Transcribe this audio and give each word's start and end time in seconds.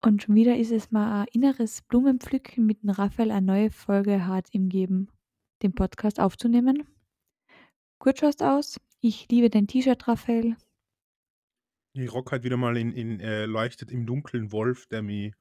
Und 0.00 0.22
schon 0.22 0.36
wieder 0.36 0.56
ist 0.56 0.70
es 0.70 0.92
mal 0.92 1.22
ein 1.22 1.28
inneres 1.32 1.82
Blumenpflücken, 1.82 2.64
mit 2.64 2.82
dem 2.82 2.90
Raphael 2.90 3.32
eine 3.32 3.46
neue 3.46 3.70
Folge 3.70 4.26
Hart 4.26 4.48
im 4.52 4.68
Geben, 4.68 5.08
den 5.62 5.74
Podcast 5.74 6.20
aufzunehmen. 6.20 6.86
Gut 7.98 8.18
schaust 8.18 8.42
aus. 8.42 8.80
Ich 9.00 9.28
liebe 9.28 9.50
dein 9.50 9.66
T-Shirt, 9.66 10.06
Raphael. 10.06 10.56
Ich 11.94 12.12
rock 12.12 12.30
halt 12.30 12.44
wieder 12.44 12.56
mal 12.56 12.76
in, 12.76 12.92
in 12.92 13.18
äh, 13.18 13.46
Leuchtet 13.46 13.90
im 13.90 14.06
Dunkeln 14.06 14.52
Wolf, 14.52 14.86
der 14.86 15.02
mich 15.02 15.34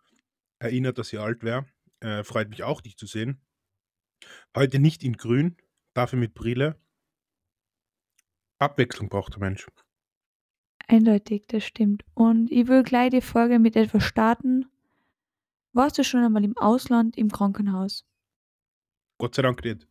erinnert, 0.59 0.97
dass 0.97 1.13
ich 1.13 1.19
alt 1.19 1.43
wäre. 1.43 1.67
Äh, 1.99 2.23
freut 2.23 2.49
mich 2.49 2.63
auch, 2.63 2.81
dich 2.81 2.97
zu 2.97 3.05
sehen. 3.05 3.39
Heute 4.55 4.79
nicht 4.79 5.03
in 5.03 5.13
grün, 5.13 5.57
dafür 5.93 6.17
mit 6.17 6.33
Brille. 6.33 6.81
Abwechslung 8.59 9.09
braucht 9.09 9.33
der 9.33 9.39
Mensch. 9.39 9.67
Eindeutig, 10.87 11.45
das 11.47 11.63
stimmt. 11.63 12.03
Und 12.13 12.51
ich 12.51 12.67
will 12.67 12.83
gleich 12.83 13.11
die 13.11 13.21
Folge 13.21 13.59
mit 13.59 13.75
etwas 13.75 14.03
starten. 14.03 14.65
Warst 15.73 15.97
du 15.97 16.03
schon 16.03 16.23
einmal 16.23 16.43
im 16.43 16.57
Ausland 16.57 17.17
im 17.17 17.29
Krankenhaus? 17.29 18.05
Gott 19.19 19.35
sei 19.35 19.41
Dank 19.41 19.63
nicht. 19.63 19.87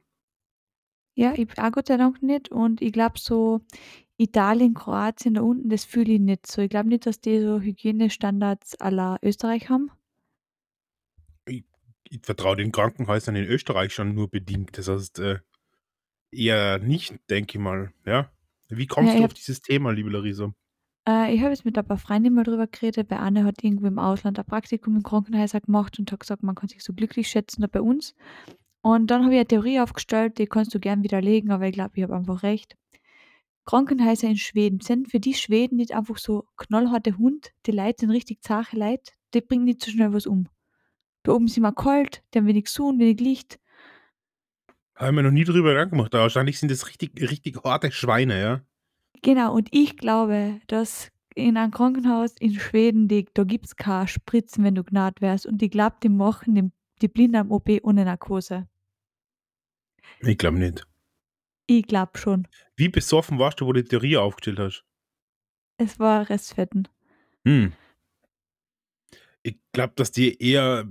Ja, 1.15 1.33
ich 1.35 1.59
auch 1.59 1.73
Gott 1.73 1.89
sei 1.89 1.97
Dank 1.97 2.23
nicht. 2.23 2.51
Und 2.51 2.83
ich 2.83 2.93
glaube 2.93 3.19
so 3.19 3.61
Italien, 4.19 4.75
Kroatien 4.75 5.35
da 5.35 5.43
unten, 5.43 5.69
das 5.69 5.85
fühle 5.85 6.15
ich 6.15 6.21
nicht 6.21 6.47
so. 6.47 6.63
Ich 6.63 6.71
glaube 6.71 6.89
nicht, 6.89 7.07
dass 7.07 7.21
die 7.21 7.41
so 7.41 7.61
Hygienestandards 7.61 8.77
la 8.81 9.19
Österreich 9.23 9.69
haben. 9.69 9.91
Ich, 11.47 11.65
ich 12.05 12.21
vertraue 12.23 12.57
den 12.57 12.73
Krankenhäusern 12.73 13.37
in 13.37 13.45
Österreich 13.45 13.93
schon 13.93 14.15
nur 14.15 14.29
bedingt. 14.31 14.79
Das 14.79 14.89
heißt, 14.89 15.19
äh, 15.19 15.39
eher 16.31 16.79
nicht, 16.79 17.15
denke 17.31 17.59
ich 17.59 17.63
mal. 17.63 17.93
Ja? 18.05 18.33
Wie 18.69 18.87
kommst 18.87 19.15
Ja, 19.15 19.21
du 19.21 19.25
auf 19.27 19.35
dieses 19.35 19.63
Thema, 19.63 19.93
liebe 19.93 20.11
Larissa? 20.11 20.55
Äh, 21.09 21.35
ich 21.35 21.41
habe 21.41 21.51
jetzt 21.51 21.65
mit 21.65 21.79
ein 21.79 21.87
paar 21.87 21.99
Freundinnen 21.99 22.35
mal 22.35 22.45
drüber 22.45 22.67
geredet, 22.67 23.11
weil 23.11 23.19
eine 23.19 23.45
hat 23.45 23.63
irgendwo 23.63 23.87
im 23.87 23.99
Ausland 23.99 24.39
ein 24.39 24.45
Praktikum 24.45 24.97
im 24.97 25.03
Krankenhäuser 25.03 25.61
gemacht 25.61 25.99
und 25.99 26.11
hat 26.11 26.21
gesagt, 26.21 26.43
man 26.43 26.55
kann 26.55 26.69
sich 26.69 26.83
so 26.83 26.93
glücklich 26.93 27.29
schätzen 27.29 27.63
da 27.63 27.69
bei 27.69 27.81
uns. 27.81 28.15
Und 28.83 29.11
dann 29.11 29.25
habe 29.25 29.35
ich 29.35 29.39
eine 29.41 29.49
Theorie 29.49 29.81
aufgestellt, 29.81 30.39
die 30.39 30.47
kannst 30.47 30.75
du 30.75 30.81
gern 30.81 31.03
widerlegen, 31.03 31.51
aber 31.51 31.67
ich 31.67 31.73
glaube, 31.73 31.93
ich 31.95 32.03
habe 32.03 32.15
einfach 32.15 32.43
recht. 32.43 32.77
Krankenhäuser 33.65 34.29
in 34.29 34.37
Schweden 34.37 34.81
sind 34.81 35.11
für 35.11 35.19
die 35.19 35.35
Schweden 35.35 35.77
nicht 35.77 35.93
einfach 35.93 36.19
so 36.19 36.45
knallharte 36.57 37.19
Hund, 37.19 37.53
die 37.67 37.73
Leute 37.73 37.97
sind 38.01 38.11
richtig 38.11 38.43
zache 38.43 38.77
Leute, 38.77 39.13
die 39.35 39.41
bringen 39.41 39.65
nicht 39.65 39.83
so 39.83 39.91
schnell 39.91 40.13
was 40.13 40.27
um. 40.27 40.49
Da 41.25 41.33
oben 41.33 41.47
ist 41.47 41.57
immer 41.57 41.73
kalt, 41.73 42.23
die 42.33 42.39
haben 42.39 42.47
wenig 42.47 42.69
Sonne, 42.69 43.01
wenig 43.01 43.19
Licht. 43.19 43.59
Habe 44.95 45.11
ich 45.11 45.15
mir 45.17 45.25
noch 45.25 45.33
nie 45.33 45.43
drüber 45.43 45.71
Gedanken 45.71 45.97
gemacht. 45.97 46.13
Wahrscheinlich 46.13 46.61
sind 46.61 46.71
das 46.71 46.87
richtig, 46.87 47.21
richtig 47.21 47.59
harte 47.65 47.91
Schweine, 47.91 48.41
ja? 48.41 48.61
Genau, 49.23 49.55
und 49.55 49.69
ich 49.73 49.97
glaube, 49.97 50.61
dass 50.67 51.11
in 51.35 51.57
einem 51.57 51.71
Krankenhaus 51.71 52.33
in 52.41 52.55
Schweden, 52.55 53.09
die, 53.09 53.27
da 53.35 53.45
gibt 53.45 53.67
es 53.67 53.77
keine 53.77 54.09
Spritzen, 54.09 54.65
wenn 54.65 54.75
du 54.75 54.83
gnad 54.83 55.21
wärst. 55.21 55.47
Und 55.47 55.63
ich 55.63 55.71
glaube, 55.71 55.97
die 56.03 56.09
machen 56.09 56.55
die, 56.55 56.71
die 57.03 57.09
Blinden 57.09 57.37
am 57.37 57.51
OP 57.51 57.69
ohne 57.83 58.05
Narkose. 58.05 58.67
Ich 60.21 60.39
glaube 60.39 60.59
nicht. 60.59 60.87
Ich 61.67 61.87
glaube 61.87 62.17
schon. 62.17 62.49
Wie 62.77 62.89
besoffen 62.89 63.39
warst 63.39 63.61
du, 63.61 63.67
wo 63.67 63.73
du 63.73 63.83
die 63.83 63.89
Theorie 63.89 64.17
aufgestellt 64.17 64.59
hast? 64.59 64.85
Es 65.79 65.99
war 65.99 66.29
Restfetten. 66.31 66.89
Hm. 67.45 67.73
Ich 69.43 69.59
glaube, 69.73 69.93
dass 69.97 70.11
die 70.11 70.41
eher 70.43 70.89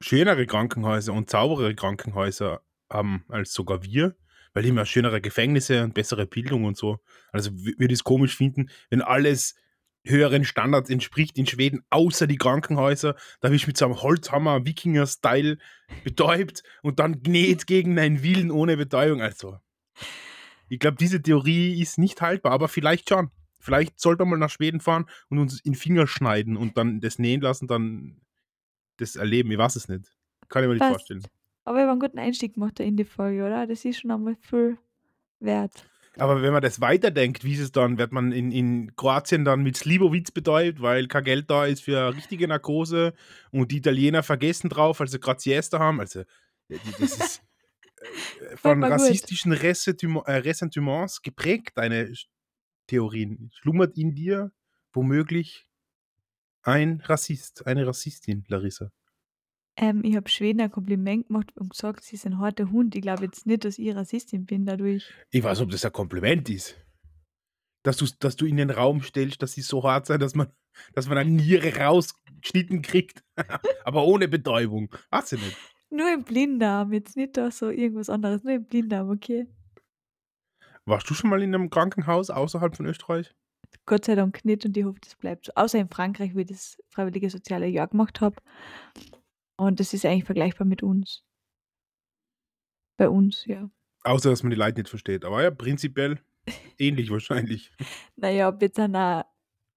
schönere 0.00 0.46
Krankenhäuser 0.46 1.12
und 1.12 1.30
sauberere 1.30 1.74
Krankenhäuser 1.74 2.62
haben 2.90 3.24
als 3.28 3.52
sogar 3.52 3.82
wir, 3.82 4.16
weil 4.54 4.62
die 4.62 4.70
immer 4.70 4.86
schönere 4.86 5.20
Gefängnisse 5.20 5.82
und 5.84 5.94
bessere 5.94 6.26
Bildung 6.26 6.64
und 6.64 6.76
so. 6.76 6.98
Also 7.32 7.50
würde 7.52 7.92
ich 7.92 8.00
es 8.00 8.04
komisch 8.04 8.36
finden, 8.36 8.70
wenn 8.88 9.02
alles 9.02 9.54
höheren 10.06 10.44
Standards 10.44 10.90
entspricht 10.90 11.38
in 11.38 11.46
Schweden, 11.46 11.82
außer 11.90 12.26
die 12.26 12.36
Krankenhäuser. 12.36 13.16
Da 13.40 13.50
wirst 13.50 13.64
du 13.64 13.68
mit 13.68 13.76
so 13.76 13.86
einem 13.86 14.02
Holzhammer 14.02 14.64
Wikinger-Style 14.64 15.58
betäubt 16.04 16.62
und 16.82 16.98
dann 16.98 17.22
genäht 17.22 17.66
gegen 17.66 17.98
einen 17.98 18.22
Willen 18.22 18.50
ohne 18.50 18.76
Betäubung. 18.76 19.22
Also, 19.22 19.58
ich 20.68 20.78
glaube, 20.78 20.96
diese 20.98 21.22
Theorie 21.22 21.80
ist 21.80 21.98
nicht 21.98 22.20
haltbar, 22.20 22.52
aber 22.52 22.68
vielleicht 22.68 23.08
schon. 23.08 23.30
Vielleicht 23.58 23.98
sollte 23.98 24.24
man 24.24 24.30
mal 24.30 24.46
nach 24.46 24.50
Schweden 24.50 24.80
fahren 24.80 25.06
und 25.30 25.38
uns 25.38 25.58
in 25.60 25.74
Finger 25.74 26.06
schneiden 26.06 26.58
und 26.58 26.76
dann 26.76 27.00
das 27.00 27.18
nähen 27.18 27.40
lassen, 27.40 27.66
dann 27.66 28.20
das 28.98 29.16
erleben. 29.16 29.50
Ich 29.50 29.58
weiß 29.58 29.76
es 29.76 29.88
nicht. 29.88 30.12
Kann 30.50 30.62
ich 30.62 30.68
mir 30.68 30.74
nicht 30.74 30.80
Passt. 30.80 30.92
vorstellen. 30.92 31.22
Aber 31.64 31.78
ich 31.78 31.82
habe 31.82 31.92
einen 31.92 32.00
guten 32.00 32.18
Einstieg 32.18 32.54
gemacht 32.54 32.80
in 32.80 32.96
die 32.96 33.04
Folge, 33.04 33.44
oder? 33.44 33.66
Das 33.66 33.84
ist 33.84 34.00
schon 34.00 34.10
einmal 34.10 34.36
viel 34.36 34.78
wert. 35.40 35.86
Aber 36.16 36.42
wenn 36.42 36.52
man 36.52 36.62
das 36.62 36.80
weiterdenkt, 36.80 37.42
wie 37.42 37.54
ist 37.54 37.60
es 37.60 37.72
dann? 37.72 37.98
Wird 37.98 38.12
man 38.12 38.30
in, 38.30 38.52
in 38.52 38.94
Kroatien 38.94 39.44
dann 39.44 39.62
mit 39.62 39.76
Slivovitz 39.76 40.30
betäubt, 40.30 40.80
weil 40.80 41.08
kein 41.08 41.24
Geld 41.24 41.50
da 41.50 41.66
ist 41.66 41.82
für 41.82 42.14
richtige 42.14 42.46
Narkose 42.46 43.14
und 43.50 43.72
die 43.72 43.78
Italiener 43.78 44.22
vergessen 44.22 44.68
drauf, 44.68 45.00
also 45.00 45.18
gerade 45.18 45.40
Siesta 45.40 45.80
haben? 45.80 46.00
Also, 46.00 46.22
das 46.68 47.18
ist 47.18 47.42
äh, 48.40 48.56
von 48.56 48.84
rassistischen 48.84 49.52
äh, 49.52 49.56
Ressentiments 49.56 51.22
geprägt, 51.22 51.72
deine 51.76 52.12
Theorien. 52.86 53.50
Schlummert 53.54 53.96
in 53.96 54.14
dir 54.14 54.52
womöglich 54.92 55.68
ein 56.62 57.02
Rassist, 57.04 57.66
eine 57.66 57.86
Rassistin, 57.86 58.44
Larissa? 58.48 58.92
Ähm, 59.76 60.02
ich 60.04 60.14
habe 60.16 60.28
Schweden 60.28 60.60
ein 60.60 60.70
Kompliment 60.70 61.26
gemacht 61.28 61.52
und 61.56 61.70
gesagt, 61.70 62.04
sie 62.04 62.16
sind 62.16 62.34
ein 62.34 62.38
harter 62.38 62.70
Hund. 62.70 62.94
Ich 62.94 63.02
glaube 63.02 63.24
jetzt 63.24 63.46
nicht, 63.46 63.64
dass 63.64 63.78
ich 63.78 63.94
Rassistin 63.94 64.46
bin 64.46 64.66
dadurch. 64.66 65.10
Ich 65.30 65.42
weiß, 65.42 65.60
ob 65.60 65.70
das 65.70 65.84
ein 65.84 65.92
Kompliment 65.92 66.48
ist. 66.48 66.76
Dass 67.82 67.96
du, 67.96 68.06
dass 68.20 68.36
du 68.36 68.46
in 68.46 68.56
den 68.56 68.70
Raum 68.70 69.02
stellst, 69.02 69.42
dass 69.42 69.52
sie 69.52 69.60
so 69.60 69.82
hart 69.82 70.06
sein, 70.06 70.20
dass 70.20 70.34
man, 70.34 70.48
dass 70.94 71.08
man 71.08 71.18
eine 71.18 71.30
Niere 71.30 71.76
rausgeschnitten 71.76 72.82
kriegt. 72.82 73.24
Aber 73.84 74.04
ohne 74.04 74.28
Betäubung. 74.28 74.94
Weiß 75.10 75.32
ich 75.32 75.42
nicht. 75.42 75.56
Nur 75.90 76.12
im 76.12 76.24
Blinddarm, 76.24 76.92
jetzt 76.92 77.16
nicht 77.16 77.36
da 77.36 77.50
so 77.50 77.70
irgendwas 77.70 78.10
anderes, 78.10 78.42
nur 78.42 78.54
im 78.54 78.64
Blinddarm, 78.64 79.10
okay? 79.10 79.46
Warst 80.86 81.08
du 81.08 81.14
schon 81.14 81.30
mal 81.30 81.42
in 81.42 81.54
einem 81.54 81.70
Krankenhaus 81.70 82.30
außerhalb 82.30 82.76
von 82.76 82.86
Österreich? 82.86 83.34
Gott 83.86 84.04
sei 84.04 84.14
Dank 84.14 84.44
nicht 84.44 84.64
und 84.64 84.76
ich 84.76 84.84
hoffe, 84.84 84.98
das 85.02 85.16
bleibt 85.16 85.46
so. 85.46 85.52
Außer 85.54 85.78
in 85.78 85.88
Frankreich, 85.88 86.34
wo 86.34 86.38
ich 86.38 86.46
das 86.46 86.78
freiwillige 86.90 87.30
soziale 87.30 87.66
Jahr 87.66 87.88
gemacht 87.88 88.20
habe. 88.20 88.36
Und 89.56 89.80
das 89.80 89.94
ist 89.94 90.04
eigentlich 90.04 90.24
vergleichbar 90.24 90.66
mit 90.66 90.82
uns. 90.82 91.24
Bei 92.96 93.08
uns, 93.08 93.44
ja. 93.46 93.70
Außer, 94.04 94.30
dass 94.30 94.42
man 94.42 94.50
die 94.50 94.56
Leute 94.56 94.80
nicht 94.80 94.90
versteht. 94.90 95.24
Aber 95.24 95.42
ja, 95.42 95.50
prinzipiell 95.50 96.20
ähnlich 96.78 97.10
wahrscheinlich. 97.10 97.72
Naja, 98.16 98.48
ob 98.48 98.60
jetzt 98.62 98.78
ein 98.78 99.24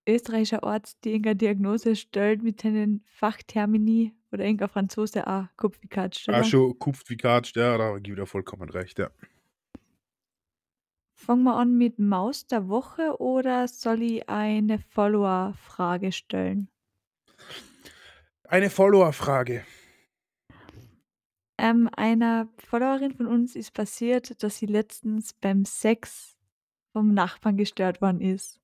österreichischer 0.08 0.64
Arzt 0.64 1.04
die 1.04 1.10
irgendeine 1.10 1.36
Diagnose 1.36 1.96
stellt 1.96 2.44
mit 2.44 2.62
seinen 2.62 3.04
Fachtermini 3.06 4.14
oder 4.32 4.44
irgendein 4.44 4.70
Franzose 4.70 5.28
auch 5.28 5.46
Kopf 5.58 5.78
wie 5.82 5.88
Katsch, 5.88 6.28
Ah, 6.30 6.44
schon 6.44 6.78
kupft 6.80 7.10
wie 7.10 7.18
Katsch, 7.18 7.56
ja, 7.56 7.78
da 7.78 7.98
gebe 7.98 8.16
ich 8.16 8.20
dir 8.22 8.26
vollkommen 8.26 8.70
recht, 8.70 9.00
ja. 9.00 9.10
Fangen 11.20 11.44
wir 11.44 11.56
an 11.56 11.78
mit 11.78 12.00
Maus 12.00 12.46
der 12.46 12.68
Woche 12.70 13.20
oder 13.20 13.68
soll 13.68 14.02
ich 14.04 14.30
eine 14.30 14.80
Follower-Frage 14.80 16.12
stellen? 16.12 16.70
Eine 18.50 18.70
Follower-Frage. 18.70 19.66
Ähm, 21.58 21.90
einer 21.98 22.48
Followerin 22.58 23.12
von 23.12 23.28
uns 23.28 23.58
ist 23.58 23.74
passiert, 23.74 24.42
dass 24.42 24.58
sie 24.58 24.68
letztens 24.68 25.34
beim 25.34 25.66
Sex 25.66 26.38
vom 26.94 27.14
Nachbarn 27.14 27.58
gestört 27.58 28.02
worden 28.02 28.22
ist. 28.22 28.62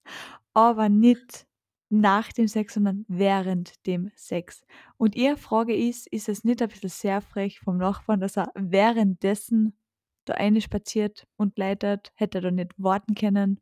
Aber 0.53 0.87
nicht 0.87 1.47
nach 1.89 2.31
dem 2.31 2.47
Sex, 2.47 2.75
sondern 2.75 3.03
während 3.09 3.85
dem 3.85 4.09
Sex. 4.15 4.63
Und 4.95 5.15
ihre 5.15 5.35
Frage 5.35 5.75
ist, 5.75 6.07
ist 6.07 6.29
es 6.29 6.45
nicht 6.45 6.61
ein 6.61 6.69
bisschen 6.69 6.89
sehr 6.89 7.19
frech 7.19 7.59
vom 7.59 7.77
Nachbarn, 7.77 8.21
dass 8.21 8.37
er 8.37 8.51
währenddessen 8.55 9.77
da 10.23 10.35
eine 10.35 10.61
spaziert 10.61 11.27
und 11.35 11.57
leitet, 11.57 12.13
hätte 12.15 12.37
er 12.37 12.43
da 12.43 12.51
nicht 12.51 12.71
warten 12.77 13.15
können. 13.15 13.59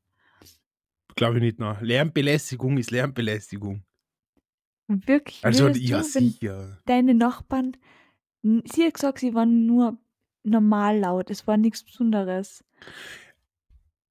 Glaube 1.15 1.37
ich 1.37 1.41
nicht 1.41 1.59
nach. 1.59 1.81
Lärmbelästigung 1.81 2.77
ist 2.77 2.91
Lärmbelästigung. 2.91 3.83
Wirklich, 5.05 5.43
Also, 5.43 5.67
ja, 5.69 6.03
sicher. 6.03 6.79
deine 6.85 7.13
Nachbarn, 7.13 7.77
sie 8.43 8.85
hat 8.85 8.95
gesagt, 8.95 9.19
sie 9.19 9.33
waren 9.33 9.65
nur 9.65 9.97
normal 10.43 10.99
laut, 10.99 11.29
es 11.29 11.45
war 11.47 11.57
nichts 11.57 11.83
Besonderes. 11.83 12.63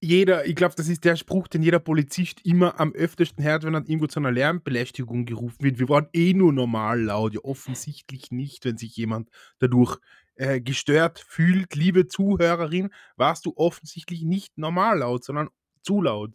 jeder, 0.02 0.46
ich 0.46 0.54
glaube, 0.54 0.74
das 0.76 0.88
ist 0.88 1.04
der 1.04 1.16
Spruch, 1.16 1.46
den 1.48 1.62
jeder 1.62 1.78
Polizist 1.78 2.40
immer 2.46 2.80
am 2.80 2.92
öftesten 2.92 3.44
hört, 3.44 3.64
wenn 3.64 3.74
dann 3.74 3.84
irgendwo 3.84 4.06
zu 4.06 4.18
einer 4.20 4.32
Lärmbelästigung 4.32 5.26
gerufen 5.26 5.62
wird. 5.62 5.78
Wir 5.78 5.88
waren 5.90 6.08
eh 6.14 6.32
nur 6.32 6.52
normal 6.52 7.02
laut. 7.02 7.34
Ja, 7.34 7.40
offensichtlich 7.44 8.30
nicht, 8.30 8.64
wenn 8.64 8.78
sich 8.78 8.96
jemand 8.96 9.28
dadurch 9.58 9.98
äh, 10.36 10.60
gestört 10.60 11.18
fühlt. 11.28 11.74
Liebe 11.74 12.06
Zuhörerin, 12.06 12.88
warst 13.16 13.44
du 13.44 13.52
offensichtlich 13.56 14.22
nicht 14.22 14.56
normal 14.56 15.00
laut, 15.00 15.22
sondern 15.24 15.50
zu 15.82 16.00
laut. 16.00 16.32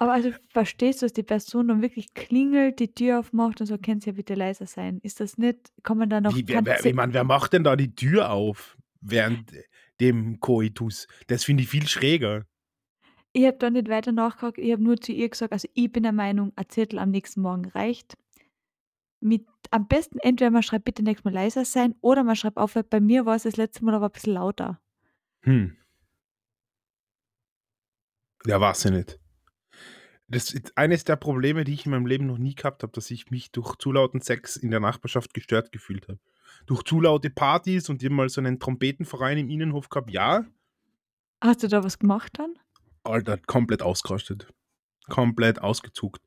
Aber 0.00 0.14
also 0.14 0.30
verstehst 0.48 1.02
du, 1.02 1.04
dass 1.04 1.12
die 1.12 1.22
Person 1.22 1.68
dann 1.68 1.82
wirklich 1.82 2.14
klingelt, 2.14 2.78
die 2.80 2.94
Tür 2.94 3.18
aufmacht 3.20 3.60
und 3.60 3.66
so, 3.66 3.76
könnt 3.76 4.06
ihr 4.06 4.14
bitte 4.14 4.32
leiser 4.34 4.66
sein? 4.66 4.98
Ist 5.02 5.20
das 5.20 5.36
nicht, 5.36 5.70
kann 5.82 5.98
man 5.98 6.08
da 6.08 6.22
noch, 6.22 6.34
Wie, 6.34 6.48
wer, 6.48 6.64
wer, 6.64 6.78
sie- 6.78 6.88
ich 6.88 6.94
mein, 6.94 7.12
wer 7.12 7.24
macht 7.24 7.52
denn 7.52 7.64
da 7.64 7.76
die 7.76 7.94
Tür 7.94 8.30
auf 8.30 8.78
während 9.02 9.52
dem 10.00 10.40
Koitus? 10.40 11.06
Das 11.26 11.44
finde 11.44 11.64
ich 11.64 11.68
viel 11.68 11.86
schräger. 11.86 12.46
ich 13.34 13.44
habe 13.44 13.58
da 13.58 13.68
nicht 13.68 13.90
weiter 13.90 14.12
nachgehakt, 14.12 14.56
ich 14.56 14.72
habe 14.72 14.82
nur 14.82 14.96
zu 14.98 15.12
ihr 15.12 15.28
gesagt, 15.28 15.52
also 15.52 15.68
ich 15.74 15.92
bin 15.92 16.02
der 16.02 16.12
Meinung, 16.12 16.52
ein 16.56 16.68
Zettel 16.70 16.98
am 16.98 17.10
nächsten 17.10 17.42
Morgen 17.42 17.66
reicht. 17.66 18.14
mit 19.20 19.46
am 19.70 19.86
besten 19.86 20.18
entweder 20.18 20.50
man 20.50 20.62
schreibt: 20.62 20.84
„Bitte 20.86 21.02
nächstes 21.02 21.24
Mal 21.24 21.34
leiser 21.34 21.64
sein“, 21.64 21.94
oder 22.00 22.24
man 22.24 22.36
schreibt 22.36 22.56
auf, 22.56 22.74
weil 22.74 22.84
bei 22.84 23.00
mir 23.00 23.26
war's 23.26 23.42
das 23.44 23.56
letzte 23.56 23.84
Mal 23.84 23.94
aber 23.94 24.06
ein 24.06 24.12
bisschen 24.12 24.32
lauter. 24.34 24.80
Hm. 25.42 25.76
Ja, 28.46 28.60
weiß 28.60 28.86
ich 28.86 28.90
nicht. 28.92 29.18
Das 30.30 30.52
ist 30.52 30.78
eines 30.78 31.04
der 31.04 31.16
Probleme, 31.16 31.64
die 31.64 31.74
ich 31.74 31.84
in 31.86 31.90
meinem 31.90 32.06
Leben 32.06 32.26
noch 32.26 32.38
nie 32.38 32.54
gehabt 32.54 32.84
habe, 32.84 32.92
dass 32.92 33.10
ich 33.10 33.32
mich 33.32 33.50
durch 33.50 33.74
zu 33.76 33.90
lauten 33.90 34.20
Sex 34.20 34.56
in 34.56 34.70
der 34.70 34.78
Nachbarschaft 34.78 35.34
gestört 35.34 35.72
gefühlt 35.72 36.06
habe. 36.06 36.20
Durch 36.66 36.84
zu 36.84 37.00
laute 37.00 37.30
Partys 37.30 37.88
und 37.88 38.08
mal 38.10 38.28
so 38.28 38.40
einen 38.40 38.60
Trompetenverein 38.60 39.38
im 39.38 39.50
Innenhof 39.50 39.88
gehabt, 39.88 40.12
ja. 40.12 40.44
Hast 41.40 41.64
du 41.64 41.68
da 41.68 41.82
was 41.82 41.98
gemacht 41.98 42.38
dann? 42.38 42.54
Alter, 43.02 43.38
komplett 43.38 43.82
ausgerastet. 43.82 44.46
Komplett 45.08 45.60
ausgezuckt. 45.60 46.22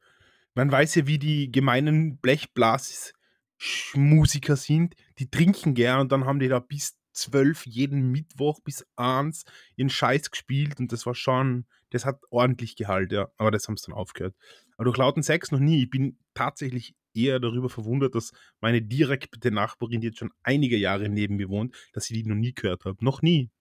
Man 0.53 0.69
weiß 0.71 0.95
ja, 0.95 1.07
wie 1.07 1.19
die 1.19 1.49
gemeinen 1.51 2.17
Blechblas-Musiker 2.17 4.57
sind. 4.57 4.95
Die 5.17 5.31
trinken 5.31 5.73
gern 5.75 6.01
und 6.01 6.11
dann 6.11 6.25
haben 6.25 6.39
die 6.39 6.49
da 6.49 6.59
bis 6.59 6.97
zwölf 7.13 7.65
jeden 7.65 8.11
Mittwoch 8.11 8.59
bis 8.59 8.85
eins 8.95 9.45
ihren 9.75 9.89
Scheiß 9.89 10.31
gespielt 10.31 10.79
und 10.79 10.91
das 10.91 11.05
war 11.05 11.15
schon, 11.15 11.65
das 11.93 12.05
hat 12.05 12.19
ordentlich 12.31 12.75
Gehalt, 12.75 13.11
ja. 13.11 13.29
Aber 13.37 13.51
das 13.51 13.67
haben 13.67 13.77
sie 13.77 13.85
dann 13.85 13.95
aufgehört. 13.95 14.35
Aber 14.77 14.85
durch 14.85 14.97
lauten 14.97 15.21
Sex 15.21 15.51
noch 15.51 15.59
nie. 15.59 15.83
Ich 15.83 15.89
bin 15.89 16.17
tatsächlich 16.33 16.95
eher 17.13 17.39
darüber 17.39 17.69
verwundert, 17.69 18.15
dass 18.15 18.31
meine 18.59 18.81
direkte 18.81 19.51
Nachbarin, 19.51 20.01
die 20.01 20.07
jetzt 20.07 20.17
schon 20.17 20.31
einige 20.41 20.75
Jahre 20.77 21.07
neben 21.07 21.35
mir 21.35 21.49
wohnt, 21.49 21.75
dass 21.93 22.09
ich 22.09 22.17
die 22.17 22.27
noch 22.27 22.35
nie 22.35 22.53
gehört 22.53 22.85
habe. 22.85 23.03
Noch 23.05 23.21
nie. 23.21 23.51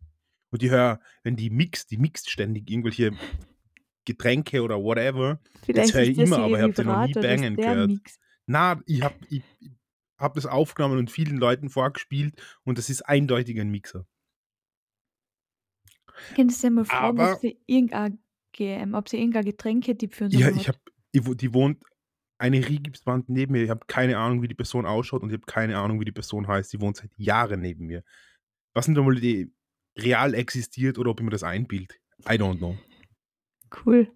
Und 0.51 0.63
die 0.63 0.71
höre, 0.71 1.01
wenn 1.23 1.37
die 1.37 1.51
mixt, 1.51 1.91
die 1.91 1.99
mixt 1.99 2.31
ständig 2.31 2.71
irgendwelche 2.71 3.13
Getränke 4.07 4.63
oder 4.63 4.83
whatever. 4.83 5.41
Vielleicht 5.63 5.89
das 5.91 5.95
höre 5.95 6.03
ich 6.03 6.19
immer, 6.19 6.39
aber 6.39 6.57
ich 6.57 6.63
habe 6.63 6.75
sie 6.75 6.85
noch 6.85 7.07
nie 7.07 7.13
bangen 7.13 7.57
gehört. 7.57 7.93
Na, 8.47 8.81
ich 8.87 9.03
habe 9.03 9.15
ich, 9.29 9.43
ich 9.61 9.71
hab 10.19 10.35
das 10.35 10.47
aufgenommen 10.47 10.99
und 10.99 11.11
vielen 11.11 11.37
Leuten 11.37 11.69
vorgespielt 11.69 12.41
und 12.65 12.79
das 12.79 12.89
ist 12.89 13.03
eindeutig 13.03 13.61
ein 13.61 13.71
Mixer. 13.71 14.07
Könntest 16.35 16.63
du 16.63 16.67
ja 16.67 16.71
mal 16.71 16.85
fragen, 16.85 17.19
ob 17.19 17.25
Aber 17.25 17.37
sie 17.37 17.59
irgendein 17.67 18.19
Ge 18.53 18.77
ähm, 18.77 18.95
ob 18.95 19.09
sie 19.09 19.19
irgendein 19.19 19.45
Getränketipp 19.45 20.15
für 20.15 20.25
uns 20.25 20.35
ja, 20.35 20.51
ich 20.51 20.69
habe, 20.69 20.79
die 21.15 21.55
wohnt 21.55 21.83
eine 22.43 22.69
Rigipswand 22.69 23.29
neben 23.29 23.53
mir. 23.53 23.63
Ich 23.63 23.71
habe 23.71 23.87
keine 23.87 24.19
Ahnung, 24.19 24.43
wie 24.43 24.49
die 24.49 24.55
Person 24.55 24.85
ausschaut 24.85 25.23
und 25.23 25.31
ich 25.31 25.35
habe 25.35 25.47
keine 25.47 25.79
Ahnung, 25.79 26.01
wie 26.01 26.05
die 26.05 26.13
Person 26.13 26.49
heißt. 26.49 26.73
Die 26.73 26.81
wohnt 26.81 26.97
seit 26.97 27.11
Jahren 27.17 27.61
neben 27.61 27.87
mir. 27.87 28.03
Was 28.75 28.89
nicht 28.89 28.99
einmal 28.99 29.15
die 29.15 29.53
real 29.97 30.35
existiert 30.35 30.99
oder 30.99 31.11
ob 31.11 31.21
ich 31.21 31.25
mir 31.25 31.31
das 31.31 31.45
einbild. 31.45 32.01
I 32.29 32.33
don't 32.33 32.59
know. 32.59 32.77
Cool. 33.85 34.11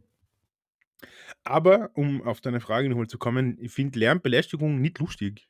Aber 1.45 1.91
um 1.95 2.23
auf 2.23 2.41
deine 2.41 2.61
Frage 2.61 2.89
nochmal 2.89 3.07
zu 3.07 3.19
kommen, 3.19 3.59
ich 3.61 3.73
finde 3.73 3.99
Lärmbelästigung 4.01 4.81
nicht 4.81 4.99
lustig. 4.99 5.49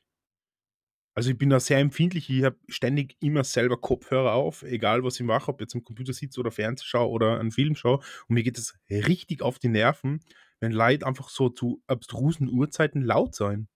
Also 1.17 1.31
ich 1.31 1.37
bin 1.39 1.49
da 1.49 1.59
sehr 1.59 1.79
empfindlich. 1.79 2.29
Ich 2.29 2.43
habe 2.43 2.57
ständig 2.67 3.17
immer 3.21 3.43
selber 3.43 3.77
Kopfhörer 3.81 4.33
auf, 4.33 4.61
egal 4.61 5.03
was 5.03 5.19
ich 5.19 5.25
mache, 5.25 5.49
ob 5.49 5.59
jetzt 5.61 5.73
am 5.73 5.83
Computer 5.83 6.13
sitze 6.13 6.39
oder 6.39 6.51
Fernseh 6.51 6.85
schaue 6.85 7.09
oder 7.09 7.39
einen 7.39 7.49
Film 7.51 7.75
schaue. 7.75 7.97
Und 8.27 8.35
mir 8.35 8.43
geht 8.43 8.59
es 8.59 8.77
richtig 8.91 9.41
auf 9.41 9.57
die 9.57 9.67
Nerven, 9.69 10.19
wenn 10.59 10.71
Leute 10.71 11.07
einfach 11.07 11.29
so 11.29 11.49
zu 11.49 11.81
abstrusen 11.87 12.47
Uhrzeiten 12.49 13.01
laut 13.01 13.33
sein. 13.33 13.67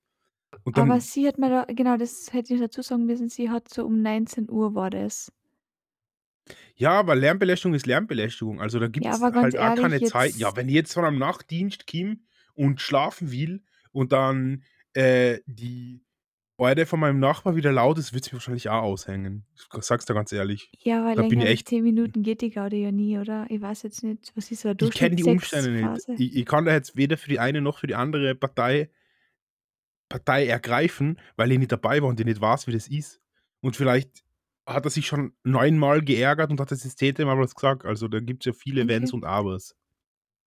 Und 0.63 0.77
Aber 0.77 0.99
dann, 0.99 0.99
sie 0.99 1.27
hat 1.29 1.37
mir 1.37 1.49
da 1.49 1.63
genau, 1.73 1.95
das 1.95 2.33
hätte 2.33 2.53
ich 2.53 2.59
dazu 2.59 2.81
sagen 2.81 3.05
müssen, 3.05 3.29
sie 3.29 3.49
hat 3.49 3.69
so 3.69 3.85
um 3.85 4.01
19 4.01 4.49
Uhr 4.49 4.75
war 4.75 4.89
das. 4.89 5.31
ja, 6.75 6.91
aber 6.91 7.15
Lärmbelästigung 7.15 7.75
ist 7.75 7.85
Lärmbelästigung. 7.85 8.61
Also 8.61 8.79
da 8.79 8.87
gibt 8.87 9.05
Ja, 9.05 9.11
es 9.13 9.21
aber 9.21 9.31
ganz 9.31 9.53
halt 9.53 9.57
auch 9.57 9.73
keine 9.75 10.01
ehrlich, 10.01 10.03
Zeit. 10.03 10.35
Ja, 10.37 10.55
wenn 10.55 10.67
ich 10.69 10.75
jetzt 10.75 10.93
von 10.93 11.05
einem 11.05 11.19
Nachtdienst 11.19 11.87
komme 11.87 12.17
und 12.53 12.81
schlafen 12.81 13.31
will 13.31 13.63
und 13.91 14.11
dann 14.11 14.63
äh, 14.93 15.39
die 15.45 16.03
Eure 16.61 16.85
von 16.85 16.99
meinem 16.99 17.19
Nachbar 17.19 17.55
wieder 17.55 17.71
laut 17.71 17.97
ist, 17.97 18.13
wird 18.13 18.25
es 18.25 18.31
mir 18.31 18.37
wahrscheinlich 18.37 18.69
auch 18.69 18.83
aushängen. 18.83 19.45
Ich 19.55 19.83
sag's 19.83 20.05
dir 20.05 20.13
ganz 20.13 20.31
ehrlich. 20.31 20.71
ja, 20.83 21.01
aber 21.01 21.15
Da 21.15 21.23
bin 21.23 21.39
länger 21.39 21.43
ich 21.45 21.49
als 21.49 21.59
echt 21.59 21.69
10 21.69 21.83
Minuten 21.83 22.21
geht 22.23 22.41
die 22.41 22.51
Gaudi 22.51 22.83
ja 22.83 22.91
nie, 22.91 23.17
oder? 23.17 23.47
Ich 23.49 23.61
weiß 23.61 23.83
jetzt 23.83 24.03
nicht, 24.03 24.31
was 24.35 24.51
ist 24.51 24.61
so 24.61 24.69
'ne 24.69 24.75
Ich 24.79 24.91
kenne 24.91 25.15
die 25.15 25.23
Umstände 25.23 25.71
nicht. 25.71 26.07
Ich 26.19 26.35
ich 26.35 26.45
kann 26.45 26.65
da 26.65 26.73
jetzt 26.73 26.95
weder 26.95 27.17
für 27.17 27.29
die 27.29 27.39
eine 27.39 27.61
noch 27.61 27.79
für 27.79 27.87
die 27.87 27.95
andere 27.95 28.35
Partei 28.35 28.89
Partei 30.09 30.45
ergreifen, 30.45 31.17
weil 31.37 31.51
ich 31.51 31.57
nicht 31.59 31.71
dabei 31.71 32.01
war 32.01 32.09
und 32.09 32.19
ich 32.19 32.25
nicht 32.25 32.41
weiß, 32.41 32.67
wie 32.67 32.73
das 32.73 32.87
ist. 32.89 33.21
Und 33.61 33.75
vielleicht 33.75 34.23
hat 34.65 34.85
er 34.85 34.91
sich 34.91 35.07
schon 35.07 35.33
neunmal 35.43 36.01
geärgert 36.01 36.51
und 36.51 36.59
hat 36.59 36.71
das 36.71 36.83
jetzt 36.83 36.99
zehnte 36.99 37.25
Mal 37.25 37.39
was 37.39 37.55
gesagt. 37.55 37.85
Also, 37.85 38.07
da 38.07 38.19
gibt's 38.19 38.45
ja 38.45 38.53
viele 38.53 38.85
Okay. 38.85 38.89
Wenns 38.89 39.13
und 39.13 39.25
Abers. 39.25 39.75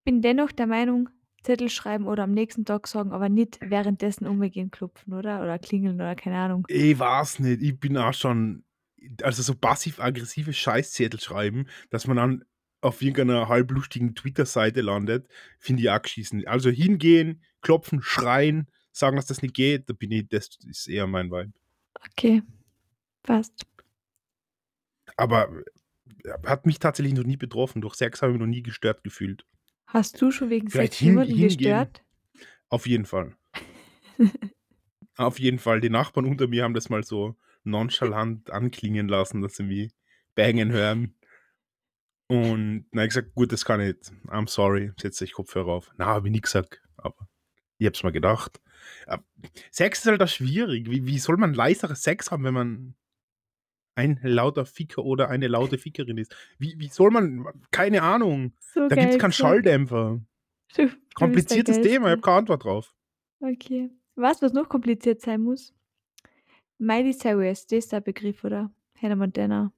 Bin 0.05 0.21
dennoch 0.21 0.53
der 0.53 0.67
Meinung, 0.67 1.09
Zettel 1.45 1.69
schreiben 1.69 2.07
oder 2.07 2.25
am 2.25 2.33
nächsten 2.33 2.65
Tag 2.65 2.89
sagen, 2.89 3.13
aber 3.13 3.29
nicht 3.29 3.59
währenddessen 3.61 4.27
umgehen 4.27 4.71
klopfen, 4.71 5.13
oder? 5.13 5.43
Oder 5.43 5.59
klingeln 5.59 5.97
oder 5.97 6.17
keine 6.17 6.37
Ahnung. 6.37 6.67
Ich 6.69 6.99
weiß 6.99 7.39
nicht, 7.41 7.63
ich 7.63 7.79
bin 7.79 7.97
auch 7.97 8.15
schon 8.15 8.65
also, 9.23 9.43
so 9.43 9.55
passiv-aggressive 9.55 10.53
Scheißzettel 10.53 11.21
schreiben, 11.21 11.67
dass 11.91 12.07
man 12.07 12.17
dann 12.17 12.45
auf 12.81 13.01
irgendeiner 13.01 13.49
halblustigen 13.49 14.15
Twitter-Seite 14.15 14.83
landet, 14.83 15.29
finde 15.59 15.83
ich 15.83 15.91
auch 15.91 16.03
geschissen. 16.03 16.47
Also, 16.47 16.71
hingehen, 16.71 17.43
klopfen, 17.63 18.03
schreien, 18.03 18.69
sagen, 18.93 19.17
dass 19.17 19.27
das 19.27 19.43
nicht 19.43 19.55
geht, 19.55 19.89
da 19.89 19.95
bin 19.95 20.13
ich 20.13 20.29
das 20.29 20.59
ist 20.69 20.89
eher 20.89 21.07
mein 21.07 21.31
Vibe. 21.31 21.53
Okay, 22.11 22.43
passt. 23.23 23.67
Aber, 25.17 25.49
äh, 26.25 26.31
hat 26.47 26.67
mich 26.67 26.79
tatsächlich 26.79 27.15
noch 27.15 27.25
nie 27.25 27.37
betroffen. 27.37 27.81
Durch 27.81 27.95
Sex 27.95 28.21
habe 28.21 28.33
ich 28.33 28.39
mich 28.39 28.47
noch 28.47 28.51
nie 28.51 28.63
gestört 28.63 29.03
gefühlt. 29.03 29.45
Hast 29.95 30.21
du 30.21 30.31
schon 30.31 30.51
wegen 30.51 30.69
Vielleicht 30.69 30.93
Sex 30.93 30.99
hin 30.99 31.09
jemanden 31.11 31.33
hingehen. 31.33 31.49
gestört? 31.49 32.05
Auf 32.69 32.87
jeden 32.87 33.07
Fall. 33.07 33.37
Auf 35.17 35.39
jeden 35.39 35.59
Fall. 35.59 35.81
Die 35.81 35.91
Nachbarn 35.91 36.27
unter 36.27 36.47
mir 36.49 36.65
haben 36.65 36.75
das 36.75 36.89
mal 36.89 37.03
so 37.05 37.37
nonchalant 37.65 38.51
anklingen 38.51 39.09
lassen, 39.09 39.43
dass 39.43 39.57
sie 39.57 39.63
mich 39.65 39.93
bangen 40.35 40.73
hören. 40.73 41.15
Und 42.29 42.87
dann 42.91 43.01
habe 43.01 43.05
ich 43.07 43.11
gesagt: 43.15 43.35
„Gut, 43.35 43.53
das 43.53 43.65
kann 43.65 43.81
ich 43.81 43.89
nicht. 43.97 44.13
I'm 44.29 44.49
sorry, 44.49 44.93
setz 45.01 45.19
dich 45.19 45.33
Kopfhörer 45.33 45.69
auf.“ 45.73 45.93
Na, 45.97 46.07
habe 46.07 46.29
ich 46.29 46.33
nie 46.33 46.41
gesagt, 46.41 46.83
aber 46.97 47.29
ich 47.79 47.87
habe 47.87 47.97
es 47.97 48.03
mir 48.03 48.13
gedacht. 48.13 48.61
Äh, 49.07 49.19
Sex 49.71 50.01
ist 50.01 50.07
halt 50.07 50.23
auch 50.23 50.29
schwierig. 50.29 50.91
Wie 50.91 51.07
wie 51.07 51.19
soll 51.19 51.37
man 51.37 51.55
leiseres 51.55 52.03
Sex 52.03 52.31
haben, 52.31 52.45
wenn 52.45 52.55
man 52.55 52.95
ein 53.95 54.19
lauter 54.23 54.67
Ficker 54.67 55.05
oder 55.05 55.29
eine 55.31 55.49
laute 55.49 55.79
Fickerin 55.79 56.19
ist? 56.19 56.35
Wie 56.59 56.75
wie 56.79 56.89
soll 56.89 57.11
man 57.11 57.47
keine 57.71 58.03
Ahnung. 58.03 58.55
So 58.61 58.89
Da 58.89 58.97
gibt's 58.97 59.17
geil 59.17 59.19
keinen. 59.19 59.33
Schalldämpfer. 59.33 60.21
Du 60.77 60.87
du 60.89 60.97
Kompliziertes 61.15 61.81
Thema, 61.81 62.07
ich 62.07 62.13
habe 62.13 62.23
keine 62.23 62.37
Antwort 62.39 62.65
drauf. 62.65 62.95
Okay. 63.41 63.91
Du, 64.17 64.23
was 64.23 64.41
noch 64.53 64.69
kompliziert 64.69 65.21
sein 65.21 65.41
muss? 65.43 65.73
Miley 66.79 67.13
Cyrus, 67.13 67.67
das 67.67 67.79
ist 67.85 67.93
der 67.93 68.01
Begriff, 68.01 68.43
oder? 68.45 68.73
Hannah 69.01 69.17
Montana. 69.17 69.73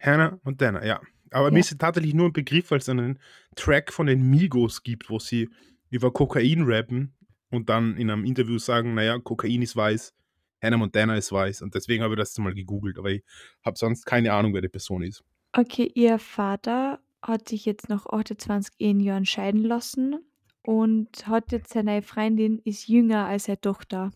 Hannah 0.00 0.38
Montana, 0.44 0.84
ja. 0.84 1.00
Aber 1.30 1.50
mir 1.50 1.56
Ja. 1.56 1.60
ist 1.60 1.72
es 1.72 1.78
tatsächlich 1.78 2.14
nur 2.14 2.26
ein 2.26 2.32
Begriff, 2.32 2.70
weil 2.70 2.78
es 2.78 2.88
einen 2.88 3.18
Track 3.56 3.92
von 3.92 4.06
den 4.06 4.28
Migos 4.30 4.82
gibt, 4.82 5.10
wo 5.10 5.18
sie 5.18 5.48
über 5.90 6.12
Kokain 6.12 6.62
rappen 6.64 7.14
und 7.50 7.68
dann 7.68 7.96
in 7.96 8.10
einem 8.10 8.24
Interview 8.24 8.58
sagen: 8.58 8.94
„Na 8.94 9.02
ja, 9.02 9.18
Kokain 9.18 9.62
ist 9.62 9.76
weiß, 9.76 10.14
Hannah 10.62 10.76
Montana 10.78 11.16
ist 11.16 11.32
weiß.“ 11.32 11.62
Und 11.62 11.74
deswegen 11.74 12.02
habe 12.02 12.14
ich 12.14 12.18
das 12.20 12.36
mal 12.38 12.54
gegoogelt, 12.54 12.98
aber 12.98 13.10
ich 13.10 13.22
habe 13.64 13.76
sonst 13.78 14.04
keine 14.04 14.32
Ahnung, 14.32 14.54
wer 14.54 14.62
die 14.62 14.68
Person 14.68 15.02
ist. 15.02 15.22
Okay, 15.52 15.90
ihr 15.94 16.18
Vater 16.18 17.00
hat 17.22 17.48
sich 17.48 17.64
jetzt 17.64 17.88
nach 17.88 18.06
28 18.06 18.74
Ehejahren 18.78 19.24
scheiden 19.26 19.64
lassen 19.64 20.18
und 20.62 21.26
hat 21.26 21.52
jetzt 21.52 21.72
seine 21.72 22.02
Freundin 22.02 22.60
ist 22.64 22.88
jünger 22.88 23.26
als 23.26 23.44
seine 23.44 23.60
Tochter. 23.60 24.10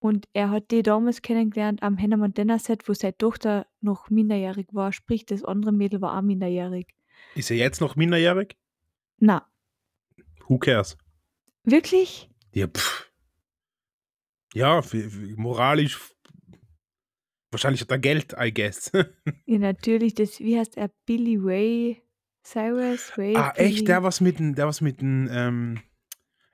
Und 0.00 0.26
er 0.32 0.50
hat 0.50 0.70
die 0.70 0.82
damals 0.84 1.22
kennengelernt 1.22 1.82
am 1.82 1.98
Hannah 1.98 2.16
Montana 2.16 2.58
Set, 2.60 2.88
wo 2.88 2.94
seine 2.94 3.18
Tochter 3.18 3.66
noch 3.80 4.10
minderjährig 4.10 4.68
war, 4.72 4.92
sprich 4.92 5.26
das 5.26 5.42
andere 5.44 5.72
Mädel 5.72 6.00
war 6.00 6.16
auch 6.16 6.22
minderjährig. 6.22 6.86
Ist 7.34 7.50
er 7.50 7.56
jetzt 7.56 7.80
noch 7.80 7.96
minderjährig? 7.96 8.56
Na, 9.18 9.44
Who 10.46 10.58
cares? 10.58 10.96
wirklich? 11.64 12.30
Ja, 12.52 12.68
pff. 12.68 13.07
Ja, 14.54 14.78
f 14.78 14.94
f 14.94 15.14
moralisch 15.36 15.98
wahrscheinlich 17.52 17.80
hat 17.82 17.90
er 17.90 17.98
Geld, 17.98 18.34
I 18.40 18.52
guess. 18.52 18.90
Ja, 19.50 19.58
natürlich, 19.58 20.14
das 20.14 20.40
wie 20.40 20.58
heißt 20.58 20.76
er? 20.76 20.90
Billy 21.06 21.38
Ray 21.40 22.02
Cyrus? 22.44 23.16
Ray 23.16 23.36
Ah, 23.36 23.52
echt? 23.56 23.88
Der 23.88 24.02
Billy 24.02 24.02
was 24.02 24.20
mit 24.20 24.40
'n 24.40 24.54
der 24.54 24.66
was 24.66 24.80
mit 24.80 25.00
'n, 25.02 25.28
ähm, 25.32 25.80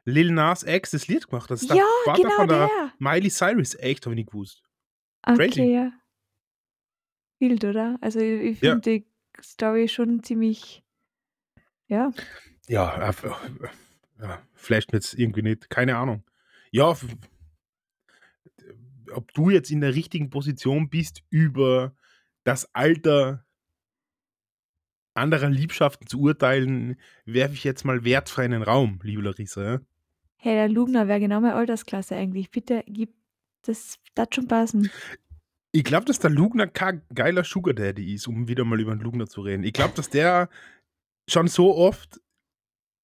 Lil 0.05 0.33
Nas 0.33 0.63
X 0.65 0.91
das 0.93 1.09
Lied 1.09 1.29
gemacht 1.29 1.51
hat. 1.51 1.59
Das 1.59 1.67
Ja, 1.69 1.85
Vater 2.05 2.31
genau 2.31 2.31
von 2.31 2.49
der 2.49 2.71
der! 2.71 2.95
Miley 2.99 3.31
Cyrus. 3.31 3.75
Echt, 3.77 4.07
habe 4.07 4.15
ich 4.15 4.19
nicht 4.19 4.31
gewusst. 4.33 4.63
Crazy. 5.33 5.63
Okay, 5.63 5.73
ja. 5.73 5.93
Wild, 7.41 7.65
oder? 7.65 7.99
Also, 8.01 8.21
i 8.21 8.51
ich 8.51 8.61
Ja. 8.61 8.71
finde 8.71 8.91
die 9.01 9.07
Story 9.43 9.89
schon 9.89 10.23
ziemlich 10.23 10.83
ja. 11.89 12.13
Ja, 12.69 12.95
einfach 12.95 13.41
ja, 14.21 14.43
flasht 14.55 14.93
mich 14.93 15.05
jetzt 15.05 15.15
irgendwie 15.19 15.43
nicht. 15.43 15.69
Keine 15.71 15.97
Ahnung. 15.97 16.25
Ja, 16.71 16.97
ob 19.15 19.33
du 19.33 19.51
jetzt 19.51 19.71
in 19.71 19.81
der 19.81 19.95
richtigen 19.95 20.31
Position 20.31 20.91
bist, 20.91 21.23
über 21.31 21.95
das 22.45 22.75
Alter 22.75 23.45
anderer 25.15 25.49
Liebschaften 25.49 26.07
zu 26.07 26.21
urteilen, 26.21 26.97
werfe 27.25 27.55
ich 27.55 27.65
jetzt 27.65 27.85
mal 27.85 28.05
wertfrei 28.05 28.47
in 28.47 28.51
den 28.51 28.63
Raum, 28.63 29.01
liebe 29.03 29.23
Larissa, 29.23 29.63
ja? 29.63 29.81
Hey, 30.37 30.55
der 30.55 30.69
Lugner 30.69 31.09
wäre 31.09 31.21
genau 31.21 31.41
meine 31.41 31.55
Altersklasse 31.55 32.17
eigentlich. 32.17 32.51
Bitte 32.51 32.85
gib 32.87 33.15
Das 33.63 33.99
tat 34.15 34.35
schon 34.35 34.47
passen. 34.47 34.91
Ich 35.73 35.85
glaube, 35.85 36.05
dass 36.05 36.19
der 36.19 36.31
Lugner 36.31 36.67
kein 36.67 37.03
geiler 37.15 37.45
Sugar 37.45 37.75
Daddy 37.75 38.15
ist, 38.15 38.29
um 38.29 38.47
wieder 38.47 38.65
mal 38.65 38.79
über 38.79 38.95
den 38.95 39.01
Lugner 39.01 39.27
zu 39.27 39.41
reden. 39.41 39.65
Ich 39.65 39.73
glaube, 39.73 39.95
dass 39.95 40.11
der 40.11 40.51
schon 41.29 41.49
so 41.49 41.75
oft 41.75 42.21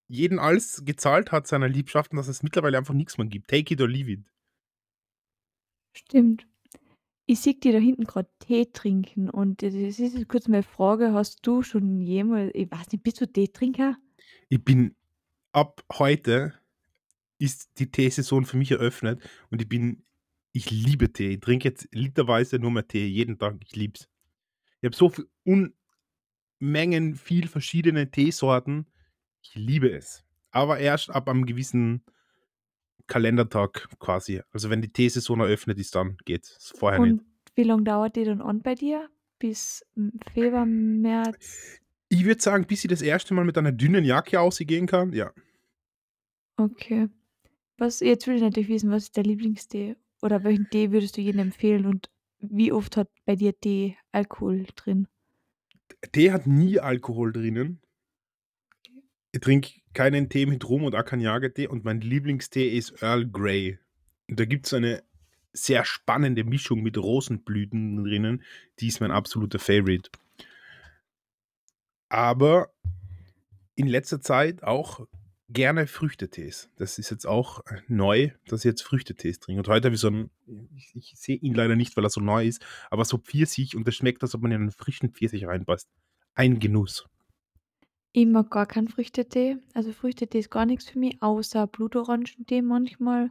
jeden 0.07 0.39
alles 0.39 0.83
gezahlt 0.85 1.33
hat 1.33 1.47
seiner 1.47 1.69
Liebschaften, 1.69 2.17
dass 2.17 2.29
es 2.29 2.43
mittlerweile 2.43 2.77
einfach 2.77 2.95
nichts 2.95 3.17
mehr 3.17 3.27
gibt. 3.27 3.49
Take 3.49 3.73
it 3.73 3.81
or 3.81 3.89
leave 3.89 4.11
it. 4.11 4.21
Stimmt. 5.93 6.47
Ich 7.27 7.41
sehe 7.41 7.55
dich 7.55 7.73
da 7.73 7.79
hinten 7.79 8.05
gerade 8.05 8.29
Tee 8.41 8.67
trinken 8.73 9.31
und 9.31 9.63
das 9.63 9.75
ist 9.75 9.99
jetzt 9.99 10.29
kurz 10.29 10.49
meine 10.49 10.65
Frage, 10.65 11.13
hast 11.13 11.47
du 11.47 11.63
schon 11.63 12.01
jemals 12.01 12.51
ich 12.55 12.71
weiß 12.71 12.91
nicht, 12.91 13.05
bist 13.05 13.21
du 13.21 13.27
Teetrinker? 13.27 13.97
Ich 14.49 14.65
bin 14.65 14.97
ab 15.53 15.85
heute 15.93 16.55
ist 17.39 17.79
die 17.79 17.91
Teesaison 17.91 18.45
für 18.45 18.57
mich 18.57 18.73
eröffnet 18.73 19.23
und 19.51 19.63
ich 19.63 19.69
bin 19.69 20.03
ich 20.53 20.71
liebe 20.71 21.13
Tee. 21.13 21.35
Ich 21.35 21.41
trinke 21.41 21.69
jetzt 21.69 21.89
literweise 21.93 22.59
nur 22.59 22.73
mehr 22.73 22.87
Tee 22.87 23.07
jeden 23.07 23.39
Tag. 23.39 23.57
Ich 23.65 23.77
lieb's. 23.77 24.09
Ich 24.81 24.87
habe 24.87 24.97
so 24.97 25.09
viel 25.09 25.29
Unmengen 26.59 27.15
viel 27.15 27.47
verschiedene 27.47 28.11
Teesorten. 28.11 28.87
Ich 29.43 29.55
liebe 29.55 29.91
es. 29.91 30.25
Aber 30.51 30.79
erst 30.79 31.11
ab 31.11 31.29
einem 31.29 31.47
gewissen 31.47 32.03
Kalendertag 33.11 33.89
quasi. 33.99 34.41
Also 34.53 34.71
wenn 34.71 34.81
die 34.81 34.93
Teesaison 34.93 35.41
eröffnet 35.41 35.79
ist, 35.79 35.95
dann 35.95 36.17
geht's. 36.25 36.73
Vorher 36.77 37.01
Und 37.01 37.09
nicht. 37.11 37.25
wie 37.57 37.65
lang 37.65 37.85
dauert 37.85 38.17
die 38.17 38.25
dann 38.25 38.41
an 38.41 38.63
bei 38.63 38.75
dir? 38.75 39.11
Bis 39.39 39.85
Februar, 40.33 40.65
März? 40.65 41.81
Ich 42.09 42.25
würde 42.25 42.41
sagen, 42.41 42.67
bis 42.67 42.85
ich 42.85 42.91
das 42.91 43.03
erste 43.03 43.35
Mal 43.35 43.45
mit 43.45 43.59
einer 43.59 43.73
dünnen 43.73 44.05
Jacke 44.05 44.41
ausgehen 44.41 44.87
kann, 44.87 45.13
ja. 45.13 45.33
Okay. 46.57 47.09
Was 47.79 48.01
jetzt 48.01 48.27
will 48.27 48.37
ich 48.37 48.43
natürlich 48.43 48.69
wissen, 48.69 48.91
was 48.91 49.05
ist 49.05 49.17
dein 49.17 49.25
Lieblingstee? 49.25 49.97
Oder 50.23 50.45
welchen 50.45 50.69
Tee 50.71 50.93
würdest 50.93 51.17
du 51.17 51.21
jedem 51.23 51.41
empfehlen 51.41 51.87
und 51.87 52.11
wie 52.39 52.73
oft 52.73 52.97
hat 52.97 53.09
bei 53.25 53.37
dir 53.37 53.59
Tee 53.59 53.97
Alkohol 54.13 54.67
drin? 54.77 55.09
Tee 56.13 56.31
hat 56.31 56.47
nie 56.47 56.79
Alkohol 56.79 57.33
drinnen. 57.33 57.81
Ich 59.33 59.41
trinke 59.41 59.71
keinen 59.95 60.29
Tee 60.29 60.47
mit 60.47 60.69
Rum 60.69 60.85
und 60.85 60.95
auch 60.95 61.05
keinen 61.05 61.21
Jagertee 61.21 61.69
und 61.69 61.85
mein 61.85 62.01
Lieblingstee 62.01 62.77
ist 62.77 63.03
Earl 63.03 63.29
Grey. 63.29 63.79
Und 64.29 64.41
da 64.41 64.45
gibt's 64.45 64.75
eine 64.75 65.03
sehr 65.53 65.85
spannende 65.85 66.45
Mischung 66.45 66.83
mit 66.83 66.99
Rosenblüten 66.99 68.05
drinnen, 68.05 68.43
die 68.79 68.89
ist 68.89 69.01
mein 69.01 69.11
absoluter 69.11 69.59
Favorite. 69.59 70.11
Aber 72.09 72.73
in 73.77 73.87
letzter 73.87 74.21
Zeit 74.21 74.63
auch 74.65 75.07
gerne 75.49 75.87
Früchtetees. 75.87 76.71
Das 76.77 76.99
ist 76.99 77.11
jetzt 77.11 77.27
auch 77.27 77.63
neu, 77.89 78.31
dass 78.47 78.61
ich 78.61 78.67
jetzt 78.67 78.83
Früchtetees 78.83 79.41
trinke. 79.41 79.61
Und 79.61 79.69
heute 79.69 79.87
habe 79.87 79.95
ich 79.95 80.01
so 80.01 80.09
'n 80.09 80.31
ich 80.77 80.95
ich 80.95 81.15
sehe 81.17 81.37
ihn 81.37 81.55
leider 81.55 81.77
nicht, 81.77 81.97
weil 81.97 82.05
er 82.05 82.11
so 82.11 82.21
neu 82.21 82.47
ist, 82.47 82.65
aber 82.91 83.05
so 83.05 83.19
Pfirsich 83.19 83.77
und 83.77 83.87
das 83.87 83.97
schmeckt, 83.97 84.23
als 84.23 84.35
ob 84.35 84.43
man 84.43 84.53
in 84.53 84.61
einen 84.61 84.73
frischen 84.73 85.11
Pfirsich 85.11 85.47
reinbeißt. 85.47 85.89
Ein 86.35 86.59
Genuss. 86.61 87.10
Ich 88.13 88.27
mag 88.27 88.51
gar 88.51 88.67
keinen 88.67 88.89
Früchtetee. 88.89 89.59
Also 89.73 89.93
Früchtetee 89.93 90.41
ist 90.41 90.51
gar 90.51 90.67
nix 90.67 90.89
für 90.89 90.99
mich, 90.99 91.23
außer 91.23 91.67
Blutorangentee 91.67 92.61
manchmal. 92.63 93.31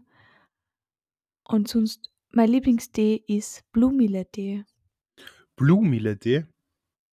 Und 1.43 1.67
sonst 1.67 2.11
mein 2.31 2.49
Lieblingstee 2.49 3.23
ist 3.27 3.69
Blumilletee. 3.71 4.63
Blumilletee? 5.55 6.45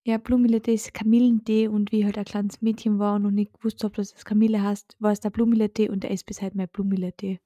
Ja, 0.04 0.18
Blumilletee 0.18 0.74
ist 0.74 0.94
Kamillentee 0.94 1.66
und 1.66 1.90
wie 1.90 2.00
ich 2.00 2.04
halt 2.04 2.18
ein 2.18 2.24
kleines 2.24 2.62
Mädchen 2.62 3.00
war 3.00 3.16
und 3.16 3.22
noch 3.22 3.32
nicht 3.32 3.54
gewusst 3.54 3.82
habe, 3.82 3.96
dass 3.96 4.12
es 4.12 4.24
Kamille 4.24 4.62
heißt, 4.62 4.96
war 5.00 5.10
es 5.10 5.18
der 5.18 5.30
Blumilletee 5.30 5.88
und 5.88 6.04
der 6.04 6.12
ist 6.12 6.26
bis 6.26 6.40
heute 6.42 6.56
mein 6.56 6.68
Blumilletee. 6.68 7.40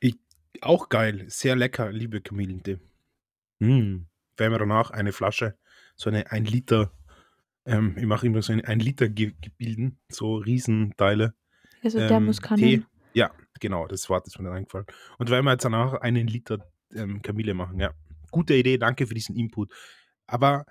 Ich 0.00 0.18
auch 0.60 0.90
geil, 0.90 1.24
sehr 1.28 1.56
lecker, 1.56 1.90
liebe 1.90 2.20
Kamillentee. 2.20 2.78
Mm, 3.60 4.04
werden 4.36 4.52
wir 4.52 4.58
danach 4.58 4.90
eine 4.90 5.12
Flasche, 5.12 5.56
so 5.96 6.10
eine 6.10 6.30
1 6.30 6.50
Liter 6.50 6.92
ähm, 7.68 7.94
ich 7.96 8.06
mache 8.06 8.26
immer 8.26 8.42
so 8.42 8.52
ein 8.52 8.64
1 8.64 8.82
Liter 8.82 9.08
Ge 9.08 9.34
Gebilden, 9.40 9.98
so 10.08 10.36
Riesenteile, 10.36 11.34
Also 11.82 11.98
ähm, 11.98 12.04
Tee. 12.04 12.08
Thermoskannen. 12.08 12.86
Ja, 13.14 13.30
genau, 13.60 13.86
das 13.86 14.08
Wort 14.08 14.26
ist 14.26 14.38
mir 14.38 14.44
dann 14.44 14.54
eingefallen. 14.54 14.86
Und 15.18 15.30
werden 15.30 15.44
wir 15.44 15.52
jetzt 15.52 15.64
danach 15.64 15.94
einen 15.94 16.26
Liter, 16.26 16.66
ähm, 16.94 17.22
Kamille 17.22 17.54
machen, 17.54 17.78
ja. 17.78 17.92
Gute 18.30 18.54
Idee, 18.54 18.78
danke 18.78 19.06
für 19.06 19.14
diesen 19.14 19.36
Input. 19.36 19.72
Aber 20.26 20.64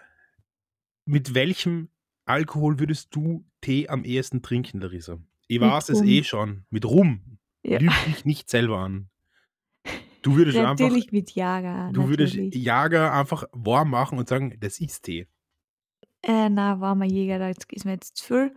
mit 1.05 1.33
welchem 1.33 1.89
Alkohol 2.25 2.79
würdest 2.79 3.15
du 3.15 3.45
Tee 3.61 3.87
am 3.87 4.03
ehesten 4.03 4.41
trinken, 4.41 4.81
Larissa? 4.81 5.17
Ich 5.47 5.59
Mit 5.59 5.69
weiß 5.69 5.89
es 5.89 6.01
eh 6.01 6.23
schon, 6.23 6.65
mit 6.69 6.85
Rum. 6.85 7.39
Ja. 7.63 7.79
Lüg 7.79 7.91
dich 8.05 8.25
nicht 8.25 8.49
selber 8.49 8.79
an. 8.79 9.09
Du 10.21 10.35
würdest 10.35 10.57
einfach 10.57 10.79
Natürlich 10.79 11.11
mit 11.11 11.31
Jager, 11.31 11.91
du 11.93 12.09
würdest 12.09 12.35
natürlich. 12.35 12.55
Jager 12.63 13.13
einfach 13.13 13.45
warm 13.53 13.91
machen 13.91 14.17
und 14.19 14.27
sagen: 14.27 14.57
„Das 14.59 14.79
ist 14.79 15.03
Tee.“ 15.03 15.27
Äh, 16.23 16.49
na, 16.49 16.79
warmer 16.79 17.05
Jäger, 17.05 17.39
da 17.39 17.49
ist 17.49 17.85
mir 17.85 17.91
jetzt 17.93 18.17
zu 18.17 18.25
viel. 18.25 18.55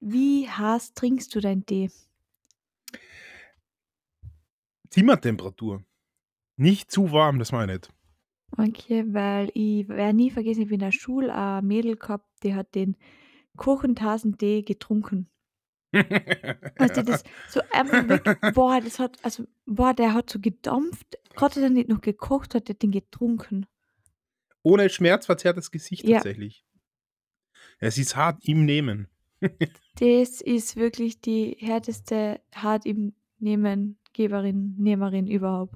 Wie 0.00 0.48
heiß 0.48 0.94
trinkst 0.94 1.34
du 1.34 1.40
deinen 1.40 1.64
Tee? 1.66 1.90
Zimmertemperatur. 4.90 5.84
Nicht 6.56 6.90
zu 6.90 7.12
warm, 7.12 7.38
das 7.38 7.52
meine 7.52 7.74
ich 7.74 7.80
nicht. 7.80 7.92
Okay, 8.56 9.04
weil 9.08 9.50
ich 9.54 9.88
werde 9.88 10.16
nie 10.16 10.30
vergessen, 10.30 10.60
ich 10.62 10.66
habe 10.68 10.74
in 10.74 10.80
der 10.80 10.92
Schule 10.92 11.34
ein 11.34 11.66
Mädel 11.66 11.96
gehabt, 11.96 12.26
die 12.42 12.54
hat 12.54 12.74
den 12.74 12.96
Kuchentasentee 13.56 14.62
getrunken. 14.62 15.28
Weißt 15.92 16.96
du, 16.96 17.04
das 17.04 17.22
so 17.48 17.60
einfach 17.72 18.08
weg 18.08 18.24
boah, 18.54 18.80
das 18.80 18.98
hat 18.98 19.22
also 19.24 19.44
boah, 19.66 19.94
der 19.94 20.14
hat 20.14 20.30
so 20.30 20.38
gedampft. 20.40 21.18
Hat 21.36 21.56
er 21.56 21.68
nicht 21.70 21.88
noch 21.88 22.00
gekocht 22.00 22.54
hat, 22.54 22.68
der 22.68 22.74
hat 22.74 22.82
den 22.82 22.92
getrunken. 22.92 23.66
Ohne 24.62 24.88
schmerzverzerrtes 24.88 25.70
Gesicht 25.70 26.04
Ja. 26.04 26.16
tatsächlich. 26.16 26.64
Es 27.78 27.98
ist 27.98 28.16
hart 28.16 28.44
im 28.44 28.64
Nehmen. 28.64 29.08
Das 29.98 30.42
ist 30.42 30.76
wirklich 30.76 31.22
die 31.22 31.56
härteste 31.58 32.42
hart 32.54 32.84
im 32.84 33.14
Nehmen 33.38 33.96
Geberin 34.12 34.74
Nehmerin 34.76 35.26
überhaupt. 35.26 35.74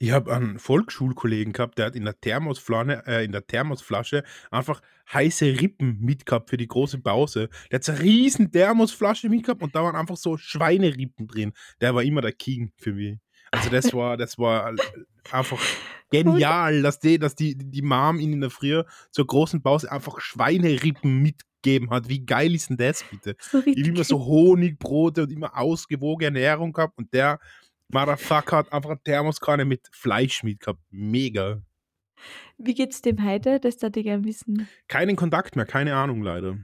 Ich 0.00 0.10
habe 0.10 0.34
einen 0.34 0.58
Volksschulkollegen 0.58 1.52
gehabt, 1.52 1.78
der 1.78 1.86
hat 1.86 1.94
in 1.96 2.04
der 2.04 2.20
Thermosflane 2.20 3.04
äh, 3.06 3.24
in 3.24 3.30
der 3.30 3.46
Thermosflasche 3.46 4.24
einfach 4.50 4.80
heiße 5.12 5.60
Rippen 5.60 5.98
mitgehabt 6.00 6.50
für 6.50 6.56
die 6.56 6.66
große 6.66 6.98
Pause. 6.98 7.48
Der 7.70 7.76
hat 7.76 7.84
so 7.84 7.92
'ne 7.92 8.00
riesen 8.00 8.50
Thermosflasche 8.50 9.28
mitgehabt 9.28 9.62
und 9.62 9.74
da 9.74 9.84
waren 9.84 9.94
einfach 9.94 10.16
so 10.16 10.36
Schweinerippen 10.36 11.28
drin. 11.28 11.52
Der 11.80 11.94
war 11.94 12.02
immer 12.02 12.22
der 12.22 12.32
King 12.32 12.72
für 12.76 12.92
mich. 12.92 13.18
Also, 13.52 13.70
das 13.70 13.94
war 13.94 14.16
das 14.16 14.36
war 14.36 14.74
einfach 15.30 15.60
genial, 16.10 16.82
dass 16.82 17.00
die 17.00 17.18
dass 17.18 17.34
die 17.34 17.56
die 17.56 17.82
Mom 17.82 18.18
ihn 18.20 18.32
in 18.34 18.40
der 18.40 18.50
Früh 18.50 18.82
zur 19.10 19.26
großen 19.26 19.62
Pause 19.62 19.90
einfach 19.92 20.20
Schweinerippen 20.20 21.22
mitgegeben 21.22 21.90
hat. 21.90 22.08
Wie 22.08 22.24
geil 22.24 22.54
ist 22.54 22.70
denn 22.70 22.76
das 22.78 23.04
bitte? 23.04 23.36
So 23.40 23.62
Ich 23.74 23.82
habe 23.82 23.90
immer 23.94 24.04
so 24.04 24.24
Honigbrote 24.26 25.22
und 25.24 25.32
immer 25.32 25.56
ausgewogene 25.58 26.26
Ernährung 26.40 26.72
gehabt 26.72 26.98
und 26.98 27.12
der 27.14 27.38
Motherfucker 27.88 28.58
hat 28.58 28.72
einfach 28.72 28.90
'ne 28.90 29.00
Thermoskanne 29.04 29.64
mit 29.64 29.88
Fleisch 29.92 30.42
mitgehabt. 30.42 30.80
Mega. 30.90 31.62
Wie 32.58 32.74
geht's 32.74 33.02
dem 33.02 33.22
heute? 33.24 33.60
Das 33.60 33.80
würde 33.82 34.00
ich 34.00 34.06
gern 34.06 34.24
wissen. 34.24 34.70
Keinen 34.88 35.16
Kontakt 35.16 35.56
mehr, 35.56 35.66
keine 35.66 35.96
Ahnung 35.96 36.22
leider. 36.22 36.58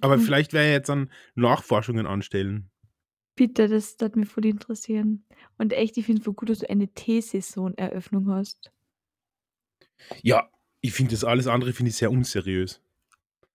Aber 0.00 0.18
Okay. 0.18 0.20
vielleicht 0.20 0.52
werde 0.52 0.68
ich 0.68 0.72
jetzt 0.74 0.88
dann 0.88 1.10
Nachforschungen 1.34 2.06
anstellen. 2.06 2.70
Bitte, 3.38 3.68
das 3.68 3.98
würde 4.00 4.18
mich 4.20 4.28
voll 4.28 4.46
interessieren. 4.46 5.24
Und 5.58 5.72
echt, 5.72 5.96
ich 5.96 6.06
finde 6.06 6.22
voll 6.22 6.34
gut, 6.34 6.50
dass 6.50 6.58
du 6.60 6.70
eine 6.70 6.88
Teesaison-Eröffnung 6.92 8.28
hast. 8.30 8.70
Ja, 10.22 10.48
ich 10.80 10.92
finde 10.92 11.12
das 11.12 11.24
alles 11.24 11.46
andere 11.46 11.72
finde 11.72 11.90
ich 11.90 11.96
sehr 11.96 12.10
unseriös. 12.10 12.80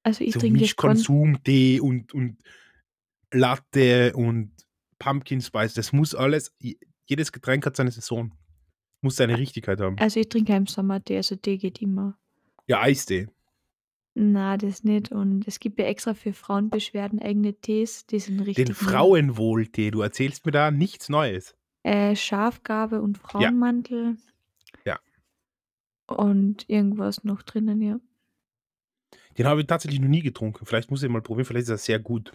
Also, 0.03 0.23
ich 0.23 0.33
So 0.33 0.39
trinke 0.39 0.59
das 0.59 0.75
ganz 0.75 0.99
Mischkonsum-Tee 0.99 1.79
und 1.79 2.13
und 2.13 2.37
Latte 3.31 4.13
und 4.15 4.51
Pumpkin 4.99 5.41
Spice, 5.41 5.73
das 5.73 5.91
muss 5.91 6.15
alles 6.15 6.55
jedes 7.07 7.31
Getränk 7.31 7.65
hat 7.65 7.75
seine 7.75 7.91
Saison. 7.91 8.31
Muss 9.01 9.17
seine 9.17 9.37
Richtigkeit 9.37 9.79
haben. 9.79 9.97
Also, 9.99 10.19
ich 10.19 10.29
trinke 10.29 10.53
keinen 10.53 10.67
Sommertee, 10.67 11.17
also 11.17 11.35
Tee 11.35 11.57
geht 11.57 11.81
immer. 11.81 12.17
Ja, 12.67 12.81
Eistee. 12.81 13.27
Na, 14.15 14.57
das 14.57 14.83
nicht. 14.83 15.11
Und 15.11 15.45
es 15.47 15.59
gibt 15.59 15.77
ja 15.77 15.85
extra 15.85 16.13
für 16.13 16.33
Frauenbeschwerden 16.33 17.19
eigene 17.19 17.53
Tees, 17.53 18.05
die 18.07 18.19
sind 18.19 18.37
Den 18.37 18.45
richtig 18.45 18.67
mild. 18.69 18.77
Frauenwohltee, 18.77 19.91
du 19.91 20.01
erzählst 20.01 20.45
mir 20.45 20.53
da 20.53 20.71
nichts 20.71 21.09
Neues. 21.09 21.55
Äh, 21.83 22.15
Schafgarbe 22.15 23.01
und. 23.01 23.17
Frauenmantel. 23.17 24.15
Ja. 24.15 24.34
Und 26.07 26.69
irgendwas 26.69 27.23
noch 27.23 27.41
drinnen, 27.41 27.81
ja. 27.81 27.99
Den 29.37 29.47
habe 29.47 29.61
ich 29.61 29.67
tatsächlich 29.67 29.99
noch 29.99 30.07
nie 30.07 30.21
getrunken. 30.21 30.65
Vielleicht 30.65 30.91
muss 30.91 31.03
ich 31.03 31.09
mal 31.09 31.21
probieren, 31.21 31.45
vielleicht 31.45 31.63
ist 31.63 31.69
er 31.69 31.77
sehr 31.77 31.99
gut. 31.99 32.31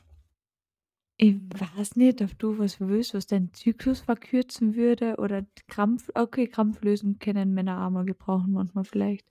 Ich 1.17 1.37
weiß 1.37 1.97
nicht, 1.97 2.23
ob 2.23 2.39
du 2.39 2.59
was 2.59 2.81
willst, 2.81 3.13
was 3.13 3.27
deinen 3.27 3.53
Zyklus 3.53 4.01
verkürzen 4.01 4.75
würde 4.75 5.17
oder 5.17 5.47
Krampf 5.69 6.11
okay, 6.15 6.49
Krampflösung 6.49 7.19
können 7.19 7.53
Männer 7.53 7.87
auch 7.87 7.91
mal 7.91 8.07
gebrauchen 8.07 8.53
manchmal 8.53 8.85
vielleicht. 8.85 9.27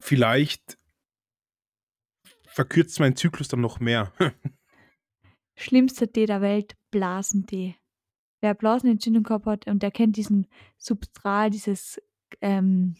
Vielleicht 0.00 0.78
verkürzt 2.46 3.00
mein 3.00 3.16
Zyklus 3.16 3.48
dann 3.48 3.62
noch 3.62 3.80
mehr. 3.80 4.12
Schlimmster 5.56 6.12
Tee 6.12 6.26
der 6.26 6.42
Welt, 6.42 6.76
Blasentee. 6.90 7.76
wer 8.40 8.54
Blasenentzündung 8.54 9.22
gehabt 9.22 9.46
hat 9.46 9.66
und 9.66 9.82
der 9.82 9.90
kennt 9.90 10.16
diesen 10.16 10.46
Substrat, 10.76 11.54
dieses, 11.54 12.00
ähm 12.40 12.96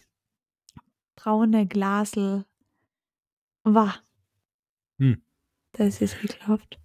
braune 1.18 1.66
Glasl. 1.66 2.44
Wah. 3.66 4.02
Hm. 5.00 5.14
Das 5.72 6.00
ist 6.02 6.22
ekelhaft. 6.24 6.78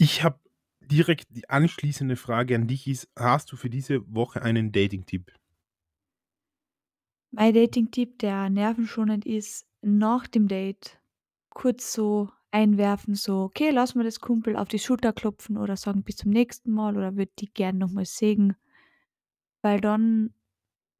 Ich 0.00 0.22
habe 0.22 0.38
direkt 0.80 1.26
die 1.30 1.48
anschließende 1.50 2.16
Frage 2.16 2.54
an 2.56 2.66
dich 2.66 2.86
ist: 2.88 3.08
Hast 3.16 3.52
du 3.52 3.56
für 3.56 3.70
diese 3.70 4.02
Woche 4.14 4.42
einen 4.42 4.72
Dating-Tipp? 4.72 5.32
Mein 7.34 7.54
Dating-Tipp, 7.54 8.18
der 8.18 8.50
nervenschonend 8.50 9.24
ist, 9.24 9.66
nach 9.80 10.26
dem 10.26 10.48
Date 10.48 11.00
kurz 11.48 11.90
so 11.94 12.28
einwerfen, 12.50 13.14
so: 13.14 13.44
„Okay, 13.44 13.70
lass 13.70 13.94
mal 13.94 14.04
das 14.04 14.20
Kumpel 14.20 14.54
auf 14.54 14.68
die 14.68 14.78
Schulter 14.78 15.14
klopfen 15.14 15.56
oder 15.56 15.76
sagen 15.78 16.02
bis 16.04 16.16
zum 16.16 16.30
nächsten 16.30 16.70
Mal 16.72 16.94
oder 16.96 17.16
würde 17.16 17.32
dich 17.40 17.54
gern 17.54 17.78
noch 17.78 17.90
mal 17.90 18.04
sehen.“ 18.04 18.54
Weil 19.64 19.80
dann 19.80 20.34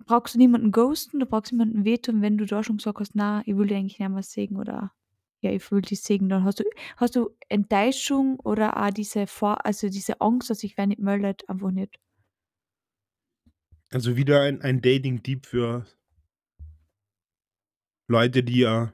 brauchst 0.04 0.34
du 0.34 0.38
niemanden 0.38 0.72
ghosten, 0.72 1.20
du 1.20 1.26
brauchst 1.26 1.52
niemanden 1.52 1.84
wehtun, 1.84 2.22
wenn 2.22 2.38
du 2.38 2.46
da 2.46 2.62
schon 2.62 2.78
gesagt 2.78 3.00
hast: 3.00 3.14
„Na, 3.14 3.42
ich 3.46 3.56
will 3.56 3.66
dich 3.68 3.76
eigentlich 3.78 3.98
nicht 3.98 4.08
mehr 4.10 4.22
sehen“ 4.22 4.56
oder 4.56 4.92
„Ja, 5.40 5.50
ich 5.52 5.70
will 5.72 5.82
dich 5.82 6.00
sehen“, 6.02 6.28
dann 6.28 6.44
hast 6.44 6.60
du 6.60 6.64
hast 6.96 7.16
du 7.16 7.30
Enttäuschung 7.48 8.38
oder 8.40 8.76
auch 8.82 8.90
diese 8.90 9.26
Vor 9.26 9.64
also, 9.66 9.88
diese 9.88 10.20
Angst, 10.20 10.50
dass 10.50 10.60
sich 10.60 10.76
wer 10.78 10.86
nicht 10.86 11.00
meldet, 11.00 11.48
einfach 11.48 11.70
nicht. 11.70 11.98
Also, 13.90 14.16
wieder 14.16 14.40
ein 14.42 14.60
ein 14.62 14.80
Dating-Tipp 14.80 15.46
für 15.46 15.86
Leute, 18.08 18.42
die 18.42 18.58
ja 18.60 18.92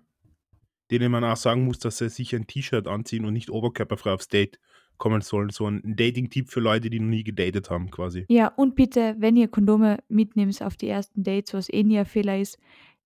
denen 0.91 1.13
man 1.13 1.25
auch 1.25 1.37
sagen 1.37 1.65
muss, 1.65 1.79
dass 1.81 1.99
sie 1.99 2.09
sich 2.11 2.35
ein 2.35 2.47
T-Shirt 2.47 2.87
anziehen 2.89 3.25
und 3.25 3.33
nicht 3.35 3.51
oberkörperfrei 3.51 4.13
aufs 4.13 4.29
Date 4.29 4.59
kommen 4.99 5.21
sollen. 5.23 5.51
So 5.51 5.67
'n 5.67 5.83
Dating-Tipp 5.85 6.51
für 6.51 6.61
Leute, 6.61 6.91
die 6.91 7.01
noch 7.01 7.09
nie 7.09 7.25
gedatet 7.25 7.71
haben 7.71 7.91
quasi. 7.91 8.29
Ja, 8.31 8.49
und 8.49 8.75
bitte, 8.75 9.17
wenn 9.19 9.37
ihr 9.37 9.49
Kondome 9.49 9.99
mitnehmt 10.09 10.63
auf 10.63 10.77
die 10.77 10.89
ersten 10.89 11.23
Dates, 11.23 11.55
was 11.55 11.69
eh 11.71 11.83
nie 11.83 11.99
ein 11.99 12.05
Fehler 12.07 12.39
ist, 12.39 12.59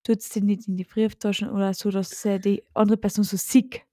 tut's 0.03 0.29
die 0.29 0.41
nicht 0.41 0.67
in 0.67 0.75
die 0.77 0.83
Brieftaschen 0.83 1.49
oder 1.49 1.73
so, 1.73 1.91
dass, 1.91 2.25
äh, 2.25 2.39
die 2.39 2.63
andere 2.73 2.97
Person 2.97 3.23
so 3.23 3.37
sieht. 3.37 3.83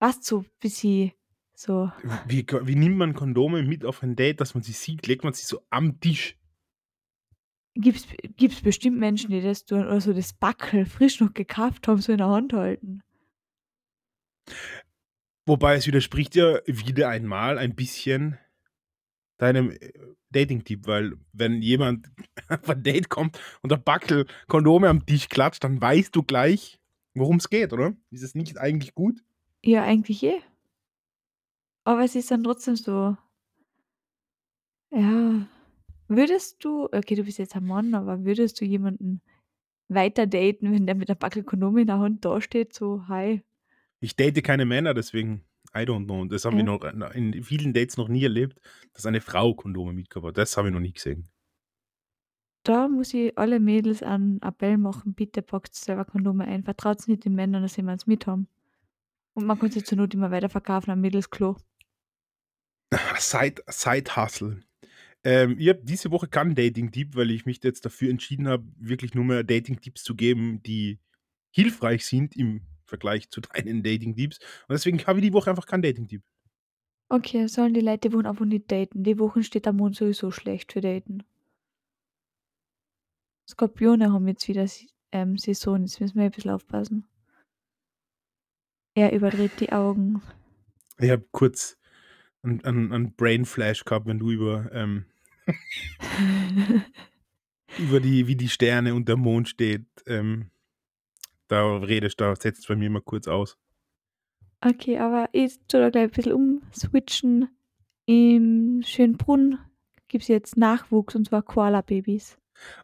Weißt 0.00 0.24
so 0.24 0.44
bisschen 0.60 1.12
so 1.54 1.90
Wie 2.28 2.44
wie 2.46 2.74
nimmt 2.74 2.98
man 2.98 3.14
Kondome 3.14 3.62
mit 3.62 3.84
auf 3.84 4.02
ein 4.02 4.14
Date, 4.16 4.40
dass 4.40 4.54
man 4.54 4.62
sie 4.62 4.72
sieht? 4.72 5.06
Legt 5.06 5.24
man 5.24 5.32
sie 5.32 5.44
so 5.46 5.62
am 5.70 6.00
Tisch? 6.00 6.36
Gibt's 7.74 8.06
gibt's 8.36 8.62
bestimmt 8.62 8.98
Menschen, 8.98 9.30
die 9.30 9.40
das 9.42 9.64
tun 9.66 9.80
oder 9.86 10.00
so 10.00 10.12
das 10.14 10.32
Backel 10.32 10.86
frisch 10.86 11.20
noch 11.20 11.32
gekauft 11.34 11.88
haben, 11.88 12.00
so 12.00 12.12
in 12.12 12.18
der 12.18 12.28
Hand 12.28 12.52
halten. 12.54 13.02
Wobei 15.46 15.76
es 15.76 15.86
widerspricht 15.86 16.34
ja 16.34 16.58
wieder 16.66 17.08
einmal 17.08 17.58
ein 17.58 17.74
bisschen 17.74 18.38
deinem, 19.38 19.70
äh, 19.70 19.92
Dating-Tipp, 20.30 20.86
weil 20.86 21.12
wenn 21.32 21.62
jemand 21.62 22.10
auf 22.48 22.68
ein 22.68 22.82
Date 22.82 23.08
kommt 23.08 23.38
und 23.62 23.70
der 23.70 23.76
Backel 23.76 24.26
Kondome 24.48 24.88
am 24.88 25.06
Tisch 25.06 25.28
klatscht, 25.28 25.62
dann 25.64 25.80
weißt 25.80 26.14
du 26.14 26.22
gleich, 26.22 26.78
worum's 27.14 27.48
geht, 27.48 27.72
oder? 27.72 27.94
Ist 28.10 28.22
es 28.22 28.34
nicht 28.34 28.58
eigentlich 28.58 28.94
gut? 28.94 29.22
Ja, 29.64 29.82
eigentlich 29.84 30.22
eh. 30.22 30.40
Aber 31.84 32.02
es 32.04 32.16
ist 32.16 32.30
dann 32.30 32.42
trotzdem 32.44 32.76
so 32.76 33.16
ja. 34.90 35.46
Würdest 36.08 36.64
du 36.64 36.84
okay, 36.86 37.14
du 37.16 37.24
bist 37.24 37.38
jetzt 37.38 37.56
ein 37.56 37.66
Mann, 37.66 37.94
aber 37.94 38.24
würdest 38.24 38.60
du 38.60 38.64
jemanden 38.64 39.20
weiter 39.88 40.26
daten, 40.26 40.72
wenn 40.72 40.86
der 40.86 40.96
mit 40.96 41.08
'nem 41.08 41.18
Backel 41.18 41.44
Kondome 41.44 41.82
in 41.82 41.88
der 41.88 41.98
Hand 42.00 42.24
dasteht, 42.24 42.74
so: 42.74 43.08
„Hi?“ 43.08 43.42
Ich 44.00 44.16
date 44.16 44.42
keine 44.44 44.64
Männer, 44.66 44.94
deswegen 44.94 45.44
I 45.74 45.80
don't 45.80 46.04
know. 46.06 46.20
Und 46.20 46.32
das 46.32 46.44
haben 46.44 46.56
wir 46.56 46.62
Ja. 46.62 46.64
noch 46.64 46.82
in 47.14 47.42
vielen 47.42 47.72
Dates 47.74 47.96
noch 47.96 48.08
nie 48.08 48.22
erlebt, 48.22 48.60
dass 48.94 49.06
eine 49.06 49.20
Frau 49.20 49.54
Kondome 49.54 49.92
mitgehabt 49.92 50.28
hat. 50.28 50.38
Das 50.38 50.56
habe 50.56 50.68
ich 50.68 50.74
noch 50.74 50.80
nie 50.80 50.92
gesehen. 50.92 51.30
Da 52.64 52.88
muss 52.88 53.14
ich 53.14 53.38
alle 53.38 53.60
Mädels 53.60 54.02
einen 54.02 54.42
Appell 54.42 54.76
machen: 54.76 55.14
„Bitte 55.14 55.40
packt 55.40 55.74
selber 55.74 56.04
Kondome 56.04 56.44
ein. 56.44 56.64
Vertraut's 56.64 57.08
nicht 57.08 57.24
den 57.24 57.34
Männern, 57.34 57.62
dass 57.62 57.72
sie 57.74 57.82
eins 57.82 58.06
mit 58.06 58.26
haben.“ 58.26 58.46
Und 59.34 59.46
man 59.46 59.58
kann 59.58 59.70
sie 59.70 59.84
zur 59.84 59.98
Not 59.98 60.14
immer 60.14 60.30
weiterverkaufen 60.32 60.92
am 60.92 61.00
Mädelsklo. 61.02 61.56
Side 63.18 63.62
Side-Hustle. 63.68 64.62
Ähm, 65.24 65.56
ich 65.58 65.68
habe 65.68 65.80
diese 65.84 66.10
Woche 66.10 66.28
keinen 66.28 66.54
Dating-Tipp, 66.54 67.16
weil 67.16 67.30
ich 67.30 67.46
mich 67.46 67.60
jetzt 67.64 67.84
dafür 67.84 68.10
entschieden 68.10 68.48
habe, 68.48 68.66
wirklich 68.78 69.14
nur 69.14 69.24
mehr 69.24 69.44
Dating-Tipps 69.44 70.04
zu 70.04 70.14
geben, 70.16 70.62
die 70.64 71.00
hilfreich 71.52 72.06
sind 72.06 72.36
im 72.36 72.62
Vergleich 72.86 73.30
zu 73.30 73.40
deinen 73.40 73.82
Dating-Tipps. 73.82 74.38
Und 74.38 74.72
deswegen 74.72 75.04
habe 75.06 75.18
ich 75.18 75.26
die 75.26 75.32
Woche 75.32 75.50
einfach 75.50 75.66
keinen 75.66 75.82
Dating-Tipp. 75.82 76.22
Okay, 77.08 77.46
sollen 77.46 77.74
die 77.74 77.80
Leute 77.80 78.08
die 78.08 78.14
Wochen 78.14 78.26
einfach 78.26 78.44
nicht 78.44 78.70
daten. 78.70 79.04
Die 79.04 79.18
Wochen 79.18 79.42
steht 79.42 79.66
der 79.66 79.72
Mond 79.72 79.96
sowieso 79.96 80.30
schlecht 80.30 80.72
für 80.72 80.80
Daten. 80.80 81.22
Skorpione 83.48 84.12
haben 84.12 84.26
jetzt 84.26 84.48
wieder 84.48 84.66
ähm, 85.12 85.38
Saison, 85.38 85.82
jetzt 85.82 86.00
müssen 86.00 86.16
wir 86.16 86.24
ein 86.24 86.30
bisschen 86.32 86.50
aufpassen. 86.50 87.06
Er 88.96 89.12
überdreht 89.12 89.60
die 89.60 89.72
Augen. 89.72 90.22
Ich 90.98 91.10
habe 91.10 91.24
kurz 91.30 91.78
'n 92.42 92.60
'n 92.64 92.92
'n 92.92 93.14
Brain-Flash 93.14 93.84
gehabt, 93.84 94.06
wenn 94.06 94.18
du 94.18 94.30
über, 94.30 94.70
ähm 94.72 95.04
über 97.78 98.00
die 98.00 98.26
wie 98.26 98.36
die 98.36 98.48
Sterne 98.48 98.94
und 98.94 99.08
der 99.08 99.16
Mond 99.16 99.48
steht, 99.48 99.86
ähm, 100.06 100.50
da 101.48 101.76
redest 101.78 102.20
da 102.20 102.34
setzt 102.36 102.68
bei 102.68 102.76
mir 102.76 102.90
mal 102.90 103.02
kurz 103.02 103.28
aus. 103.28 103.56
Okay, 104.60 104.98
aber 104.98 105.28
ich 105.32 105.58
tue 105.68 105.80
da 105.80 105.90
gleich 105.90 106.04
ein 106.04 106.10
bisschen 106.10 106.32
umswitchen. 106.32 107.48
Im 108.06 108.82
Schönbrunn 108.84 109.58
gibt's 110.08 110.28
jetzt 110.28 110.56
Nachwuchs 110.56 111.14
und 111.14 111.26
zwar 111.26 111.42
Koalababys. 111.42 112.38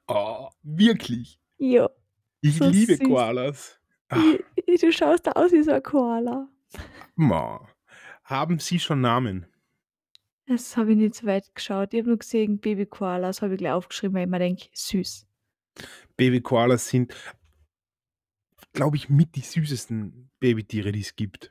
Oh, 0.06 0.48
wirklich? 0.62 1.40
Ja, 1.58 1.88
Ich 2.42 2.56
so 2.58 2.66
liebe 2.66 2.96
süß. 2.96 3.06
Koalas. 3.08 3.80
Ah. 4.08 4.20
I 4.20 4.44
i 4.66 4.76
du 4.76 4.92
schaust 4.92 5.26
da 5.26 5.32
aus 5.32 5.52
wie 5.52 5.62
so 5.62 5.70
'n 5.72 5.82
Koala. 5.82 6.48
Ma 7.14 7.66
haben 8.24 8.58
sie 8.58 8.78
schon 8.78 9.00
Namen? 9.00 9.46
Das 10.46 10.76
habe 10.76 10.92
ich 10.92 10.98
nicht 10.98 11.14
so 11.14 11.26
weit 11.26 11.54
geschaut. 11.54 11.94
Ich 11.94 12.00
habe 12.00 12.08
nur 12.10 12.18
gesehen 12.18 12.58
Babykoalas, 12.58 13.42
habe 13.42 13.54
ich 13.54 13.58
gleich 13.58 13.72
aufgeschrieben, 13.72 14.14
weil 14.16 14.24
ich 14.24 14.30
mir 14.30 14.38
denke: 14.40 14.66
„Süß.“ 14.74 15.26
Babykoalas 16.16 16.88
sind 16.88 17.14
glaube 18.72 18.96
ich, 18.96 19.08
mit 19.08 19.34
die 19.36 19.40
süßesten 19.40 20.30
Babytiere, 20.40 20.92
die 20.92 21.00
es 21.00 21.16
gibt. 21.16 21.50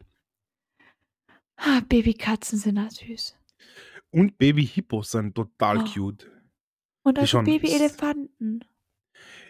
Ah, 1.58 1.82
Babykatzen 1.88 2.58
sind 2.58 2.78
auch 2.80 2.90
süß. 2.90 3.38
Und 4.10 4.38
Babyhippos 4.38 5.12
sind 5.12 5.36
total 5.36 5.80
Oh. 5.80 5.84
cute. 5.86 6.32
Und 7.04 7.18
auch 7.18 7.22
so 7.24 7.28
schauen 7.28 7.46
s 7.48 7.62
Babyelefanten. 7.62 8.64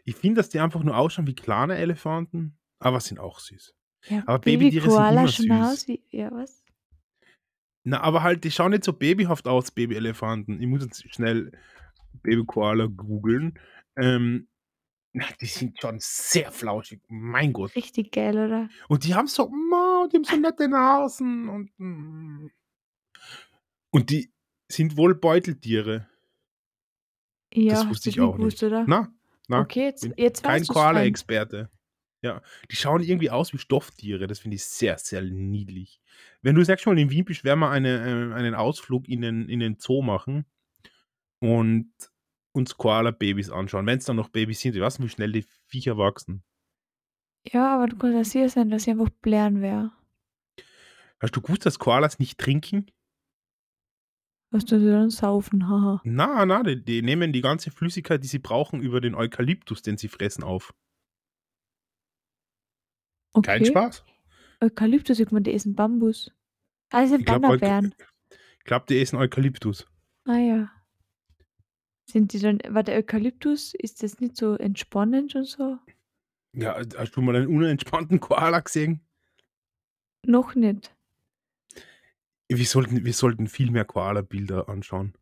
Ich 0.04 0.16
finde, 0.16 0.40
dass 0.40 0.50
die 0.50 0.60
einfach 0.60 0.84
nur 0.84 0.98
ausschauen 0.98 1.28
wie 1.28 1.36
kleine 1.36 1.76
Elefanten, 1.78 2.58
aber 2.80 3.00
sind 3.00 3.20
auch 3.20 3.40
süß. 3.40 3.74
Ja, 4.10 4.24
Aber 4.26 4.40
Babytiere 4.40 4.90
sind 4.90 4.92
Babykoala 4.92 5.22
immer 5.22 5.28
schauen 5.30 5.52
aus 5.52 5.80
süß. 5.82 5.88
wie 5.88 6.04
ja, 6.10 6.32
was? 6.32 6.64
Na, 7.84 8.02
aber 8.02 8.22
halt, 8.24 8.44
die 8.44 8.52
schauen 8.52 8.72
nicht 8.72 8.84
so 8.84 8.94
babyhaft 8.94 9.48
aus, 9.48 9.72
Babyelefanten. 9.72 10.62
Ich 10.62 10.68
muss 10.68 10.84
jetzt 10.84 11.04
schnell 11.14 11.52
Babykoala 12.22 12.88
googeln. 12.88 13.58
Ähm, 13.96 14.48
na, 15.14 15.26
die 15.42 15.46
sind 15.46 15.80
schon 15.82 15.98
sehr 16.00 16.52
flauschig, 16.52 17.02
mein 17.10 17.52
Gott. 17.54 17.76
Richtig 17.76 18.12
geil, 18.12 18.38
oder? 18.38 18.70
Und 18.88 19.04
die 19.06 19.14
haben 19.14 19.28
so 19.28 19.50
ma, 19.50 20.08
die 20.12 20.18
haben 20.18 20.24
so 20.24 20.36
nette 20.38 20.68
Nasen 20.68 21.50
und 21.50 21.72
hm. 21.78 22.52
Und 23.90 24.10
die 24.10 24.32
sind 24.70 24.96
wohl 24.96 25.16
Beuteltiere. 25.16 26.08
Ja, 27.54 27.74
Das 27.76 27.90
wusste 27.90 28.10
ich 28.10 28.22
auch 28.22 28.38
gewusst, 28.38 28.62
nicht. 28.62 28.72
oder? 28.72 28.86
Na, 28.88 29.14
na, 29.48 29.62
Okay, 29.62 29.84
jetzt 29.84 30.08
jetzt 30.16 30.44
kein. 30.44 30.66
Koala-Experte. 30.66 31.70
Ja, 32.24 32.42
die 32.70 32.76
schauen 32.76 33.02
irgendwie 33.02 33.32
aus 33.32 33.52
wie 33.52 33.58
Stofftiere. 33.58 34.28
Das 34.28 34.40
finde 34.40 34.56
ich 34.56 34.64
sehr, 34.64 34.98
sehr 34.98 35.22
niedlich. 35.24 36.00
Wenn 36.42 36.56
du 36.56 36.62
nächste 36.62 36.88
Mal 36.90 37.00
in 37.00 37.10
Wien 37.10 37.26
bist, 37.26 37.44
werden 37.44 37.60
wir 37.60 37.70
eine 37.70 38.30
äh, 38.32 38.34
einen 38.34 38.56
Ausflug 38.56 39.10
in 39.10 39.22
den 39.22 39.50
in 39.50 39.60
den 39.60 39.78
Zoo 39.80 40.02
machen 40.04 40.46
und 41.40 41.92
uns 42.54 42.78
Koalababys 42.78 43.50
anschauen, 43.50 43.86
wenn's 43.86 44.06
dann 44.06 44.16
noch 44.18 44.30
Babys 44.30 44.60
sind. 44.60 44.76
Ich 44.76 44.82
weiß 44.82 45.00
nicht, 45.00 45.08
wie 45.08 45.14
schnell 45.14 45.32
die 45.32 45.46
Viecher 45.68 45.98
wachsen. 45.98 46.44
Ja, 47.48 47.76
aber 47.76 47.88
du 47.88 47.96
kannst 47.98 48.32
sicher 48.32 48.50
sein, 48.50 48.70
dass 48.70 48.84
sie 48.84 48.92
einfach 48.92 49.10
blären 49.10 49.62
wäre. 49.62 49.92
Hast 51.20 51.36
du 51.36 51.42
gewusst, 51.42 51.66
dass 51.66 51.80
Koalas 51.80 52.20
nicht 52.20 52.40
trinken? 52.40 52.92
Was 54.52 54.64
sie 54.64 54.86
dann? 54.86 55.10
Saufen, 55.10 55.70
haha. 55.70 56.02
Na, 56.04 56.46
na, 56.46 56.62
die 56.64 56.84
die 56.84 57.02
nehmen 57.02 57.32
die 57.32 57.42
ganze 57.42 57.72
Flüssigkeit, 57.72 58.22
die 58.24 58.28
sie 58.28 58.40
brauchen, 58.40 58.82
über 58.82 59.00
den 59.00 59.16
Eukalyptus, 59.16 59.82
den 59.82 59.98
sie 59.98 60.10
fressen, 60.10 60.44
auf. 60.44 60.74
Kein 63.44 63.62
Okay. 63.62 63.66
Spaß. 63.66 64.04
Eukalyptus, 64.60 65.20
ich 65.20 65.28
gemeint, 65.28 65.48
die 65.48 65.54
essen 65.54 65.74
Bambus. 65.74 66.32
Ah, 66.92 67.02
das 67.02 67.12
sind 67.12 67.22
Ich 67.22 67.26
glaube, 67.26 67.56
ich 67.56 68.66
glaube, 68.66 68.86
die 68.90 69.00
essen 69.00 69.18
Eukalyptus. 69.18 69.88
Ah 70.26 70.38
ja. 70.38 70.70
Sind 72.12 72.34
die 72.34 72.40
dann 72.40 72.60
war 72.68 72.84
der 72.84 72.98
Eukalyptus 72.98 73.74
ist 73.74 74.04
das 74.04 74.20
nicht 74.20 74.36
so 74.36 74.56
entspannend 74.56 75.34
und 75.34 75.46
so? 75.46 75.78
Ja, 76.52 76.78
äh, 76.78 76.86
hast 76.98 77.16
du 77.16 77.22
mal 77.22 77.38
einen 77.38 77.48
unentspannten 77.48 78.20
Koala 78.20 78.60
gesehen? 78.60 79.00
Noch 80.26 80.54
nicht. 80.54 80.94
Wir 82.50 82.66
sollten 82.66 83.06
wir 83.06 83.14
sollten 83.14 83.48
viel 83.48 83.72
mehr 83.72 83.86
Koalabilder 83.86 84.68
anschauen. 84.68 85.14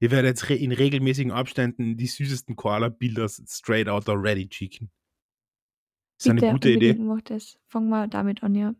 Ich 0.00 0.10
werde 0.10 0.28
jetzt 0.28 0.48
in 0.48 0.72
regelmäßigen 0.72 1.30
Abständen 1.30 1.98
die 1.98 2.06
süßesten 2.06 2.56
Koala-Bilder 2.56 3.28
straight 3.28 3.88
out 3.88 4.08
Reddit 4.08 4.54
schicken. 4.54 4.90
Ist 6.16 6.26
das 6.26 6.30
eine 6.30 6.40
Bitte, 6.40 6.52
gute 6.52 6.70
Idee? 6.70 6.94
mach 6.94 7.20
das. 7.20 7.58
Fangen 7.66 7.90
wir 7.90 8.06
damit 8.06 8.42
an, 8.42 8.54
ja. 8.54 8.74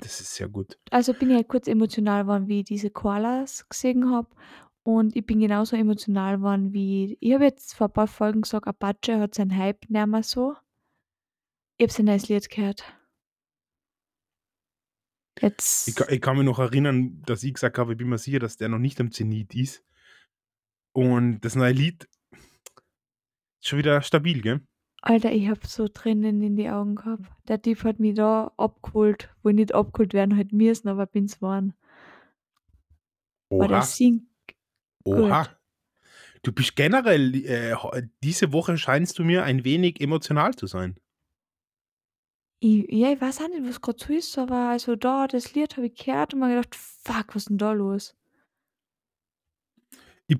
Das 0.00 0.20
ist 0.20 0.34
sehr 0.34 0.48
gut. 0.48 0.76
Also, 0.90 1.14
bin 1.14 1.30
ich 1.30 1.36
halt 1.36 1.48
kurz 1.48 1.68
emotional 1.68 2.24
geworden, 2.24 2.48
wie 2.48 2.60
ich 2.60 2.64
diese 2.64 2.90
Koalas 2.90 3.68
gesehen 3.68 4.10
habe 4.10 4.28
und 4.98 5.16
ich 5.16 5.24
bin 5.24 5.40
genauso 5.40 5.76
emotional 5.76 6.38
geworden 6.38 6.72
wie 6.72 7.16
ich 7.20 7.32
habe 7.32 7.44
jetzt 7.44 7.74
vor 7.74 7.88
ein 7.88 7.92
paar 7.92 8.06
Folgen 8.06 8.42
gesagt, 8.42 8.66
Apache 8.66 9.20
hat 9.20 9.34
seinen 9.34 9.56
Hype 9.56 9.88
nicht 9.88 10.06
mehr 10.06 10.22
so. 10.22 10.56
Ich 11.76 11.84
habe 11.84 11.92
sein 11.92 12.06
neues 12.06 12.28
Lied 12.28 12.48
gehört. 12.50 12.84
Ich 15.36 15.42
Jetzt 15.42 15.96
ka 15.96 16.06
ich 16.08 16.20
kann 16.20 16.36
mich 16.36 16.44
noch 16.44 16.58
erinnern, 16.58 17.22
dass 17.22 17.42
ich 17.42 17.54
gesagt 17.54 17.78
habe, 17.78 17.92
ich 17.92 17.98
bin 17.98 18.08
mir 18.08 18.18
sicher, 18.18 18.38
dass 18.38 18.56
der 18.56 18.68
noch 18.68 18.78
nicht 18.78 19.00
am 19.00 19.10
Zenit 19.10 19.54
ist. 19.54 19.84
Und 20.92 21.40
das 21.40 21.54
neue 21.54 21.72
Lied 21.72 22.08
ist 22.32 23.68
schon 23.68 23.78
wieder 23.78 24.02
stabil, 24.02 24.42
gell? 24.42 24.60
Alter, 25.02 25.32
ich 25.32 25.48
habe 25.48 25.66
so 25.66 25.88
Tränen 25.88 26.42
in 26.42 26.56
die 26.56 26.68
Augen 26.68 26.96
gehabt. 26.96 27.24
Der 27.48 27.62
Typ 27.62 27.84
hat 27.84 28.00
mich 28.00 28.14
da 28.14 28.52
abgeholt, 28.58 29.34
wo 29.42 29.48
ich 29.48 29.54
nicht 29.54 29.74
abgeholt 29.74 30.12
werden 30.12 30.36
hätte 30.36 30.54
müssen, 30.54 30.88
aber 30.88 31.06
bin's 31.06 31.36
geworden. 31.36 31.74
Weil 33.48 33.68
der 33.68 33.82
Oha, 35.06 35.46
gut. 35.46 35.50
Du 36.42 36.52
bist 36.52 36.76
generell, 36.76 37.34
äh, 37.46 37.76
diese 38.22 38.52
Woche 38.52 38.78
scheinst 38.78 39.18
du 39.18 39.24
mir 39.24 39.44
ein 39.44 39.64
wenig 39.64 40.00
emotional 40.00 40.54
zu 40.54 40.66
sein. 40.66 40.96
Ich 42.62 42.86
ja, 42.90 43.12
ich 43.12 43.20
weiß 43.20 43.40
auch 43.42 43.48
nicht, 43.48 43.64
was 43.66 43.80
grad 43.82 44.00
so 44.00 44.12
ist, 44.14 44.36
aber 44.38 44.68
also 44.70 44.94
da 44.96 45.26
das 45.26 45.54
Lied 45.54 45.76
habe 45.76 45.86
ich 45.88 45.94
gehört 45.94 46.32
und 46.34 46.40
mir 46.40 46.48
gedacht: 46.48 46.74
„Fuck, 46.74 47.34
was 47.34 47.44
ist 47.44 47.50
'n 47.50 47.58
da 47.58 47.72
los?“ 47.72 48.14
Ich 50.26 50.38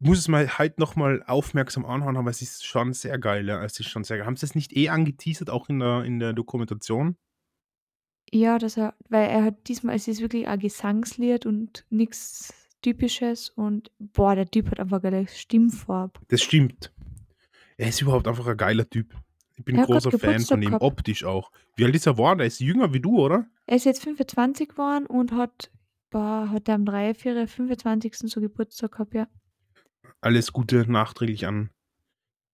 muss 0.00 0.18
es 0.18 0.28
mir 0.28 0.58
heute 0.58 0.80
noch 0.80 0.96
mal 0.96 1.22
aufmerksam 1.26 1.84
anhören, 1.84 2.16
aber 2.16 2.30
es 2.30 2.42
ist 2.42 2.64
schon 2.66 2.92
sehr 2.92 3.18
geil, 3.18 3.46
ja. 3.48 3.62
Es 3.64 3.78
ist 3.80 3.88
schon 3.88 4.04
sehr 4.04 4.18
geil. 4.18 4.26
Haben 4.26 4.36
sie 4.36 4.42
das 4.46 4.54
nicht 4.54 4.76
eh 4.76 4.88
angeteasert, 4.88 5.50
auch 5.50 5.68
in 5.68 5.78
der 5.80 6.04
in 6.04 6.18
der 6.18 6.32
Dokumentation? 6.32 7.16
Ja, 8.32 8.58
dass 8.58 8.76
er 8.76 8.94
weil 9.08 9.28
er 9.30 9.42
hat 9.44 9.68
diesmal 9.68 9.96
es 9.96 10.06
ist 10.08 10.20
wirklich 10.20 10.46
ein 10.48 10.58
Gesangslied 10.58 11.46
und 11.46 11.84
nix 11.90 12.52
Typisches 12.82 13.50
und 13.50 13.90
boah, 13.98 14.34
der 14.34 14.50
Typ 14.50 14.70
hat 14.70 14.80
einfach 14.80 15.02
geile 15.02 15.26
Stimmfarbe. 15.26 16.20
Das 16.28 16.42
stimmt. 16.42 16.92
Er 17.76 17.88
ist 17.88 18.00
überhaupt 18.00 18.26
einfach 18.28 18.46
ein 18.46 18.56
geiler 18.56 18.88
Typ. 18.88 19.14
Ich 19.56 19.64
bin 19.64 19.76
grad 19.76 19.86
großer 19.86 20.18
Fan 20.18 20.40
von 20.40 20.62
ihm, 20.62 20.68
gehabt. 20.68 20.84
optisch 20.84 21.24
auch. 21.24 21.50
Wie 21.76 21.84
alt 21.84 21.94
ist 21.94 22.06
er 22.06 22.12
geworden? 22.12 22.40
Er 22.40 22.46
ist 22.46 22.60
jünger 22.60 22.92
wie 22.92 23.00
du, 23.00 23.18
oder? 23.18 23.46
Er 23.66 23.76
ist 23.76 23.84
jetzt 23.84 24.02
25 24.02 24.68
geworden 24.68 25.06
und 25.06 25.32
hat 25.32 25.70
boah, 26.10 26.48
hat 26.50 26.68
er 26.68 26.76
am 26.76 26.84
3, 26.84 27.14
4, 27.14 27.48
25. 27.48 28.16
so 28.16 28.40
Geburtstag 28.40 28.92
gehabt, 28.92 29.14
ja. 29.14 29.28
Alles 30.20 30.52
Gute 30.52 30.90
nachträglich 30.90 31.46
an 31.46 31.70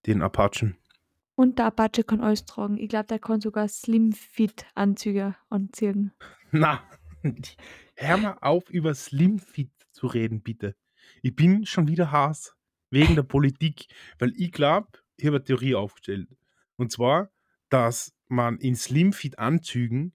den 0.07 0.23
Apachen. 0.23 0.77
Und 1.35 1.59
der 1.59 1.67
Apache 1.67 2.05
kann 2.05 2.21
alles 2.21 2.45
tragen. 2.45 2.79
Ich 2.79 2.89
glaube, 2.89 3.07
der 3.07 3.19
kann 3.19 3.41
sogar 3.41 3.67
Slim-Fit-Anzüge 3.69 5.35
anziehen. 5.49 6.13
Na, 6.53 6.83
hör 7.97 8.17
mal 8.19 8.39
auf, 8.41 8.71
über 8.71 8.95
Slimfit 8.95 9.71
zu 10.05 10.09
reden, 10.09 10.43
bitte. 10.43 10.77
Ich 11.23 11.35
bin 11.35 11.65
schon 11.65 11.89
wieder 11.89 12.13
Hass 12.13 12.55
wegen 12.91 13.15
der 13.15 13.23
Politik, 13.23 13.87
weil 14.19 14.35
ich 14.37 14.53
glaube, 14.53 14.89
ich 15.17 15.25
habe 15.25 15.37
eine 15.37 15.45
Theorie 15.45 15.75
aufgestellt. 15.75 16.29
Und 16.77 16.93
zwar, 16.93 17.31
dass 17.71 18.13
man 18.29 18.59
in 18.59 18.77
Slimfit-Anzügen 18.77 20.15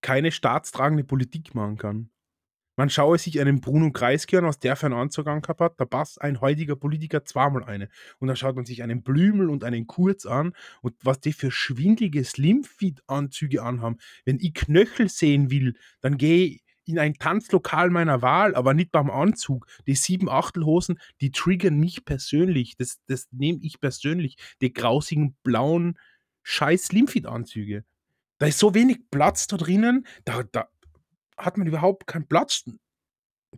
keine 0.00 0.32
staatstragende 0.32 1.04
Politik 1.04 1.54
machen 1.54 1.78
kann. 1.78 2.10
Man 2.74 2.90
schaue 2.90 3.18
sich 3.18 3.38
einen 3.38 3.60
Bruno 3.60 3.92
Kreisky 3.92 4.38
an, 4.38 4.44
was 4.44 4.58
der 4.58 4.74
für 4.74 4.86
einen 4.86 4.96
Anzug 4.96 5.28
angehabt 5.28 5.60
hat. 5.60 5.78
Da 5.78 5.84
passt 5.84 6.20
ein 6.20 6.40
heutiger 6.40 6.74
Politiker 6.74 7.24
zweimal 7.24 7.62
eine. 7.62 7.88
Und 8.18 8.26
dann 8.26 8.36
schaut 8.36 8.56
man 8.56 8.64
sich 8.64 8.82
einen 8.82 9.04
Blümel 9.04 9.50
und 9.50 9.62
einen 9.62 9.86
Kurz 9.86 10.26
an 10.26 10.54
und 10.80 10.94
was 11.04 11.20
die 11.20 11.32
für 11.32 11.52
schwindelige 11.52 12.24
Slimfit-Anzüge 12.24 13.62
anhaben. 13.62 13.98
Wenn 14.24 14.40
ich 14.40 14.54
Knöchel 14.54 15.08
sehen 15.08 15.50
will, 15.50 15.76
dann 16.00 16.16
gehe 16.16 16.46
ich 16.46 16.61
in 16.84 16.98
ein 16.98 17.14
Tanzlokal 17.14 17.90
meiner 17.90 18.22
Wahl, 18.22 18.54
aber 18.54 18.74
nicht 18.74 18.92
beim 18.92 19.10
Anzug. 19.10 19.66
Die 19.86 19.94
sieben 19.94 20.28
Achtelhosen, 20.28 20.98
die 21.20 21.30
triggern 21.30 21.78
mich 21.78 22.04
persönlich. 22.04 22.76
Das, 22.76 23.00
das 23.06 23.28
nehme 23.30 23.60
ich 23.62 23.80
persönlich. 23.80 24.36
Die 24.60 24.72
grausigen, 24.72 25.36
blauen, 25.42 25.98
scheiß 26.42 26.84
Slimfit-Anzüge. 26.84 27.84
Da 28.38 28.46
ist 28.46 28.58
so 28.58 28.74
wenig 28.74 29.10
Platz 29.10 29.46
da 29.46 29.56
drinnen, 29.56 30.06
da, 30.24 30.42
da 30.42 30.68
hat 31.36 31.56
man 31.58 31.66
überhaupt 31.66 32.06
keinen 32.06 32.26
Platz, 32.26 32.64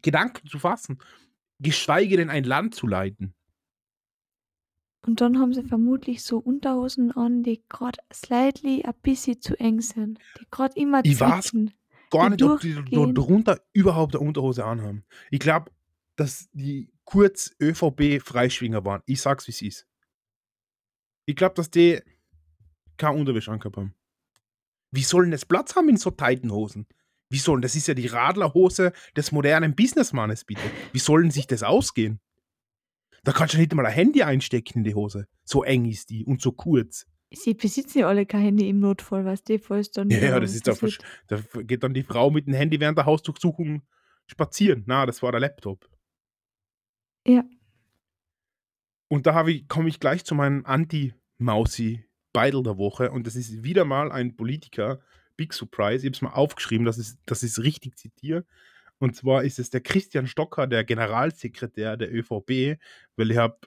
Gedanken 0.03 0.49
zu 0.49 0.59
fassen, 0.59 0.99
geschweige 1.61 2.17
denn 2.17 2.31
ein 2.31 2.45
Land 2.45 2.75
zu 2.75 2.87
leiten. 2.87 3.35
Und 5.07 5.21
dann 5.21 5.39
haben 5.39 5.53
sie 5.53 5.63
vermutlich 5.63 6.23
so 6.23 6.39
Unterhosen 6.39 7.13
an, 7.13 7.43
die 7.43 7.63
grad 7.69 7.99
slightly 8.13 8.85
ein 8.85 8.95
bisschen 9.03 9.41
zu 9.41 9.59
eng 9.61 9.81
sind, 9.81 10.19
die 10.41 10.47
grad 10.51 10.77
immer 10.77 11.05
Ich 11.05 11.21
weiß 11.21 11.49
zwicken, 11.49 11.75
gar 12.19 12.31
nicht, 12.31 12.43
ob 12.43 12.61
die 12.61 12.75
da 12.75 12.83
durchgehen. 12.83 13.15
drunter 13.15 13.61
überhaupt 13.73 14.15
eine 14.15 14.27
Unterhose 14.27 14.65
anhaben. 14.65 15.05
Ich 15.31 15.41
glaube, 15.41 15.71
dass 16.17 16.49
die 16.53 16.91
kurz 17.05 17.55
ÖVP-Freischwinger 17.61 18.85
waren. 18.85 19.03
Ich 19.07 19.21
sag's, 19.21 19.47
wie 19.47 19.53
es 19.53 19.63
ist. 19.63 19.87
Ich 21.27 21.37
glaube, 21.37 21.55
dass 21.55 21.71
die 21.71 22.01
keine 22.97 23.19
Unterwäsche 23.19 23.51
angehabt 23.51 23.77
haben. 23.77 23.95
Wie 24.91 25.03
sollen 25.03 25.31
das 25.31 25.45
Platz 25.45 25.75
haben 25.75 25.89
in 25.89 25.97
so 25.97 26.11
tighten 26.11 26.53
Hosen? 26.53 26.87
Wie 27.31 27.39
sollen 27.39 27.63
das 27.63 27.75
ist 27.75 27.89
ja 27.89 27.95
die 27.95 28.07
Radlerhose 28.07 28.93
des 29.17 29.33
modernen 29.33 29.75
Businessmannes, 29.75 30.45
bitte. 30.45 30.63
Wie 30.93 30.99
sollen 30.99 31.31
sich 31.31 31.47
das 31.47 31.63
ausgehen? 31.63 32.21
Da 33.25 33.33
kannst 33.33 33.55
du 33.55 33.59
nicht 33.59 33.75
mal 33.75 33.87
ein 33.87 33.93
Handy 33.93 34.23
einstecken 34.23 34.79
in 34.79 34.85
die 34.85 34.95
Hose. 34.95 35.27
So 35.45 35.65
eng 35.65 35.87
ist 35.87 36.11
die 36.11 36.25
und 36.25 36.43
so 36.43 36.53
kurz. 36.53 37.07
Sie 37.35 37.55
besitzen 37.55 37.99
ja 37.99 38.09
alle 38.09 38.27
kein 38.27 38.43
Handy 38.43 38.69
im 38.69 38.81
Notfall, 38.81 39.25
weißt 39.25 39.49
du, 39.49 39.59
falls 39.59 39.91
dann 39.91 40.11
Ja, 40.11 40.19
ja, 40.19 40.41
das 40.41 40.55
ist 40.55 40.67
was 40.67 40.83
wird. 40.83 40.99
da 41.29 41.41
geht 41.63 41.83
dann 41.83 41.95
die 41.95 42.03
Frau 42.03 42.31
mit 42.31 42.47
dem 42.47 42.55
Handy 42.55 42.81
während 42.81 42.99
der 42.99 43.07
Hausdurchsuchung 43.07 43.83
spazieren. 44.27 44.85
Na, 44.87 45.07
das 45.07 45.23
war 45.23 45.33
der 45.33 45.41
Laptop. 45.41 45.89
Ja. 47.27 47.45
Und 49.09 49.27
da 49.27 49.45
komme 49.69 49.89
ich 49.89 50.01
gleich 50.01 50.25
zu 50.25 50.35
meinem 50.35 50.65
Anti-Mausi-Beidel 50.65 52.63
der 52.63 52.79
Woche 52.79 53.11
und 53.11 53.27
das 53.27 53.37
ist 53.37 53.63
wieder 53.63 53.85
mal 53.85 54.11
ein 54.11 54.37
Politiker, 54.37 55.01
Big 55.37 55.53
Surprise. 55.53 55.99
Ich 55.99 56.07
habe 56.07 56.15
es 56.15 56.23
mal 56.23 56.31
aufgeschrieben, 56.33 56.85
dass 56.85 56.99
ich 56.99 57.15
dass 57.27 57.43
ich's 57.43 57.63
richtig 57.63 57.97
zitiere. 57.97 58.45
Und 58.99 59.17
zwar 59.17 59.45
ist 59.45 59.59
es 59.59 59.71
der 59.71 59.81
Christian 59.81 60.27
Stocker, 60.27 60.67
der 60.67 60.85
Generalsekretär 60.85 61.97
der 61.97 62.13
ÖVP, 62.15 62.79
weil 63.17 63.31
ich 63.31 63.37
habe 63.37 63.59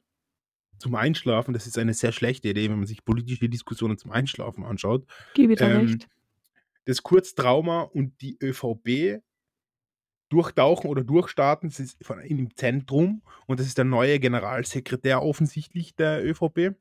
zum 0.79 0.95
Einschlafen 0.95 1.53
das 1.53 1.67
ist 1.67 1.77
eine 1.77 1.93
sehr 1.93 2.11
schlechte 2.11 2.49
Idee, 2.49 2.69
wenn 2.69 2.77
man 2.77 2.87
sich 2.87 3.03
politische 3.05 3.49
Diskussionen 3.49 3.97
zum 3.97 4.11
Einschlafen 4.11 4.63
anschaut. 4.63 5.05
Gebe 5.33 5.55
dir 5.55 5.65
Ähm, 5.65 5.85
recht. 5.87 6.07
das 6.85 7.03
Kurztrauma 7.03 7.81
und 7.81 8.21
die 8.21 8.37
ÖVP 8.41 9.21
durchtauchen 10.29 10.89
oder 10.89 11.03
durchstarten. 11.03 11.69
Das 11.69 11.79
ist 11.79 12.03
von 12.05 12.19
im 12.19 12.55
Zentrum 12.55 13.21
und 13.45 13.59
das 13.59 13.67
ist 13.67 13.77
der 13.77 13.85
neue 13.85 14.19
Generalsekretär 14.19 15.21
offensichtlich 15.23 15.95
der 15.95 16.23
ÖVP. 16.25 16.75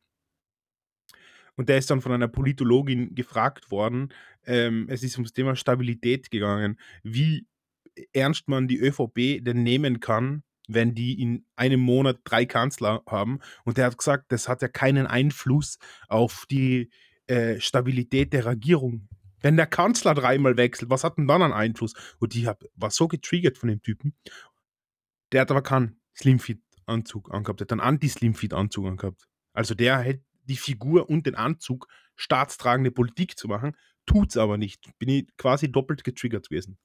Und 1.56 1.68
der 1.70 1.78
ist 1.78 1.90
dann 1.90 2.02
von 2.02 2.12
einer 2.12 2.28
Politologin 2.28 3.14
gefragt 3.14 3.70
worden. 3.70 4.12
Ähm, 4.44 4.86
es 4.90 5.02
ist 5.02 5.16
ums 5.16 5.32
Thema 5.32 5.56
Stabilität 5.56 6.30
gegangen, 6.30 6.78
wie 7.02 7.46
ernst 8.12 8.48
man 8.48 8.68
die 8.68 8.78
ÖVP 8.78 9.42
denn 9.42 9.62
nehmen 9.62 10.00
kann, 10.00 10.42
wenn 10.66 10.94
die 10.94 11.20
in 11.20 11.46
einem 11.56 11.80
Monat 11.80 12.18
3 12.24 12.46
Kanzler 12.46 13.02
haben. 13.08 13.40
Und 13.64 13.78
der 13.78 13.86
hat 13.86 13.98
gesagt, 13.98 14.32
das 14.32 14.48
hat 14.48 14.62
ja 14.62 14.68
keinen 14.68 15.06
Einfluss 15.06 15.78
auf 16.08 16.44
die, 16.50 16.90
äh, 17.26 17.60
Stabilität 17.60 18.32
der 18.32 18.46
Regierung. 18.46 19.08
Wenn 19.40 19.56
der 19.56 19.66
Kanzler 19.66 20.14
dreimal 20.14 20.56
wechselt, 20.56 20.90
was 20.90 21.04
hat 21.04 21.18
denn 21.18 21.26
dann 21.26 21.42
einen 21.42 21.52
Einfluss? 21.52 21.92
Und 22.18 22.34
ich 22.34 22.46
habe 22.46 22.68
war 22.74 22.90
so 22.90 23.08
getriggert 23.08 23.58
von 23.58 23.68
dem 23.68 23.82
Typen. 23.82 24.14
Der 25.32 25.42
hat 25.42 25.50
aber 25.50 25.62
keinen 25.62 26.00
Slimfit-Anzug 26.16 27.32
angehabt, 27.32 27.60
der 27.60 27.64
hat 27.64 27.72
einen 27.72 27.80
Anti-Slimfit-Anzug 27.80 28.86
angehabt. 28.86 29.28
Also 29.52 29.74
der 29.74 29.98
hätte 29.98 30.24
die 30.44 30.56
Figur 30.56 31.10
und 31.10 31.26
den 31.26 31.34
Anzug, 31.34 31.88
staatstragende 32.14 32.90
Politik 32.92 33.36
zu 33.36 33.48
machen, 33.48 33.76
tut's 34.06 34.36
aber 34.36 34.56
nicht. 34.56 34.88
Bin 34.98 35.08
ich 35.08 35.26
quasi 35.36 35.70
doppelt 35.70 36.04
getriggert 36.04 36.48
gewesen. 36.48 36.78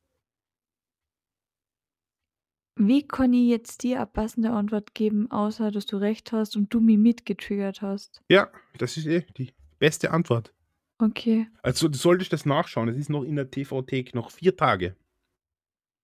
Wie 2.75 3.05
kann 3.07 3.33
ich 3.33 3.49
jetzt 3.49 3.83
dir 3.83 3.97
eine 3.97 4.07
passende 4.07 4.51
Antwort 4.51 4.93
geben, 4.95 5.29
außer 5.29 5.71
dass 5.71 5.85
du 5.85 5.97
recht 5.97 6.31
hast 6.31 6.55
und 6.55 6.73
du 6.73 6.79
mich 6.79 6.97
mitgetriggert 6.97 7.81
hast? 7.81 8.21
Ja, 8.29 8.49
das 8.77 8.97
ist 8.97 9.07
eh 9.07 9.25
die 9.37 9.51
beste 9.79 10.11
Antwort. 10.11 10.53
Okay. 10.97 11.47
Also, 11.63 11.87
du 11.87 11.97
solltest 11.97 12.31
das 12.31 12.45
nachschauen. 12.45 12.87
Es 12.89 12.97
ist 12.97 13.09
noch 13.09 13.23
in 13.23 13.35
der 13.35 13.49
TV-Thek 13.51 14.13
noch 14.15 14.31
4 14.31 14.55
Tage. 14.55 14.95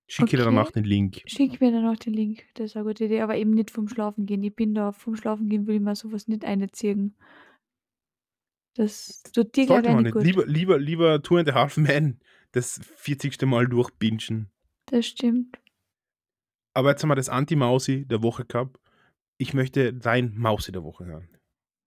Schicke 0.09 0.37
dir 0.37 0.45
danach 0.45 0.67
Okay. 0.69 0.81
den 0.81 0.85
Link. 0.85 1.21
Schick 1.25 1.59
mir 1.61 1.71
danach 1.71 1.97
den 1.97 2.13
Link. 2.13 2.43
Das 2.55 2.67
ist 2.71 2.75
eine 2.77 2.85
gute 2.85 3.05
Idee, 3.05 3.21
aber 3.21 3.35
eben 3.35 3.51
nicht 3.51 3.71
vom 3.71 3.87
Schlafengehen. 3.87 4.41
Ich 4.43 4.55
bin 4.55 4.73
da 4.73 4.91
vom 4.93 5.15
Schlafengehen 5.15 5.67
will 5.67 5.75
ich 5.75 5.81
mir 5.81 5.95
so 5.95 6.11
was 6.11 6.27
nicht 6.27 6.45
einziehen. 6.45 7.15
Das 8.75 9.21
tut 9.33 9.55
dir, 9.55 9.65
Sollte 9.67 9.91
man 9.91 10.03
nicht. 10.03 10.13
gut. 10.13 10.23
Lieber 10.23 10.45
lieber 10.45 10.77
lieber 10.79 11.21
Two 11.21 11.37
and 11.37 11.49
a 11.49 11.53
Half 11.53 11.77
Men 11.77 12.19
das 12.53 12.79
40. 12.95 13.41
Mal 13.43 13.67
durchbingen. 13.67 14.49
Das 14.85 15.05
stimmt. 15.07 15.59
Aber 16.77 16.91
jetzt 16.91 17.01
haben 17.01 17.09
wir 17.09 17.15
das 17.15 17.29
Anti-Mausi 17.29 18.05
der 18.05 18.21
Woche 18.21 18.45
gehabt. 18.45 18.79
Ich 19.39 19.55
möchte 19.55 19.95
dein 19.95 20.37
Mausi 20.37 20.71
der 20.71 20.83
Woche 20.83 21.05
hören. 21.05 21.27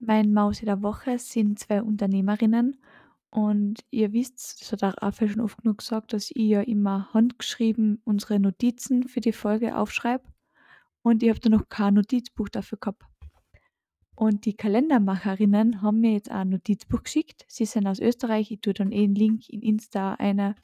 Mein 0.00 0.32
Mausi 0.32 0.64
der 0.64 0.82
Woche 0.82 1.16
sind 1.20 1.60
zwei 1.60 1.80
Unternehmerinnen 1.80 2.82
und 3.30 3.84
ihr 3.92 4.12
wisst, 4.12 4.60
das 4.60 4.72
hat 4.72 4.82
auch 4.82 5.00
Raphael 5.00 5.30
schon 5.30 5.42
oft 5.42 5.58
genug 5.62 5.78
gesagt, 5.78 6.12
dass 6.12 6.32
ich 6.32 6.42
ja 6.42 6.62
immer 6.62 7.08
handgeschrieben 7.14 8.02
unsere 8.02 8.40
Notizen 8.40 9.06
für 9.06 9.20
die 9.20 9.30
Folge 9.30 9.76
aufschreibe 9.76 10.24
und 11.02 11.22
ich 11.22 11.28
habe 11.28 11.38
da 11.38 11.50
noch 11.50 11.68
kein 11.68 11.94
Notizbuch 11.94 12.48
dafür 12.48 12.78
gehabt. 12.78 13.04
Und 14.16 14.44
die 14.44 14.56
Kalendermacherinnen 14.56 15.82
haben 15.82 16.00
mir 16.00 16.14
jetzt 16.14 16.32
auch 16.32 16.38
ein 16.38 16.48
Notizbuch 16.48 17.04
geschickt. 17.04 17.44
Sie 17.46 17.64
sind 17.64 17.86
aus 17.86 18.00
Österreich, 18.00 18.50
ich 18.50 18.60
tue 18.60 18.74
dann 18.74 18.90
eh 18.90 19.04
einen 19.04 19.14
Link 19.14 19.48
in 19.50 19.62
Insta 19.62 20.14
einer. 20.14 20.56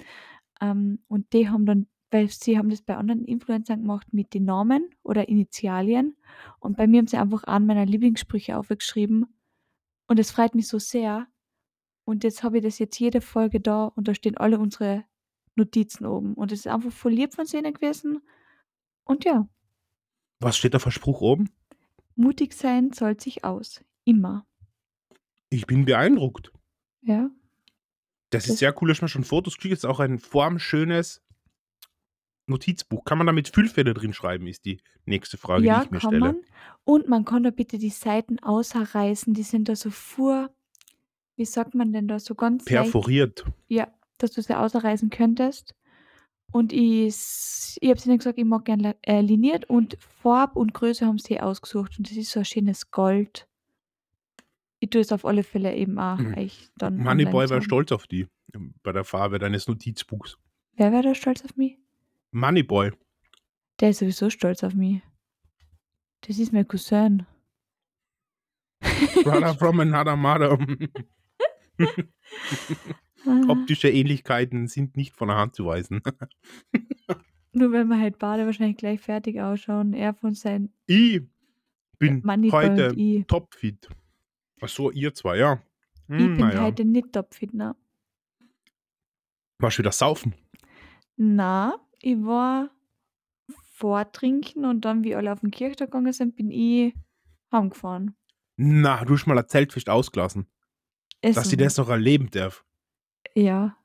Ähm, 0.60 0.98
und 1.06 1.32
die 1.32 1.48
haben 1.48 1.64
dann, 1.64 1.86
weil 2.10 2.28
sie 2.28 2.56
haben 2.58 2.70
das 2.70 2.82
bei 2.82 2.96
anderen 2.96 3.24
Influencern 3.24 3.82
gemacht 3.82 4.12
mit 4.12 4.32
den 4.34 4.44
Namen 4.44 4.90
oder 5.02 5.28
Initialien. 5.28 6.16
Und 6.60 6.76
bei 6.76 6.86
mir 6.86 6.98
haben 6.98 7.06
sie 7.08 7.16
einfach 7.16 7.44
einen 7.44 7.66
meiner 7.66 7.84
Lieblingssprüche 7.86 8.56
aufgeschrieben. 8.56 9.26
Und 10.06 10.18
es 10.20 10.30
freut 10.30 10.54
mich 10.54 10.68
so 10.68 10.78
sehr. 10.78 11.26
Und 12.04 12.22
jetzt 12.22 12.42
habe 12.44 12.58
ich 12.58 12.62
das 12.64 12.78
jetzt 12.78 12.98
jede 13.00 13.20
Folge 13.20 13.60
da 13.60 13.86
und 13.86 14.06
da 14.06 14.14
stehen 14.14 14.36
alle 14.36 14.58
unsere 14.60 15.04
Notizen 15.56 16.06
oben. 16.06 16.34
Und 16.34 16.52
es 16.52 16.60
ist 16.60 16.66
einfach 16.68 16.92
voll 16.92 17.12
lieb 17.12 17.34
von 17.34 17.46
ihnen 17.52 17.74
gewesen. 17.74 18.20
Und 19.04 19.24
ja, 19.24 19.48
Was 20.40 20.56
steht 20.56 20.74
da 20.74 20.78
für 20.78 20.90
Spruch 20.92 21.20
oben? 21.20 21.50
mutig 22.14 22.54
sein 22.54 22.92
zahlt 22.92 23.20
sich 23.20 23.44
aus. 23.44 23.84
Immer. 24.04 24.46
Ich 25.50 25.66
bin 25.66 25.84
beeindruckt. 25.84 26.52
Ja. 27.02 27.30
Das 28.30 28.44
ist 28.44 28.50
Das- 28.52 28.58
sehr 28.60 28.80
cool, 28.82 28.88
dass 28.88 29.00
man 29.02 29.08
schon 29.08 29.24
Fotos. 29.24 29.56
Das 29.56 29.64
ist 29.70 29.84
auch 29.86 29.98
ein 30.00 30.18
formschönes 30.18 31.22
Notizbuch. 32.48 33.04
Kann 33.04 33.18
man 33.18 33.26
da 33.26 33.32
mit 33.32 33.48
Füllfeder 33.48 33.94
drin 33.94 34.12
schreiben, 34.12 34.46
ist 34.46 34.64
die 34.64 34.80
nächste 35.04 35.36
Frage, 35.36 35.64
ja, 35.66 35.80
die 35.80 35.84
ich 35.86 35.90
mir 35.90 35.98
kann 35.98 36.10
stelle. 36.10 36.20
man. 36.20 36.36
Und 36.84 37.08
man 37.08 37.24
kann 37.24 37.42
da 37.42 37.50
bitte 37.50 37.78
die 37.78 37.90
Seiten 37.90 38.38
ausreißen. 38.38 39.34
Die 39.34 39.42
sind 39.42 39.68
da 39.68 39.76
so 39.76 39.90
vor, 39.90 40.50
wie 41.36 41.44
sagt 41.44 41.74
man 41.74 41.92
denn 41.92 42.08
da, 42.08 42.18
so 42.18 42.34
ganz 42.34 42.68
leicht, 42.70 42.84
Perforiert. 42.92 43.44
ja, 43.68 43.88
dass 44.18 44.32
du 44.32 44.42
sie 44.42 44.56
ausreißen 44.56 45.10
könntest. 45.10 45.74
Und 46.52 46.72
ich, 46.72 47.08
s- 47.08 47.76
ich 47.80 47.90
habe 47.90 48.00
ihnen 48.06 48.18
gesagt, 48.18 48.38
ich 48.38 48.44
mag 48.44 48.64
gerne 48.64 48.96
äh, 49.02 49.20
liniert 49.20 49.68
und 49.68 49.96
Farb 50.00 50.54
und 50.56 50.72
Größe 50.74 51.04
haben 51.04 51.18
sie 51.18 51.40
ausgesucht. 51.40 51.98
Und 51.98 52.08
das 52.08 52.16
ist 52.16 52.30
so 52.30 52.38
ein 52.40 52.44
schönes 52.44 52.90
Gold. 52.92 53.48
Ich 54.78 54.90
tue 54.90 55.00
es 55.00 55.10
auf 55.10 55.24
alle 55.24 55.42
Fälle 55.42 55.74
eben 55.74 55.98
auch 55.98 56.18
Mhm. 56.18 56.34
euch 56.38 56.68
dann. 56.76 56.98
Moneyboy 56.98 57.50
war 57.50 57.62
stolz 57.62 57.90
auf 57.92 58.06
die 58.06 58.26
ähm, 58.54 58.74
bei 58.82 58.92
der 58.92 59.04
Farbe 59.04 59.38
deines 59.38 59.66
Notizbuchs. 59.66 60.38
Wer 60.74 60.92
wäre 60.92 61.02
da 61.02 61.14
stolz 61.14 61.42
auf 61.44 61.56
mich? 61.56 61.78
Moneyboy. 62.36 62.92
Der 63.80 63.90
ist 63.90 63.98
sowieso 64.00 64.28
stolz 64.30 64.62
auf 64.62 64.74
mich. 64.74 65.00
Das 66.20 66.38
ist 66.38 66.52
mein 66.52 66.68
Cousin. 66.68 67.26
Brother 69.24 69.54
from 69.54 69.80
another 69.80 70.16
mother. 70.16 70.58
Ah. 73.26 73.42
Optische 73.48 73.88
Ähnlichkeiten 73.90 74.68
sind 74.68 74.96
nicht 74.96 75.16
von 75.16 75.28
der 75.28 75.36
Hand 75.38 75.54
zu 75.54 75.64
weisen. 75.66 76.02
Nur 77.52 77.72
wenn 77.72 77.88
wir 77.88 77.98
halt 77.98 78.18
beide 78.18 78.44
wahrscheinlich 78.44 78.76
gleich 78.76 79.00
fertig 79.00 79.40
ausschauen. 79.40 79.94
Er 79.94 80.12
von 80.14 80.34
seinem 80.34 80.68
Ich 80.86 81.22
bin 81.98 82.20
Moneyboy 82.22 82.50
heute 82.66 82.94
ich. 82.96 83.26
topfit. 83.26 83.88
Ach 84.60 84.68
so, 84.68 84.90
ihr 84.90 85.14
zwei, 85.14 85.38
ja. 85.38 85.62
Ich 86.08 86.14
Hm, 86.16 86.36
bin 86.36 86.46
naja. 86.46 86.62
heute 86.62 86.84
nicht 86.84 87.12
topfit, 87.12 87.52
ne? 87.54 87.74
Warst 89.58 89.78
du 89.78 89.82
wieder 89.82 89.92
saufen? 89.92 90.34
Na, 91.16 91.74
ich 92.00 92.16
war 92.24 92.70
vortrinken 93.72 94.64
und 94.64 94.84
dann, 94.84 95.04
wie 95.04 95.14
alle 95.14 95.32
auf 95.32 95.40
den 95.40 95.50
Kirchtag 95.50 95.90
gegangen 95.90 96.12
sind, 96.12 96.36
bin 96.36 96.50
ich 96.50 96.94
heimgefahren. 97.52 98.16
Na, 98.56 99.04
du 99.04 99.14
hast 99.14 99.26
mal 99.26 99.38
ein 99.38 99.48
Zeltfest 99.48 99.88
ausgelassen, 99.90 100.46
Es 101.20 101.34
dass 101.36 101.50
sie 101.50 101.56
das 101.56 101.76
noch 101.76 101.88
erleben 101.88 102.30
darf. 102.30 102.64
Ja, 103.34 103.76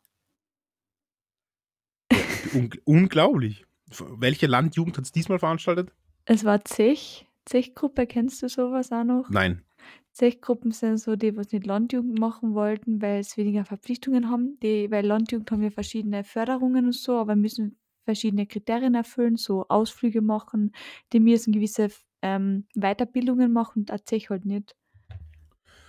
Un 2.53 2.69
unglaublich. 2.85 3.65
Welche 4.17 4.47
Landjugend 4.47 4.97
hat 4.97 5.05
es 5.05 5.11
diesmal 5.11 5.39
veranstaltet? 5.39 5.93
es 6.25 6.43
war 6.43 6.63
Zech. 6.63 7.27
Zechgruppe, 7.45 8.05
kennst 8.05 8.43
du 8.43 8.49
sowas 8.49 8.91
auch 8.91 9.03
noch? 9.03 9.29
Nein. 9.29 9.63
Zechgruppen 10.11 10.71
sind 10.71 10.97
so 10.97 11.15
die, 11.15 11.35
was 11.35 11.51
nicht 11.51 11.65
Landjugend 11.65 12.19
machen 12.19 12.53
wollten, 12.53 13.01
weil 13.01 13.19
es 13.19 13.35
weniger 13.37 13.65
Verpflichtungen 13.65 14.29
haben. 14.29 14.59
Die, 14.61 14.91
weil 14.91 15.05
Landjugend 15.05 15.49
haben 15.49 15.61
wir 15.61 15.71
verschiedene 15.71 16.23
Förderungen 16.23 16.85
und 16.85 16.95
so, 16.95 17.17
aber 17.17 17.35
müssen 17.35 17.77
verschiedene 18.03 18.45
Kriterien 18.47 18.95
erfüllen, 18.95 19.37
so 19.37 19.65
Ausflüge 19.69 20.21
machen, 20.21 20.71
die 21.13 21.19
müssen 21.19 21.53
gewisse 21.53 21.89
ähm, 22.21 22.65
Weiterbildungen 22.75 23.51
machen 23.51 23.85
Zech 24.05 24.29
halt 24.29 24.45
nicht. 24.45 24.75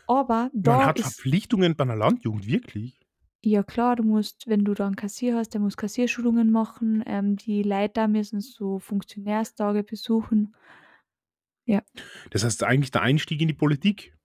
Aber 0.06 0.50
da 0.54 0.76
Man 0.76 0.86
hat 0.86 0.98
ist, 0.98 1.14
Verpflichtungen 1.14 1.76
bei 1.76 1.84
einer 1.84 1.96
Landjugend, 1.96 2.46
wirklich? 2.46 2.98
ja 3.44 3.62
klar, 3.62 3.96
du 3.96 4.04
musst, 4.04 4.46
wenn 4.46 4.64
du 4.64 4.74
da 4.74 4.86
einen 4.86 4.96
Kassier 4.96 5.36
hast, 5.36 5.50
der 5.50 5.60
muss 5.60 5.76
Kassierschulungen 5.76 6.50
machen, 6.50 7.02
ähm, 7.06 7.36
die 7.36 7.62
Leiter 7.62 8.08
müssen 8.08 8.40
so 8.40 8.78
Funktionärstage 8.78 9.82
besuchen. 9.82 10.54
Das 12.30 12.44
heißt 12.44 12.62
eigentlich 12.64 12.90
der 12.90 13.02
Einstieg 13.02 13.40
in 13.40 13.48
die 13.48 13.54
Politik. 13.54 14.16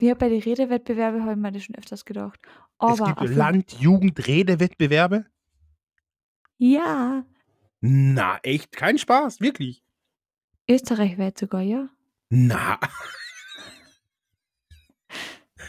Ja, 0.00 0.14
bei 0.14 0.28
den 0.28 0.42
Redewettbewerben 0.42 1.22
habe 1.22 1.32
ich 1.32 1.38
mir 1.38 1.52
das 1.52 1.64
schon 1.64 1.74
öfters 1.76 2.04
gedacht. 2.04 2.38
es 2.44 2.50
Aber 2.78 3.04
gibt 3.06 3.18
auf- 3.18 3.30
Landjugendredewettbewerbe. 3.30 5.26
Ja, 6.58 7.24
Na, 7.80 8.38
echt, 8.42 8.72
kein 8.72 8.98
Spaß, 8.98 9.40
wirklich. 9.40 9.82
österreichweit 10.68 11.38
sogar, 11.38 11.62
ja. 11.62 11.88
Na. 12.30 12.78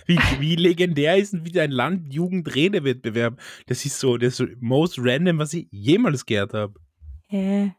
Wie, 0.05 0.17
wie 0.39 0.55
legendär 0.55 1.17
ist 1.17 1.33
denn 1.33 1.45
wieder 1.45 1.63
ein 1.63 1.71
Landjugendredewettbewerb? 1.71 3.39
Das 3.65 3.85
ist 3.85 3.99
so 3.99 4.17
das 4.17 4.41
most 4.59 4.97
random, 4.99 5.37
was 5.39 5.53
ich 5.53 5.67
jemals 5.71 6.25
gehört 6.25 6.53
habe. 6.53 6.79
Hä? 7.27 7.75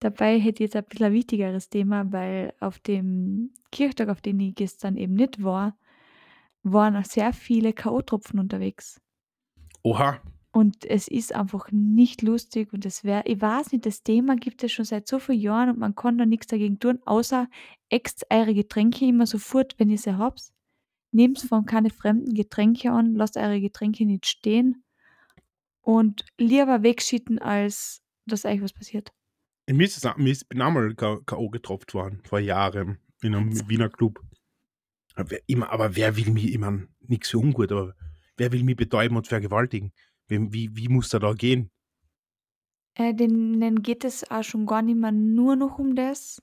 Dabei 0.00 0.38
hätte 0.38 0.62
ich 0.62 0.68
jetzt 0.68 0.76
ein 0.76 0.84
bisschen 0.84 1.06
ein 1.06 1.12
wichtigeres 1.12 1.68
Thema, 1.70 2.10
weil 2.12 2.52
auf 2.60 2.78
dem 2.80 3.52
Kirchtag, 3.72 4.08
auf 4.08 4.20
den 4.20 4.40
ich 4.40 4.54
gestern 4.54 4.96
eben 4.96 5.14
nicht 5.14 5.42
war, 5.42 5.78
waren 6.62 6.96
auch 6.96 7.04
sehr 7.04 7.32
viele 7.32 7.72
K.O.-Tropfen 7.72 8.38
unterwegs. 8.40 9.00
Oha, 9.82 10.20
Und 10.56 10.86
es 10.86 11.06
ist 11.06 11.34
einfach 11.34 11.68
nicht 11.70 12.22
lustig 12.22 12.72
und 12.72 12.86
es 12.86 13.04
wäre, 13.04 13.24
ich 13.26 13.42
weiß 13.42 13.72
nicht, 13.72 13.84
das 13.84 14.02
Thema 14.02 14.36
gibt 14.36 14.64
es 14.64 14.72
schon 14.72 14.86
seit 14.86 15.06
so 15.06 15.18
vielen 15.18 15.38
Jahren 15.38 15.68
und 15.68 15.78
man 15.78 15.94
kann 15.94 16.16
da 16.16 16.24
nichts 16.24 16.46
dagegen 16.46 16.78
tun, 16.78 16.98
außer 17.04 17.46
ext 17.90 18.24
eure 18.30 18.54
Getränke 18.54 19.04
immer 19.04 19.26
sofort, 19.26 19.78
wenn 19.78 19.90
ihr 19.90 19.98
sie 19.98 20.16
habt. 20.16 20.54
Nehmt 21.12 21.40
von 21.40 21.66
keine 21.66 21.90
fremden 21.90 22.32
Getränke 22.32 22.90
an, 22.90 23.14
lasst 23.16 23.36
eure 23.36 23.60
Getränke 23.60 24.06
nicht 24.06 24.24
stehen 24.24 24.82
und 25.82 26.24
lieber 26.38 26.82
wegschütten, 26.82 27.38
als 27.38 28.00
dass 28.24 28.46
euch 28.46 28.62
was 28.62 28.72
passiert. 28.72 29.12
mir 29.70 29.84
ist 29.84 30.02
mir 30.16 30.30
ist, 30.30 30.48
bin 30.48 30.62
einmal 30.62 30.94
K.O. 30.94 31.50
getropft 31.50 31.92
worden, 31.92 32.22
vor 32.24 32.38
Jahren, 32.38 32.96
in 33.20 33.34
einem. 33.34 33.68
Wiener 33.68 33.90
Club. 33.90 34.20
Aber 35.16 35.32
wer, 35.32 35.40
immer, 35.48 35.68
aber 35.68 35.96
wer 35.96 36.16
will 36.16 36.30
mich, 36.30 36.50
ich 36.50 36.58
meine, 36.58 36.88
nichts 37.00 37.28
für 37.28 37.40
ungut, 37.40 37.70
aber 37.72 37.94
wer 38.38 38.52
will 38.52 38.64
mich 38.64 38.76
betäuben 38.76 39.18
und 39.18 39.26
vergewaltigen? 39.26 39.92
Wie, 40.28 40.52
wie, 40.52 40.76
wie 40.76 40.88
muss 40.88 41.12
er 41.12 41.20
da 41.20 41.32
gehen? 41.32 41.70
Äh, 42.94 43.14
denen 43.14 43.82
geht 43.82 44.04
es 44.04 44.30
auch 44.30 44.42
schon 44.42 44.66
gar 44.66 44.82
nicht 44.82 44.98
mehr 44.98 45.12
nur 45.12 45.56
noch 45.56 45.78
um 45.78 45.94
das. 45.94 46.42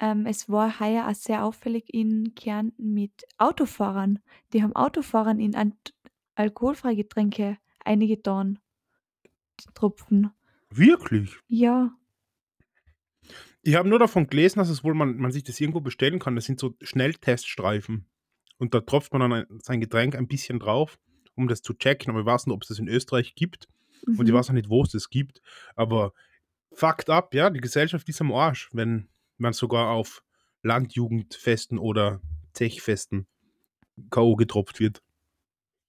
Ähm, 0.00 0.26
es 0.26 0.48
war 0.48 0.80
heuer 0.80 1.08
auch 1.08 1.14
sehr 1.14 1.44
auffällig 1.44 1.92
in 1.92 2.34
Kärnten 2.34 2.94
mit 2.94 3.24
Autofahrern. 3.38 4.18
Die 4.52 4.62
haben 4.62 4.74
Autofahrern 4.74 5.38
in 5.38 5.54
Ant 5.54 5.94
alkoholfreie 6.34 6.96
Getränke 6.96 7.58
eingetan. 7.84 8.58
Die 9.60 9.72
Tropfen. 9.74 10.30
Wirklich? 10.70 11.38
Ja, 11.48 11.96
Ich 13.62 13.74
habe 13.76 13.88
nur 13.88 13.98
davon 13.98 14.26
gelesen, 14.26 14.58
dass 14.58 14.68
es 14.68 14.84
wohl 14.84 14.94
man, 14.94 15.16
man 15.16 15.32
sich 15.32 15.42
das 15.42 15.60
irgendwo 15.60 15.80
bestellen 15.80 16.18
kann. 16.18 16.36
Das 16.36 16.44
sind 16.44 16.60
so 16.60 16.74
Schnellteststreifen. 16.82 18.06
Und 18.58 18.74
da 18.74 18.80
tropft 18.80 19.12
man 19.12 19.20
dann 19.20 19.32
ein, 19.32 19.46
sein 19.62 19.80
Getränk 19.80 20.14
ein 20.14 20.28
bisschen 20.28 20.58
drauf, 20.58 20.98
um 21.34 21.48
das 21.48 21.62
zu 21.62 21.74
checken. 21.74 22.10
Aber 22.10 22.20
ich 22.20 22.26
weiß 22.26 22.46
nicht, 22.46 22.54
ob 22.54 22.62
es 22.62 22.68
das 22.68 22.78
in 22.78 22.88
Österreich 22.88 23.34
gibt. 23.34 23.68
Und 24.06 24.26
ich 24.26 24.32
mhm. 24.32 24.36
weiß 24.36 24.50
auch 24.50 24.54
nicht, 24.54 24.68
wo 24.68 24.82
es 24.82 24.90
das 24.90 25.10
gibt. 25.10 25.40
Aber 25.76 26.12
fucked 26.72 27.10
up, 27.10 27.34
ja, 27.34 27.50
die 27.50 27.60
Gesellschaft 27.60 28.08
ist 28.08 28.20
am 28.20 28.32
Arsch, 28.32 28.68
wenn 28.72 29.08
man 29.38 29.52
sogar 29.52 29.90
auf 29.90 30.22
Landjugendfesten 30.62 31.78
oder 31.78 32.20
Zechfesten 32.52 33.26
K.O. 34.10 34.36
getropft 34.36 34.80
wird. 34.80 35.02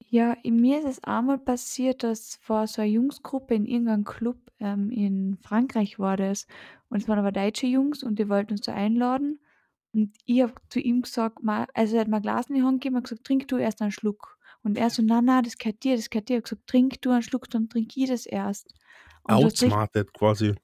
Ja, 0.07 0.33
in 0.43 0.61
mir 0.61 0.79
ist 0.79 0.85
es 0.85 1.03
einmal 1.03 1.39
passiert, 1.39 2.03
das 2.03 2.39
war 2.47 2.67
so 2.67 2.81
eine 2.81 2.91
Jungsgruppe 2.91 3.55
in 3.55 3.65
irgendeinem 3.65 4.05
Club 4.05 4.37
ähm, 4.59 4.89
in 4.91 5.37
Frankreich 5.41 5.99
war 5.99 6.17
das. 6.17 6.47
Und 6.89 7.01
es 7.01 7.07
waren 7.07 7.19
aber 7.19 7.31
deutsche 7.31 7.67
Jungs 7.67 8.03
und 8.03 8.19
die 8.19 8.29
wollten 8.29 8.53
uns 8.53 8.61
da 8.61 8.73
einladen. 8.73 9.39
Und 9.93 10.13
ich 10.25 10.41
habe 10.41 10.53
zu 10.69 10.79
ihm 10.79 11.01
gesagt, 11.01 11.39
also 11.73 11.95
er 11.95 12.01
hat 12.01 12.07
mir 12.07 12.17
ein 12.17 12.21
Glas 12.21 12.47
in 12.49 12.55
die 12.55 12.63
Hand 12.63 12.81
gegeben 12.81 12.97
und 12.97 13.03
gesagt, 13.03 13.25
trink 13.25 13.47
du 13.47 13.57
erst 13.57 13.81
einen 13.81 13.91
Schluck. 13.91 14.34
Und 14.65 14.77
er 14.77 14.89
so, 14.89 15.01
na, 15.01 15.21
na, 15.21 15.41
das 15.41 15.57
gehört 15.57 15.83
dir, 15.83 15.95
das 15.95 16.09
gehört 16.09 16.27
dir. 16.27 16.37
Ich 16.37 16.43
gesagt, 16.43 16.67
trink 16.67 17.01
du 17.01 17.11
einen 17.11 17.21
Schluck, 17.21 17.49
dann 17.49 17.69
trink 17.69 17.95
ich 17.95 18.09
das 18.09 18.25
erst. 18.25 18.73
Und 19.23 19.35
Outsmarted 19.35 20.11
quasi. 20.13 20.55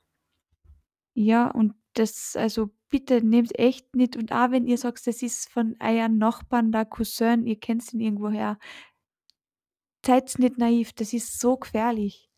ja, 1.14 1.50
und 1.50 1.74
das 1.94 2.36
also, 2.36 2.72
bitte 2.90 3.22
nehmt's 3.22 3.52
echt 3.56 3.96
nicht 3.96 4.16
und 4.16 4.32
auch 4.32 4.52
wenn 4.52 4.66
ihr 4.66 4.78
sagt, 4.78 5.06
das 5.08 5.22
ist 5.22 5.50
von 5.50 5.76
euren 5.80 6.18
Nachbarn, 6.18 6.72
der 6.72 6.86
Cousin, 6.86 7.46
ihr 7.46 7.60
kennt's 7.60 7.94
ihn 7.94 8.00
irgendwoher 8.00 8.58
seid's 10.06 10.40
nicht 10.40 10.58
naiv, 10.58 10.94
das 10.94 11.14
ist 11.14 11.40
so 11.40 11.58
gefährlich. 11.58 12.30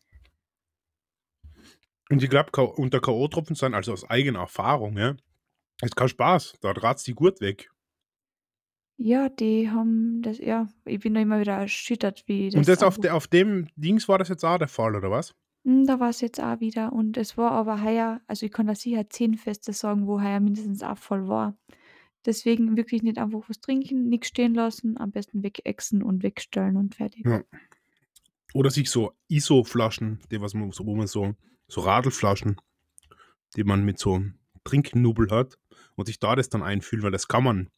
Und 2.10 2.22
ich 2.22 2.28
glaube, 2.28 2.50
unter 2.72 3.00
K.O.-Tropfen 3.00 3.56
sein, 3.56 3.74
also 3.74 3.92
aus 3.92 4.08
eigener 4.08 4.40
Erfahrung, 4.40 4.96
ja, 4.98 5.16
ist 5.80 5.96
kein 5.96 6.08
Spaß. 6.08 6.58
Da 6.60 6.72
rat's 6.72 7.04
die 7.04 7.14
gut 7.14 7.40
weg. 7.40 7.70
Ja, 8.96 9.28
die 9.28 9.70
haben 9.70 10.22
das 10.22 10.38
ja, 10.38 10.68
ich 10.84 11.00
bin 11.00 11.14
da 11.14 11.20
immer 11.20 11.40
wieder 11.40 11.54
erschüttert, 11.54 12.24
wie 12.26 12.46
Und 12.46 12.68
das 12.68 12.78
das 12.78 12.82
auf 12.82 12.98
de 12.98 13.10
auf 13.10 13.26
dem 13.26 13.68
Dings 13.76 14.08
war 14.08 14.18
das 14.18 14.28
jetzt 14.28 14.44
auch 14.44 14.58
der 14.58 14.68
Fall, 14.68 14.94
oder 14.94 15.10
was? 15.10 15.34
Hm, 15.64 15.86
da 15.86 15.98
war's 15.98 16.20
jetzt 16.20 16.40
auch 16.40 16.60
wieder 16.60 16.92
und 16.92 17.16
es 17.16 17.36
war 17.36 17.52
aber 17.52 17.82
heuer 17.82 18.20
also, 18.26 18.46
ich 18.46 18.52
kann 18.52 18.66
da 18.66 18.74
sicher 18.74 19.08
10 19.08 19.36
Feste 19.36 19.72
sagen, 19.72 20.06
wo 20.06 20.20
heuer 20.20 20.40
mindestens 20.40 20.82
auch 20.82 20.98
voll 20.98 21.26
war. 21.26 21.56
Deswegen 22.24 22.76
wirklich 22.76 23.02
nicht 23.02 23.18
einfach 23.18 23.42
was 23.48 23.60
trinken, 23.60 24.08
nix 24.08 24.28
stehen 24.28 24.54
lassen, 24.54 24.98
am 24.98 25.10
besten 25.10 25.42
wegexen 25.42 26.02
und 26.02 26.22
wegstellen 26.22 26.76
und 26.76 26.94
fertig. 26.94 27.26
Ja. 27.26 27.42
Oder 28.54 28.70
sich 28.70 28.88
so 28.88 29.12
ISO-Flaschen, 29.28 30.20
die 30.30 30.40
was 30.40 30.54
man 30.54 30.70
so 30.70 30.86
wo 30.86 30.94
man 30.94 31.06
so 31.06 31.34
so 31.66 31.80
Radlflaschen, 31.80 32.56
die 33.56 33.64
man 33.64 33.84
mit 33.84 33.98
so 33.98 34.22
Trinknubbel 34.62 35.30
hat 35.30 35.58
und 35.96 36.06
sich 36.06 36.20
da 36.20 36.36
das 36.36 36.48
dann 36.48 36.62
einfüllen, 36.62 37.02
weil 37.02 37.10
das 37.10 37.28
kann 37.28 37.44
man 37.44 37.70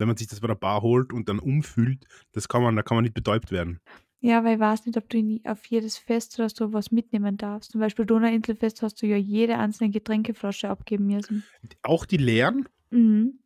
wenn 0.00 0.08
man 0.08 0.16
sich 0.16 0.26
das 0.26 0.40
bei 0.40 0.48
der 0.48 0.54
Bar 0.54 0.82
holt 0.82 1.12
und 1.12 1.28
dann 1.28 1.38
umfüllt, 1.38 2.06
das 2.32 2.48
kann 2.48 2.62
man 2.62 2.74
da 2.74 2.82
kann 2.82 2.96
man 2.96 3.04
nicht 3.04 3.14
betäubt 3.14 3.52
werden. 3.52 3.80
Ja, 4.22 4.44
weil 4.44 4.54
ich 4.54 4.60
weiß 4.60 4.86
nicht, 4.86 4.98
ob 4.98 5.08
du 5.08 5.40
auf 5.44 5.64
jedes 5.66 5.96
Fest 5.96 6.38
oder 6.38 6.48
so 6.48 6.72
was 6.72 6.90
mitnehmen 6.90 7.36
darfst. 7.36 7.72
Zum 7.72 7.80
Beispiel 7.80 8.04
Donauinselfest 8.04 8.82
hast 8.82 9.00
du 9.00 9.06
ja 9.06 9.16
jede 9.16 9.58
einzelne 9.58 9.90
Getränkeflasche 9.90 10.68
abgeben 10.68 11.06
müssen. 11.06 11.44
Auch 11.82 12.04
die 12.04 12.18
leeren? 12.18 12.68
Mhm. 12.90 12.98
Hm. 12.98 13.38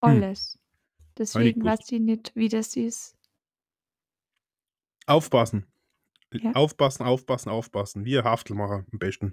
Alles. 0.00 0.58
Nicht 0.58 1.18
Deswegen 1.18 1.64
weiß 1.64 1.92
ich 1.92 2.00
nicht, 2.00 2.32
wie 2.34 2.48
das 2.48 2.76
ist. 2.76 3.16
Aufpassen. 5.06 5.66
Ja. 6.32 6.52
Aufpassen, 6.52 7.04
aufpassen, 7.04 7.50
aufpassen. 7.50 8.04
Wie 8.04 8.18
ein 8.18 8.24
Haftelmacher 8.24 8.84
am 8.90 8.98
besten. 8.98 9.32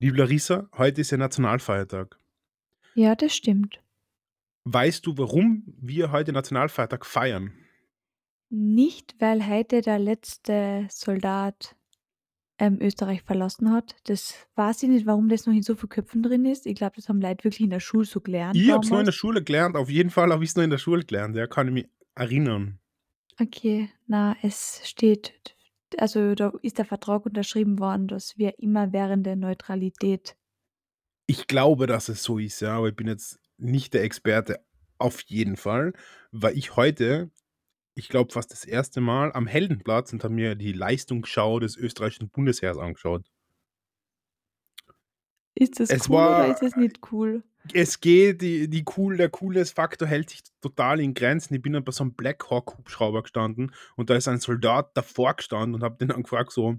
Liebe 0.00 0.16
Larissa, 0.16 0.68
heute 0.76 1.00
ist 1.02 1.10
ja 1.10 1.18
Nationalfeiertag. 1.18 2.18
Ja, 2.94 3.14
das 3.14 3.34
stimmt. 3.36 3.80
Weißt 4.70 5.06
du, 5.06 5.16
warum 5.16 5.62
wir 5.80 6.12
heute 6.12 6.32
Nationalfeiertag 6.32 7.06
feiern? 7.06 7.52
Nicht, 8.50 9.14
weil 9.18 9.46
heute 9.48 9.80
der 9.80 9.98
letzte 9.98 10.86
Soldat, 10.90 11.74
ähm, 12.58 12.78
Österreich 12.80 13.22
verlassen 13.22 13.72
hat. 13.72 13.96
Das 14.04 14.34
weiß 14.56 14.82
ich 14.82 14.88
nicht, 14.88 15.06
warum 15.06 15.28
das 15.28 15.46
noch 15.46 15.54
in 15.54 15.62
so 15.62 15.74
viel 15.74 15.88
Köpfen 15.88 16.22
drin 16.22 16.44
ist. 16.44 16.66
Ich 16.66 16.74
glaube, 16.74 16.96
das 16.96 17.08
haben 17.08 17.20
Leute 17.20 17.44
wirklich 17.44 17.62
in 17.62 17.70
der 17.70 17.80
Schule 17.80 18.04
so 18.04 18.20
gelernt 18.20 18.56
Ich 18.56 18.70
habe 18.70 18.84
es 18.84 18.90
nur 18.90 18.98
in 18.98 19.06
der. 19.06 19.12
Schule 19.12 19.42
gelernt. 19.42 19.76
Auf 19.76 19.88
jeden 19.88 20.10
Fall 20.10 20.32
habe 20.32 20.44
ich's 20.44 20.56
nur 20.56 20.64
in 20.64 20.70
der 20.70 20.78
Schule 20.78 21.04
gelernt, 21.04 21.36
ja, 21.36 21.46
kann 21.46 21.68
ich 21.68 21.72
mich 21.72 21.88
erinnern. 22.14 22.80
Okay, 23.40 23.88
na, 24.06 24.36
es 24.42 24.82
steht 24.84 25.34
also, 25.96 26.34
da 26.34 26.52
ist 26.60 26.76
der 26.76 26.84
Vertrag 26.84 27.24
unterschrieben 27.24 27.78
worden, 27.78 28.08
dass 28.08 28.36
wir 28.36 28.58
immerwährende 28.58 29.36
Neutralität 29.36 30.36
Ich 31.26 31.46
glaube, 31.46 31.86
dass 31.86 32.10
es 32.10 32.22
so 32.22 32.38
ist, 32.38 32.60
ja, 32.60 32.76
aber 32.76 32.88
ich 32.88 32.96
bin 32.96 33.08
jetzt 33.08 33.40
nicht 33.58 33.94
der 33.94 34.04
Experte. 34.04 34.60
Auf 34.98 35.20
jeden 35.22 35.56
Fall 35.56 35.92
war 36.32 36.52
ich 36.52 36.76
heute, 36.76 37.30
ich 37.94 38.08
glaube, 38.08 38.32
fast 38.32 38.52
das 38.52 38.64
erste 38.66 39.00
Mal 39.02 39.32
am 39.34 39.46
Heldenplatz 39.48 40.12
und 40.12 40.24
habe 40.24 40.34
mir 40.34 40.54
die 40.56 40.72
Leistungsschau 40.72 41.60
des 41.60 41.76
österreichischen 41.76 42.30
Bundesheers 42.30 42.78
angeschaut. 42.78 43.26
Ist 45.54 45.78
das 45.78 45.90
Es 45.90 46.08
cool 46.08 46.26
oder 46.26 46.46
war 46.46 46.48
ist 46.48 46.62
es 46.62 46.74
nicht 46.76 47.00
cool? 47.12 47.42
es 47.74 48.00
geht, 48.00 48.40
die 48.42 48.68
die 48.68 48.84
cool 48.96 49.16
der 49.16 49.28
Coolness-Faktor 49.30 50.08
hält 50.08 50.30
sich 50.30 50.42
total 50.60 51.00
in 51.00 51.14
Grenzen. 51.14 51.54
Ich 51.54 51.62
bin 51.62 51.72
dann 51.74 51.84
bei 51.84 51.92
so 51.92 52.04
'nem 52.04 52.14
Black 52.14 52.48
Hawk 52.50 52.78
Hubschrauber 52.78 53.22
gestanden 53.22 53.72
und 53.96 54.10
da 54.10 54.16
ist 54.16 54.28
ein 54.28 54.40
Soldat 54.40 54.96
davor 54.96 55.34
gestanden 55.34 55.74
und 55.74 55.82
habe 55.82 55.96
den 55.98 56.08
dann 56.08 56.22
gefragt 56.22 56.52
so 56.52 56.76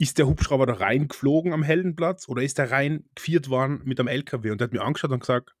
ist 0.00 0.18
der 0.18 0.26
Hubschrauber 0.26 0.66
da 0.66 0.74
reingeflogen 0.74 1.52
am 1.52 1.62
Heldenplatz 1.62 2.28
oder 2.28 2.42
ist 2.42 2.58
der 2.58 2.70
reingeführt 2.70 3.50
worden 3.50 3.82
mit 3.84 4.00
einem 4.00 4.08
LKW? 4.08 4.50
Und 4.50 4.60
der 4.60 4.66
hat 4.66 4.72
mich 4.72 4.80
angeschaut 4.80 5.12
und 5.12 5.20
gesagt: 5.20 5.54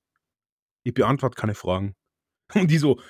„Ich 0.84 0.94
beantworte 0.94 1.36
keine 1.36 1.54
Fragen.“ 1.54 1.94
Und 2.54 2.72
ich 2.72 2.80
so 2.80 3.00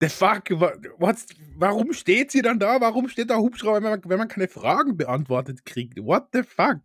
The 0.00 0.08
fuck, 0.08 0.50
what's 0.98 1.26
warum 1.56 1.92
steht 1.94 2.30
sie 2.30 2.42
dann 2.42 2.58
da? 2.58 2.80
Warum 2.80 3.08
steht 3.08 3.30
da 3.30 3.36
Hubschrauber, 3.36 3.82
wenn 3.82 3.90
man 3.90 4.00
wenn 4.04 4.18
man 4.18 4.28
keine 4.28 4.48
Fragen 4.48 4.96
beantwortet 4.96 5.64
kriegt? 5.64 5.98
What 5.98 6.28
the 6.32 6.42
fuck? 6.42 6.80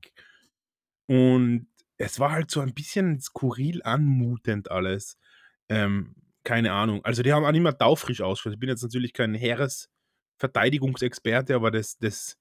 Und 1.08 1.68
es 1.98 2.20
war 2.20 2.32
halt 2.32 2.52
so 2.52 2.62
ein 2.62 2.74
bisschen 2.74 3.20
skurril 3.20 3.82
anmutend 3.84 4.72
alles. 4.72 5.18
Ähm, 5.70 6.16
keine 6.44 6.72
Ahnung. 6.74 7.04
Also, 7.06 7.24
die 7.24 7.34
haben 7.34 7.46
auch 7.46 7.52
nicht 7.52 7.62
mehr 7.62 7.78
taufrisch 7.78 8.22
ausgeschaut. 8.22 8.54
Ich 8.54 8.60
bin 8.60 8.70
jetzt 8.70 8.84
natürlich 8.84 9.14
kein 9.14 9.34
Heeresverteidigungsexperte, 9.36 11.56
aber 11.56 11.72
das 11.72 11.98
das, 12.00 12.38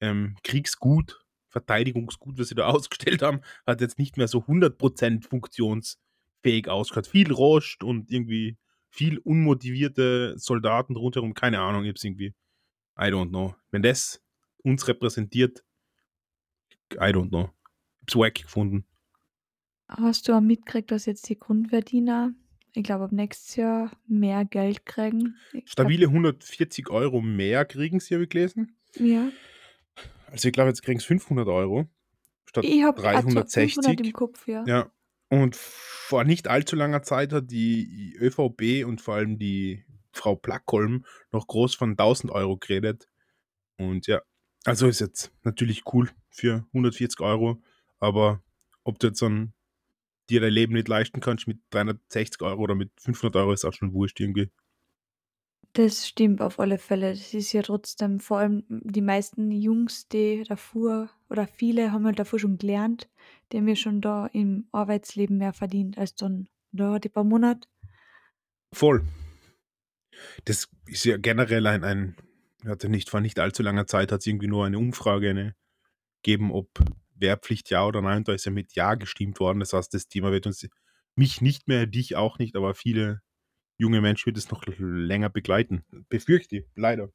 ähm, 0.00 0.36
Kriegsgut, 0.42 1.24
Verteidigungsgut, 1.48 2.38
was 2.38 2.48
sie 2.48 2.54
da 2.54 2.66
ausgestellt 2.68 3.22
haben, 3.22 3.40
hat 3.66 3.80
jetzt 3.80 3.98
nicht 3.98 4.16
mehr 4.16 4.28
so 4.28 4.40
100 4.42 4.78
% 4.78 5.26
funktionsfähig 5.28 6.68
ausgeschaut. 6.68 7.06
Viel 7.06 7.32
Rost 7.32 7.82
und 7.82 8.10
irgendwie 8.10 8.56
viel 8.88 9.18
unmotivierte 9.18 10.38
Soldaten 10.38 10.96
rundherum. 10.96 11.34
Keine 11.34 11.60
Ahnung, 11.60 11.84
ich 11.84 11.88
habe 11.88 11.96
es 11.96 12.04
irgendwie 12.04 12.34
I 12.98 13.04
don't 13.04 13.28
know. 13.28 13.54
Wenn 13.70 13.82
das 13.82 14.22
uns 14.62 14.88
repräsentiert 14.88 15.64
I 16.94 17.12
don't 17.12 17.28
know. 17.28 17.50
Ich 17.96 18.00
habe 18.00 18.06
es 18.08 18.16
wack 18.16 18.34
gefunden. 18.34 18.84
Hast 19.88 20.28
du 20.28 20.32
auch 20.32 20.40
mitgekriegt, 20.40 20.90
dass 20.90 21.06
jetzt 21.06 21.28
die 21.28 21.38
Grundverdiener, 21.38 22.32
ich 22.74 22.82
glaube, 22.82 23.04
ab 23.04 23.12
nächstes 23.12 23.56
Jahr 23.56 23.90
mehr 24.06 24.44
Geld 24.44 24.84
kriegen? 24.84 25.36
Ich 25.52 25.70
Stabile 25.70 26.06
140 26.06 26.88
€ 26.88 27.20
mehr 27.22 27.64
kriegen 27.64 28.00
sie, 28.00 28.14
habe 28.14 28.24
ich 28.24 28.30
gelesen. 28.30 28.76
Ja. 28.94 29.28
Also, 30.30 30.48
ich 30.48 30.52
glaube, 30.54 30.68
jetzt 30.70 30.82
kriegen's 30.82 31.04
500 31.04 31.48
€ 31.48 31.86
statt 32.46 32.68
Ich 32.68 32.82
habe 32.82 33.02
auch 33.12 33.28
so 33.30 33.42
500 33.44 34.00
im 34.00 34.12
360. 34.12 34.12
Kopf, 34.12 34.46
ja. 34.48 34.66
Ja. 34.66 34.90
Und 35.30 35.56
vor 35.56 36.24
nicht 36.24 36.48
allzu 36.48 36.76
langer 36.76 37.02
Zeit 37.02 37.32
hat 37.32 37.50
die 37.50 38.16
ÖVP 38.20 38.84
und 38.86 39.00
vor 39.02 39.16
allem 39.16 39.38
die 39.38 39.84
Frau 40.12 40.36
Plackholm 40.36 41.04
noch 41.32 41.46
groß 41.48 41.74
von 41.74 41.96
1.000 41.96 42.32
€ 42.32 42.56
geredet. 42.58 43.08
Und 43.78 44.06
ja, 44.08 44.22
also, 44.64 44.88
ist 44.88 45.00
jetzt 45.00 45.32
natürlich 45.44 45.84
cool 45.94 46.10
für 46.30 46.66
140 46.74 47.20
€, 47.20 47.62
aber 48.00 48.42
ob 48.84 48.98
du 49.00 49.08
jetzt 49.08 49.22
dann 49.22 49.54
dir 50.30 50.40
dein 50.42 50.52
Leben 50.52 50.74
nicht 50.74 50.88
leisten 50.88 51.20
kannst 51.20 51.48
mit 51.48 51.60
360 51.70 52.42
€ 52.42 52.58
oder 52.62 52.74
mit 52.76 52.92
500 53.00 53.36
€ 53.36 53.52
ist 53.54 53.64
auch 53.66 53.74
schon 53.74 53.94
wurscht 53.94 54.20
irgendwie. 54.20 54.50
Das 55.76 56.08
stimmt 56.08 56.40
auf 56.40 56.58
alle 56.58 56.78
Fälle. 56.78 57.10
Das 57.10 57.34
ist 57.34 57.52
ja 57.52 57.60
trotzdem 57.60 58.18
vor 58.18 58.38
allem 58.38 58.64
die 58.70 59.02
meisten 59.02 59.50
Jungs, 59.50 60.08
die 60.08 60.42
davor 60.48 61.10
oder 61.28 61.46
viele 61.46 61.92
haben 61.92 62.06
halt 62.06 62.18
davor 62.18 62.38
schon 62.38 62.56
gelernt, 62.56 63.10
die 63.52 63.58
haben 63.58 63.68
ja 63.68 63.76
schon 63.76 64.00
da 64.00 64.26
im 64.28 64.68
Arbeitsleben 64.72 65.36
mehr 65.36 65.52
verdient 65.52 65.98
als 65.98 66.14
dann 66.14 66.48
da 66.72 66.98
die 66.98 67.10
paar 67.10 67.24
Monate. 67.24 67.68
Voll. 68.72 69.04
Das 70.46 70.66
ist 70.86 71.04
ja 71.04 71.18
generell 71.18 71.66
ein 71.66 71.84
ein 71.84 72.16
hatte 72.64 72.88
nicht 72.88 73.10
vor 73.10 73.20
nicht 73.20 73.38
allzu 73.38 73.62
langer 73.62 73.86
Zeit 73.86 74.12
hat's 74.12 74.26
irgendwie 74.26 74.48
nur 74.48 74.64
eine 74.64 74.78
Umfrage 74.78 75.28
eine 75.28 75.54
gegeben, 76.22 76.52
ob 76.52 76.70
Wehrpflicht 77.16 77.68
ja 77.68 77.84
oder 77.84 78.00
nein, 78.00 78.24
da 78.24 78.32
ist 78.32 78.46
ja 78.46 78.50
mit 78.50 78.74
ja 78.74 78.94
gestimmt 78.94 79.40
worden. 79.40 79.60
Das 79.60 79.74
heißt, 79.74 79.92
das 79.92 80.08
Thema 80.08 80.32
wird 80.32 80.46
uns 80.46 80.66
mich 81.16 81.42
nicht 81.42 81.68
mehr, 81.68 81.86
dich 81.86 82.16
auch 82.16 82.38
nicht, 82.38 82.56
aber 82.56 82.74
viele 82.74 83.20
junge 83.76 84.00
Menschen 84.00 84.26
wird 84.26 84.38
es 84.38 84.50
noch 84.50 84.64
länger 84.78 85.28
begleiten. 85.28 85.84
Befürchte 86.08 86.56
ich, 86.58 86.64
leider. 86.74 87.10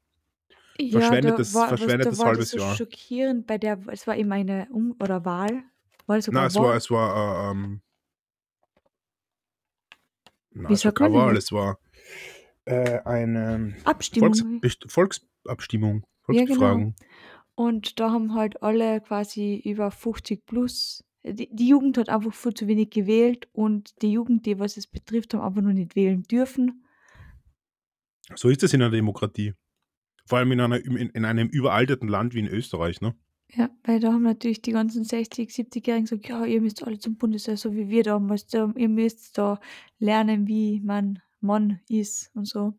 Ja, 0.78 1.00
da 1.00 1.06
Verschwendetes 1.08 1.54
war 1.54 1.70
was 1.70 1.80
da 1.80 1.96
das 1.98 2.24
halbes 2.24 2.50
so 2.50 2.58
Jahr. 2.58 2.74
schockierend 2.76 3.46
bei 3.46 3.58
der 3.58 3.78
es 3.88 4.06
war 4.06 4.16
eben 4.16 4.32
eine 4.32 4.68
Um 4.70 4.96
oder 5.00 5.24
Wahl? 5.24 5.64
War 6.06 6.16
das 6.16 6.24
sogar 6.24 6.46
es 6.46 6.56
war 6.56 6.74
es 6.76 6.90
war, 6.90 7.48
äh, 7.48 7.50
ähm 7.50 7.82
na, 10.54 10.68
Wie 10.68 10.74
es 10.74 10.84
war 10.84 10.92
keine 10.92 11.14
Wahl, 11.14 11.36
es 11.36 11.52
war, 11.52 11.78
äh, 12.64 13.00
eine 13.04 13.74
Abstimmung. 13.84 14.34
Volksbest 14.34 14.90
Volksabstimmung, 14.90 16.04
Ja, 16.28 16.44
genau. 16.44 16.46
Volksbefragung. 16.46 16.94
Und 17.54 18.00
da 18.00 18.10
haben 18.10 18.34
halt 18.34 18.62
alle 18.62 19.00
quasi 19.00 19.56
über 19.64 19.90
50 19.90 20.46
plus 20.46 21.04
die 21.24 21.48
die 21.54 21.68
Jugend 21.68 21.98
hat 21.98 22.08
einfach 22.08 22.34
viel 22.34 22.54
zu 22.54 22.66
wenig 22.68 22.90
gewählt 22.90 23.48
und 23.52 24.02
die 24.02 24.12
Jugend, 24.12 24.46
die 24.46 24.58
was 24.58 24.76
es 24.76 24.86
betrifft, 24.86 25.34
haben 25.34 25.42
einfach 25.42 25.62
noch 25.62 25.72
nicht 25.72 25.96
wählen 25.96 26.22
dürfen. 26.24 26.82
So 28.36 28.48
ist 28.50 28.62
es 28.62 28.72
in 28.74 28.80
'ner 28.80 28.90
Demokratie. 28.90 29.54
Vor 30.26 30.38
allem 30.38 30.52
in 30.52 30.60
einer 30.60 30.84
in 30.84 30.96
in 31.10 31.24
einem 31.26 31.48
überalterten 31.48 32.08
Land 32.08 32.34
wie 32.34 32.40
in 32.40 32.48
Österreich, 32.48 33.00
ne? 33.00 33.14
Ja, 33.50 33.70
weil 33.84 34.00
da 34.00 34.12
haben 34.12 34.22
natürlich 34.22 34.62
die 34.62 34.72
ganzen 34.72 35.04
60, 35.04 35.52
70-Jährigen 35.52 36.04
gesagt: 36.06 36.28
„Ja, 36.28 36.44
ihr 36.46 36.60
müsst 36.60 36.82
alle 36.82 36.98
zum 36.98 37.16
Bundesheer, 37.16 37.56
so 37.56 37.74
wie 37.74 37.88
wir 37.88 38.02
damals 38.02 38.46
da 38.46 38.72
ihr 38.76 38.88
müsst 38.88 39.36
da 39.36 39.60
lernen, 39.98 40.46
wie 40.46 40.80
man 40.80 41.20
Mann 41.40 41.80
ist“ 41.88 42.30
und 42.34 42.46
so. 42.46 42.74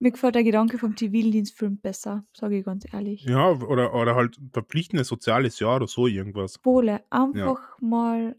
Mir 0.00 0.12
gefällt 0.12 0.34
der 0.34 0.44
Gedanke 0.44 0.78
vom 0.78 0.96
Zivildienstfilm 0.96 1.78
besser, 1.78 2.24
sage 2.32 2.58
ich 2.58 2.64
ganz 2.64 2.84
ehrlich. 2.92 3.26
Ja, 3.26 3.50
oder 3.50 3.94
oder 3.94 4.14
halt 4.14 4.38
verpflichtendes 4.52 5.08
soziales 5.08 5.58
Jahr 5.60 5.76
oder 5.76 5.86
so 5.88 6.06
irgendwas. 6.06 6.56
Wohle, 6.64 7.02
Ja. 7.34 7.46
einfach 7.46 7.80
mal 7.80 8.36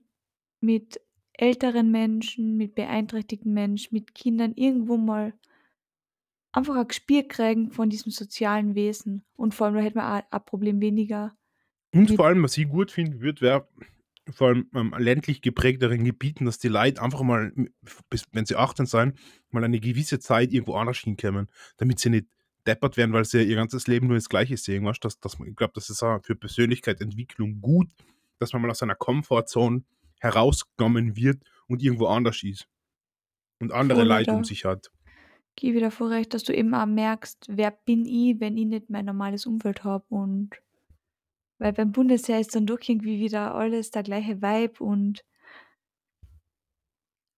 mit 0.61 1.01
älteren 1.33 1.91
Menschen, 1.91 2.57
mit 2.57 2.75
beeinträchtigten 2.75 3.53
Menschen, 3.53 3.95
mit 3.95 4.15
Kindern 4.15 4.53
irgendwo 4.55 4.97
mal 4.97 5.33
einfach 6.51 6.75
ein 6.75 6.87
Gespür 6.87 7.23
kriegen 7.27 7.71
von 7.71 7.89
diesem 7.89 8.11
sozialen 8.11 8.75
Wesen 8.75 9.25
und 9.35 9.55
vor 9.55 9.65
allem, 9.67 9.75
da 9.75 9.81
hätten 9.81 9.97
wir 9.97 10.07
auch 10.07 10.21
ein 10.31 10.45
Problem 10.45 10.79
weniger 10.81 11.35
Und 11.93 12.11
vor 12.15 12.25
allem, 12.25 12.43
was 12.43 12.57
ich 12.57 12.67
gut 12.69 12.91
finden 12.91 13.21
würde, 13.21 13.41
wäre 13.41 13.67
vor 14.31 14.49
allem 14.49 14.69
ähm, 14.73 14.93
ländlich 14.97 15.41
geprägteren 15.41 16.03
Gebieten, 16.03 16.45
dass 16.45 16.59
die 16.59 16.67
Leute 16.67 17.01
einfach 17.01 17.21
mal, 17.21 17.51
bis, 18.09 18.23
wenn 18.31 18.45
sie 18.45 18.55
18 18.55 18.85
sein, 18.85 19.13
mal 19.51 19.63
eine 19.63 19.79
gewisse 19.79 20.19
Zeit 20.19 20.51
irgendwo 20.51 20.75
anders 20.75 20.99
hinkommen, 20.99 21.47
damit 21.77 21.99
sie 21.99 22.09
nicht 22.09 22.27
deppert 22.65 22.97
werden, 22.97 23.13
weil 23.13 23.25
sie 23.25 23.43
ihr 23.43 23.55
ganzes 23.55 23.87
Leben 23.87 24.07
nur 24.07 24.17
das 24.17 24.29
Gleiche 24.29 24.57
sehen. 24.57 24.85
Weißt? 24.85 25.03
Dass 25.03 25.39
man, 25.39 25.49
ich 25.49 25.55
glaube, 25.55 25.73
das 25.75 25.89
ist 25.89 26.03
auch 26.03 26.19
für 26.23 26.35
Persönlichkeitsentwicklung 26.35 27.61
gut, 27.61 27.89
dass 28.39 28.53
man 28.53 28.61
mal 28.61 28.71
aus 28.71 28.79
seiner 28.79 28.95
Komfortzone 28.95 29.83
herausgenommen 30.19 31.15
wird 31.15 31.41
und 31.67 31.81
irgendwo 31.81 32.07
anders 32.07 32.43
ist. 32.43 32.67
Und 33.59 33.73
andere 33.73 34.03
Leute 34.03 34.31
um 34.31 34.43
sich 34.43 34.65
hat. 34.65 34.89
ich 35.59 35.73
wieder 35.73 35.91
voll 35.91 36.13
recht, 36.13 36.33
dass 36.33 36.43
du 36.43 36.53
eben 36.53 36.73
auch 36.73 36.85
merkst, 36.85 37.45
wer 37.49 37.71
bin 37.71 38.05
ich, 38.05 38.39
wenn 38.39 38.57
ich 38.57 38.65
nicht 38.65 38.89
mein 38.89 39.05
normales 39.05 39.45
Umfeld 39.45 39.83
habe 39.83 40.05
und 40.09 40.51
weil 41.59 41.73
beim 41.73 41.91
Bundesheer 41.91 42.39
ist 42.39 42.55
dann 42.55 42.65
doch 42.65 42.79
irgendwie 42.81 43.19
wieder 43.19 43.53
alles 43.55 43.91
der 43.91 44.03
gleiche 44.03 44.41
Vibe 44.41 44.83
und 44.83 45.23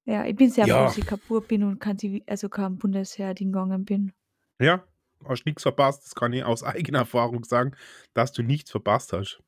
ja, 0.06 0.26
ich 0.26 0.36
bin 0.36 0.50
sehr 0.52 0.68
froh, 0.68 0.84
Ja, 0.84 0.84
dass 0.84 0.98
ich 0.98 1.06
Bub 1.08 1.48
bin 1.48 1.64
und 1.64 1.80
kein 1.80 1.98
Zivi 1.98 2.24
also 2.28 2.50
kein 2.50 2.78
Bundesheer-Ding 2.78 3.52
gegangen 3.52 3.84
bin. 3.86 4.14
ja, 4.62 4.86
hast 5.26 5.46
nichts 5.46 5.64
verpasst. 5.64 6.06
Das 6.06 6.16
kann 6.16 6.34
ich 6.34 6.44
aus 6.44 6.64
eigener 6.64 7.00
Erfahrung 7.00 7.44
sagen, 7.44 7.76
dass 8.14 8.32
du 8.32 8.44
nichts 8.44 8.72
verpasst 8.72 9.14
hast. 9.14 9.42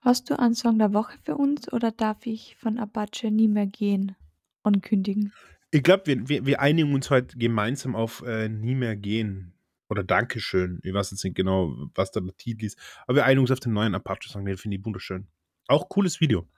Hast 0.00 0.28
du 0.28 0.38
einen 0.38 0.54
Song 0.54 0.78
der 0.78 0.92
Woche 0.92 1.16
für 1.24 1.36
uns 1.36 1.72
oder 1.72 1.90
darf 1.90 2.26
ich 2.26 2.56
von 2.56 2.78
Apache 2.78 3.30
„Nie 3.30 3.48
mehr 3.48 3.66
gehen“ 3.66 4.14
ankündigen? 4.62 5.34
Ich 5.70 5.82
glaube, 5.82 6.06
wir, 6.06 6.28
wir, 6.28 6.46
wir 6.46 6.60
einigen 6.60 6.94
uns 6.94 7.10
heute 7.10 7.36
gemeinsam 7.38 7.96
auf 7.96 8.22
äh, 8.26 8.48
Nie 8.48 8.74
mehr 8.74 8.96
gehen. 8.96 9.54
Oder 9.92 10.04
Dankeschön. 10.04 10.80
Ich 10.84 10.94
weiß 10.94 11.10
jetzt 11.10 11.22
nicht 11.22 11.36
genau, 11.36 11.76
was 11.94 12.10
da 12.10 12.20
der 12.20 12.34
Titel 12.38 12.64
ist. 12.64 12.78
Aber 13.06 13.16
wir 13.16 13.26
einigen 13.26 13.42
uns 13.42 13.50
auf 13.50 13.60
den 13.60 13.74
neuen 13.74 13.94
Apache-Song. 13.94 14.46
Den 14.46 14.56
finde 14.56 14.78
ich 14.78 14.84
wunderschön. 14.86 15.26
Auch 15.68 15.90
cooles 15.90 16.18
Video. 16.18 16.48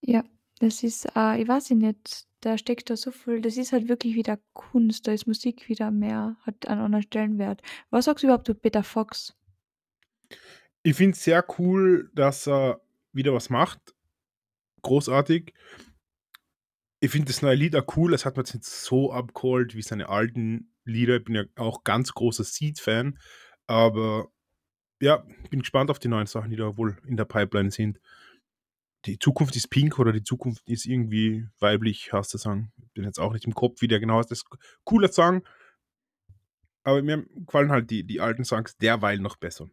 Ja, 0.00 0.22
das 0.60 0.84
ist, 0.84 1.06
äh, 1.16 1.42
ich 1.42 1.48
weiß 1.48 1.70
nicht, 1.70 2.28
da 2.40 2.56
steckt 2.56 2.88
da 2.88 2.96
so 2.96 3.10
viel 3.10 3.40
das 3.40 3.56
ist 3.56 3.72
halt 3.72 3.88
wirklich 3.88 4.14
wieder 4.14 4.38
Kunst, 4.52 5.08
da 5.08 5.12
ist 5.12 5.26
Musik 5.26 5.68
wieder 5.68 5.90
mehr 5.90 6.36
hat 6.42 6.68
einen 6.68 6.80
anderen 6.80 7.02
Stellenwert. 7.02 7.62
Was 7.90 8.04
sagst 8.04 8.22
du 8.22 8.28
überhaupt 8.28 8.46
zu 8.46 8.54
Peter 8.54 8.84
Fox? 8.84 9.34
Ich 10.84 10.94
finde 10.94 11.16
es 11.16 11.24
sehr 11.24 11.44
cool, 11.58 12.12
dass 12.14 12.46
er 12.46 12.80
wieder 13.12 13.34
was 13.34 13.50
macht. 13.50 13.80
Großartig. 14.82 15.52
Ich 17.04 17.10
finde 17.10 17.26
das 17.26 17.42
neue 17.42 17.56
Lied 17.56 17.74
auch 17.74 17.96
cool. 17.96 18.14
Es 18.14 18.24
hat 18.24 18.36
mir 18.36 18.44
jetzt 18.44 18.54
nicht 18.54 18.64
so 18.64 19.12
abgeholt 19.12 19.74
wie 19.74 19.82
seine 19.82 20.08
alten 20.08 20.72
Lieder. 20.84 21.16
Ich 21.16 21.24
bin 21.24 21.34
ja 21.34 21.42
auch 21.56 21.82
ganz 21.82 22.12
großer 22.12 22.44
Seed-Fan. 22.44 23.18
Aber 23.66 24.28
ja, 25.00 25.26
bin 25.50 25.58
gespannt 25.58 25.90
auf 25.90 25.98
die 25.98 26.06
neuen 26.06 26.28
Sachen, 26.28 26.50
die 26.50 26.56
da 26.56 26.76
wohl 26.76 26.96
in 27.04 27.16
der 27.16 27.24
Pipeline 27.24 27.72
sind. 27.72 28.00
Die 29.06 29.18
Zukunft 29.18 29.56
ist 29.56 29.68
pink 29.68 29.98
oder 29.98 30.12
die 30.12 30.22
Zukunft 30.22 30.62
ist 30.68 30.86
irgendwie 30.86 31.48
weiblich, 31.58 32.12
hast 32.12 32.34
du 32.34 32.38
sagen. 32.38 32.70
Bin 32.94 33.02
jetzt 33.02 33.18
auch 33.18 33.32
nicht 33.32 33.46
im 33.46 33.54
Kopf, 33.54 33.80
wie 33.80 33.88
der 33.88 33.98
genau 33.98 34.20
ist. 34.20 34.30
Das 34.30 34.38
ist 34.38 34.46
cooler 34.84 35.10
Song. 35.10 35.42
Aber 36.84 37.02
mir 37.02 37.26
gefallen 37.34 37.72
halt 37.72 37.90
die, 37.90 38.04
die 38.04 38.20
alten 38.20 38.44
Songs 38.44 38.76
derweil 38.76 39.18
noch 39.18 39.34
besser. 39.38 39.68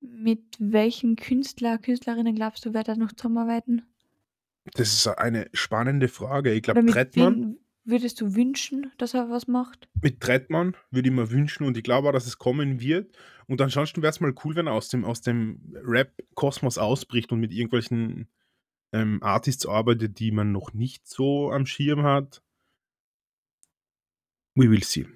Mit 0.00 0.56
welchen 0.58 1.16
Künstler, 1.16 1.76
Künstlerinnen 1.76 2.34
glaubst 2.34 2.64
du, 2.64 2.72
wird 2.72 2.88
er 2.88 2.96
noch 2.96 3.12
zusammenarbeiten? 3.12 3.82
Das 4.74 4.92
ist 4.92 5.06
eine 5.08 5.48
spannende 5.52 6.08
Frage. 6.08 6.52
Ich 6.52 6.58
Oder 6.64 6.74
glaube, 6.74 6.82
mit 6.82 6.94
Trettmann, 6.94 7.34
wem 7.34 7.58
würdest 7.84 8.20
du 8.20 8.34
wünschen, 8.34 8.92
dass 8.98 9.14
er 9.14 9.28
was 9.28 9.48
macht? 9.48 9.88
mit 10.00 10.20
Trettmann 10.20 10.76
würde 10.90 11.08
ich 11.08 11.14
mir 11.14 11.30
wünschen 11.30 11.64
und 11.66 11.76
ich 11.76 11.82
glaube 11.82 12.08
auch, 12.08 12.12
dass 12.12 12.26
es 12.26 12.38
kommen 12.38 12.80
wird. 12.80 13.16
Und 13.48 13.60
ansonsten 13.60 14.02
wäre 14.02 14.10
es 14.10 14.20
mal 14.20 14.32
cool, 14.44 14.54
wenn 14.54 14.68
er 14.68 14.72
aus 14.72 14.88
dem, 14.88 15.04
aus 15.04 15.20
dem 15.20 15.60
Rap-Kosmos 15.84 16.78
ausbricht 16.78 17.32
und 17.32 17.40
mit 17.40 17.52
irgendwelchen 17.52 18.28
ähm, 18.92 19.20
Artists 19.22 19.66
arbeitet, 19.66 20.18
die 20.20 20.30
man 20.30 20.52
noch 20.52 20.72
nicht 20.72 21.06
so 21.08 21.50
am 21.50 21.66
Schirm 21.66 22.02
hat. 22.04 22.40
We 24.54 24.70
will 24.70 24.82
see. 24.84 25.06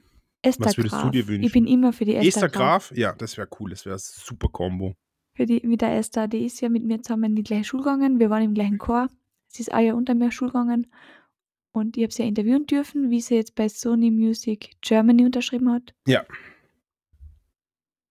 Esther 0.42 0.66
Was 0.66 0.76
würdest 0.76 0.94
du 0.94 1.01
Graf. 1.01 1.11
dir 1.12 1.20
Ich 1.20 1.26
bin 1.26 1.42
wünschen? 1.42 1.66
immer 1.66 1.92
für 1.92 2.05
die 2.05 2.14
Esther, 2.14 2.28
Esther 2.28 2.49
Graf. 2.49 2.88
Graf? 2.88 2.97
Ja, 2.99 3.12
das 3.12 3.36
wäre 3.36 3.49
cool. 3.61 3.70
Das 3.70 3.84
wäre 3.84 3.97
ein 3.97 4.01
super 4.03 4.49
Kombo. 4.49 4.94
Für 5.34 5.44
die, 5.47 5.61
mit 5.66 5.82
der 5.82 5.97
Esther, 5.97 6.28
die 6.28 6.44
ist 6.44 6.61
ja 6.61 6.68
mit 6.68 6.84
mir 6.84 7.03
zusammen 7.03 7.24
in 7.24 7.36
die 7.36 7.42
gleiche 7.42 7.64
Schule 7.64 7.82
gegangen. 7.84 8.18
Wir 8.18 8.30
waren 8.30 8.42
im 8.42 8.55
gleichen 8.55 8.78
Chor. 8.78 9.09
Sie 9.57 9.62
ist 9.62 9.72
ein 9.72 9.86
Jahr 9.86 9.96
unter 9.96 10.14
mir 10.14 10.30
Schule 10.30 10.50
gegangen. 10.52 10.86
Und 11.72 11.96
ich 11.96 12.04
habe 12.04 12.12
sie 12.12 12.22
ja 12.22 12.28
interviewen 12.28 12.66
dürfen, 12.66 13.11
wie 13.11 13.20
sie 13.20 13.34
jetzt 13.34 13.54
bei 13.54 13.68
Sony 13.68 14.11
Music 14.11 14.76
Germany 14.80 15.24
unterschrieben 15.24 15.70
hat. 15.70 15.94
Ja. 16.07 16.24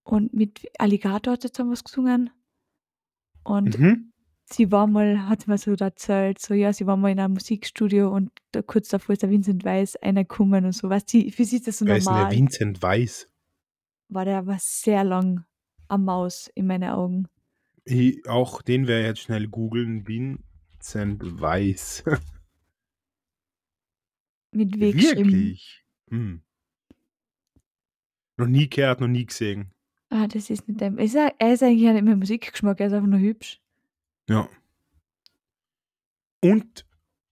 Und 0.04 0.34
mit 0.34 0.68
Alligator 0.78 1.34
hat 1.34 1.41
sie 1.41 1.52
zusammen 1.52 1.72
was 1.72 1.84
gesungen. 1.84 2.30
Und 3.43 3.80
Mhm. 3.80 4.12
sie 4.46 4.72
war 4.72 4.86
mal, 4.88 5.28
hat 5.28 5.41
sie 5.43 5.50
mir 5.52 5.58
so 5.58 5.72
erzählt, 5.74 6.39
so 6.39 6.54
ja, 6.54 6.74
sie 6.74 6.86
war 6.86 6.98
mal 6.98 7.12
in 7.12 7.20
einem 7.20 7.34
Musikstudio 7.34 8.14
und 8.14 8.32
da 8.52 8.62
kurz 8.62 8.89
davor 8.89 9.14
ist 9.14 9.24
der 9.24 9.30
Vincent 9.32 9.64
Weiss 9.66 9.96
reingekommen 10.02 10.66
und 10.66 10.74
so. 10.74 10.89
Weißt 10.89 11.12
du, 11.14 11.32
für 11.32 11.43
sie 11.46 11.58
ist 11.58 11.68
das 11.68 11.80
so 11.80 11.86
Wer 11.86 11.98
ist 11.98 12.06
der 12.06 12.14
normal. 12.14 12.32
Vincent 12.32 12.82
Weiss? 12.84 13.28
War 14.10 14.26
der 14.26 14.38
aber 14.39 14.58
sehr 14.60 15.04
lang 15.04 15.46
am 15.88 16.06
Maus 16.06 16.52
in 16.54 16.68
meinen 16.68 16.89
Augen. 16.91 17.28
Ich, 17.86 18.28
auch 18.28 18.62
den 18.62 18.88
werde 18.88 19.02
ich 19.02 19.08
jetzt 19.08 19.20
schnell 19.22 19.48
googeln. 19.48 20.06
Vincent 20.86 21.42
Weiss. 21.42 22.04
Mit 24.52 24.80
W 24.80 24.92
geschrieben. 24.92 25.32
Wirklich? 25.32 25.84
Hm. 26.10 26.44
Noch 28.38 28.46
nie 28.48 28.70
gehört, 28.70 29.02
noch 29.02 29.08
nie 29.08 29.26
gesehen. 29.26 29.72
Ah, 30.10 30.28
das 30.28 30.50
ist 30.52 30.68
nicht 30.68 30.80
dein. 30.80 30.98
Ist 31.00 31.16
er, 31.16 31.34
ist 31.52 31.64
eigentlich 31.64 31.92
nicht 31.92 32.04
mehr 32.04 32.16
Musikgeschmack, 32.16 32.80
er 32.80 32.88
ist 32.88 32.94
einfach 32.94 33.08
nur 33.08 33.20
hübsch. 33.20 33.60
Ja. 34.30 34.48
Und 36.44 36.86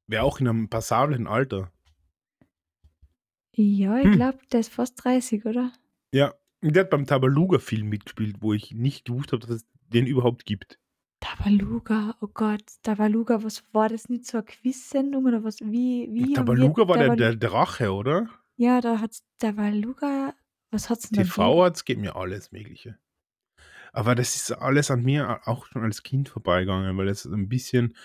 wäre 0.07 0.23
auch 0.23 0.39
in 0.39 0.47
einem 0.47 0.69
passablen 0.69 1.27
Alter. 1.27 1.71
Ja, 3.55 3.99
ich 3.99 4.05
Hm. 4.05 4.13
glaube, 4.13 4.39
der 4.51 4.61
ist 4.61 4.73
fast 4.73 4.95
30, 5.03 5.45
oder? 5.45 5.71
Ja. 6.11 6.33
Der 6.61 6.85
hat 6.85 6.89
beim 6.89 7.05
Tabaluga-Film 7.05 7.87
mitgespielt, 7.87 8.37
wo 8.41 8.53
ich 8.53 8.71
nicht 8.71 9.05
gewusst 9.05 9.31
habe, 9.33 9.45
dass 9.45 9.57
es 9.57 9.65
den 9.89 10.07
überhaupt 10.07 10.45
gibt. 10.45 10.79
Tabaluga, 11.23 12.17
oh 12.19 12.27
Gott, 12.33 12.63
Tabaluga, 12.83 13.43
was 13.43 13.63
war 13.71 13.87
das 13.87 14.09
nicht 14.09 14.25
so 14.25 14.37
eine 14.39 14.45
Quiz-Sendung 14.45 15.23
oder 15.25 15.41
was? 15.43 15.61
Wie, 15.61 16.09
wie 16.11 16.27
wir 16.27 16.35
Tabaluga 16.35 16.87
war 16.89 16.97
der, 16.97 17.07
Tabal- 17.07 17.17
der 17.17 17.35
Drache, 17.37 17.93
oder? 17.93 18.27
Ja, 18.57 18.81
da 18.81 18.99
hat 18.99 19.15
Tabaluga, 19.39 20.33
was 20.69 20.89
hat's 20.89 21.09
denn 21.09 21.23
TV 21.23 21.63
hat 21.63 21.77
es 21.77 21.85
geht 21.85 21.97
mir 21.99 22.17
alles 22.17 22.51
Mögliche. 22.51 22.97
Aber 23.93 24.15
das 24.15 24.35
ist 24.35 24.51
alles 24.51 24.91
an 24.91 25.03
mir 25.03 25.47
auch 25.47 25.65
schon 25.67 25.83
als 25.83 26.03
Kind 26.03 26.27
vorbeigegangen, 26.27 26.97
weil 26.97 27.05
das 27.05 27.25
ein 27.25 27.47
bisschen, 27.47 27.95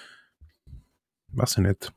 weiß 1.29 1.59
ich 1.59 1.65
nicht. 1.65 1.93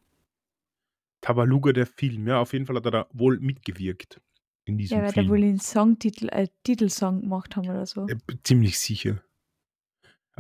Tabaluga, 1.22 1.72
der 1.72 1.86
Film, 1.86 2.28
ja, 2.28 2.40
auf 2.40 2.54
jeden 2.54 2.66
Fall 2.66 2.78
hat 2.78 2.86
er 2.86 2.92
da 2.92 3.08
wohl 3.14 3.40
mitgewirkt 3.40 4.20
in 4.66 4.80
diesem 4.80 4.98
Ja, 4.98 5.04
weil 5.04 5.12
Film. 5.14 5.28
der 5.28 5.32
wohl 5.34 5.42
den 5.42 5.60
Songtitel, 5.60 6.30
äh, 6.30 6.48
Titelsong 6.64 7.22
gemacht 7.22 7.56
haben 7.56 7.70
oder 7.70 7.86
so. 7.86 8.08
Ja, 8.08 8.16
ziemlich 8.44 8.80
sicher. 8.80 9.22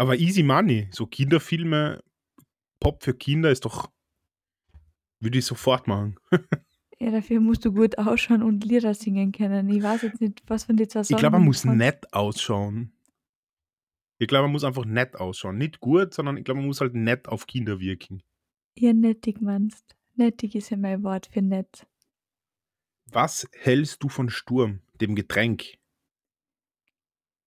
Aber 0.01 0.17
Easy 0.17 0.41
Money, 0.41 0.87
so 0.91 1.05
Kinderfilme, 1.05 2.03
Pop 2.79 3.03
für 3.03 3.13
Kinder 3.13 3.51
ist 3.51 3.65
doch, 3.65 3.91
würde 5.19 5.37
ich 5.37 5.45
sofort 5.45 5.87
machen. 5.87 6.19
Ja, 6.99 7.09
dafür 7.09 7.39
musst 7.39 7.65
du 7.65 7.73
gut 7.73 7.97
ausschauen 7.97 8.43
und 8.43 8.63
Lieder 8.63 8.93
singen 8.93 9.31
können. 9.31 9.67
Ich 9.69 9.81
weiß 9.81 10.03
jetzt 10.03 10.21
nicht, 10.21 10.43
was 10.45 10.65
von 10.65 10.77
den 10.77 10.87
zwei 10.87 10.99
Ich 11.01 11.07
Songs. 11.07 11.19
glaube, 11.19 11.37
man 11.39 11.45
muss 11.45 11.65
nett. 11.65 11.75
nett 11.77 12.13
ausschauen. 12.13 12.91
Ich 14.19 14.27
glaube, 14.27 14.43
man 14.43 14.51
muss 14.51 14.63
einfach 14.63 14.85
nett 14.85 15.15
ausschauen. 15.15 15.57
Nicht 15.57 15.79
gut, 15.79 16.13
sondern 16.13 16.37
ich 16.37 16.43
glaube, 16.43 16.59
man 16.59 16.67
muss 16.67 16.79
halt 16.79 16.93
nett 16.93 17.27
auf 17.27 17.47
Kinder 17.47 17.79
wirken. 17.79 18.21
Ja, 18.77 18.93
nettig 18.93 19.41
meinst. 19.41 19.95
Nettig 20.13 20.53
ist 20.53 20.69
ja 20.69 20.77
mein 20.77 21.01
Wort 21.01 21.25
für 21.25 21.41
nett. 21.41 21.87
Was 23.07 23.49
hältst 23.53 24.03
du 24.03 24.07
von 24.09 24.29
Sturm, 24.29 24.81
dem 25.01 25.15
Getränk? 25.15 25.79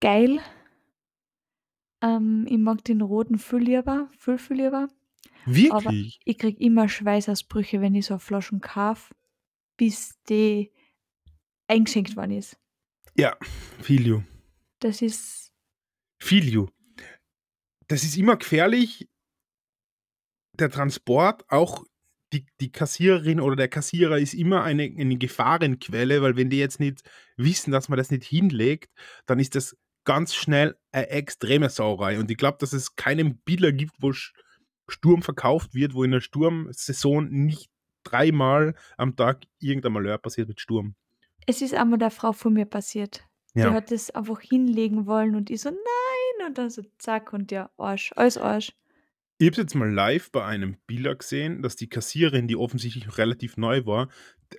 Geil. 0.00 0.40
Ähm, 2.04 2.46
ich 2.48 2.58
mag 2.58 2.84
den 2.84 3.00
roten 3.00 3.38
viel 3.38 3.60
lieber, 3.60 4.10
viel, 4.18 4.36
viel 4.36 4.58
lieber. 4.58 4.88
Wirklich? 5.46 6.20
Ich 6.24 6.38
krieg 6.38 6.60
immer 6.60 6.88
Schweißausbrüche, 6.88 7.80
wenn 7.80 7.94
ich 7.94 8.06
so 8.06 8.18
Flaschen 8.18 8.60
kaufe, 8.60 9.14
bis 9.78 10.20
die 10.28 10.70
eingeschenkt 11.66 12.16
worden 12.16 12.32
ist. 12.32 12.58
Ja, 13.16 13.36
Filio. 13.80 14.22
Das 14.80 15.00
ist, 15.00 15.52
Filio. 16.18 16.70
Das 17.88 18.04
ist 18.04 18.16
immer 18.16 18.36
gefährlich. 18.36 19.08
Der 20.58 20.70
Transport, 20.70 21.44
auch 21.48 21.84
die 22.32 22.46
die 22.60 22.70
Kassiererin 22.70 23.40
oder 23.40 23.56
der 23.56 23.68
Kassierer 23.68 24.18
ist 24.18 24.34
immer 24.34 24.62
eine 24.62 24.84
eine 24.84 25.16
Gefahrenquelle, 25.16 26.22
weil 26.22 26.36
wenn 26.36 26.50
die 26.50 26.58
jetzt 26.58 26.80
nicht 26.80 27.02
wissen, 27.36 27.72
dass 27.72 27.88
man 27.88 27.96
das 27.96 28.10
nicht 28.10 28.24
hinlegt, 28.24 28.92
dann 29.26 29.40
ist 29.40 29.54
das 29.54 29.76
ganz 30.04 30.34
schnell 30.34 30.76
eine 30.94 31.10
extreme 31.10 31.68
Sauerei. 31.68 32.18
Und 32.18 32.30
ich 32.30 32.36
glaube, 32.36 32.58
dass 32.60 32.72
es 32.72 32.96
keinen 32.96 33.38
Biller 33.38 33.72
gibt, 33.72 33.94
wo 34.00 34.12
Sturm 34.88 35.22
verkauft 35.22 35.74
wird, 35.74 35.94
wo 35.94 36.04
in 36.04 36.10
der 36.12 36.20
Sturmsaison 36.20 37.28
nicht 37.30 37.70
dreimal 38.04 38.74
am 38.96 39.16
Tag 39.16 39.44
irgendein 39.58 39.92
Malheur 39.92 40.18
passiert 40.18 40.48
mit 40.48 40.60
Sturm. 40.60 40.94
Es 41.46 41.62
ist 41.62 41.74
einmal 41.74 41.98
der 41.98 42.10
Frau 42.10 42.32
von 42.32 42.52
mir 42.52 42.66
passiert. 42.66 43.24
Die 43.54 43.60
Ja. 43.60 43.72
hat 43.72 43.90
das 43.90 44.10
einfach 44.10 44.40
hinlegen 44.40 45.06
wollen 45.06 45.36
und 45.36 45.50
ich 45.50 45.60
so: 45.60 45.70
„Nein!“ 45.70 46.46
und 46.48 46.58
dann 46.58 46.70
so 46.70 46.82
zack 46.98 47.32
und 47.32 47.52
ja, 47.52 47.70
Arsch, 47.76 48.12
alles 48.16 48.36
Arsch. 48.36 48.72
Ich 49.38 49.46
habe 49.46 49.52
es 49.52 49.58
jetzt 49.58 49.74
mal 49.74 49.92
live 49.92 50.30
bei 50.30 50.44
einem 50.44 50.76
Biller 50.86 51.14
gesehen, 51.16 51.62
dass 51.62 51.76
die 51.76 51.88
Kassiererin, 51.88 52.46
die 52.48 52.56
offensichtlich 52.56 53.18
relativ 53.18 53.56
neu 53.56 53.84
war, 53.84 54.08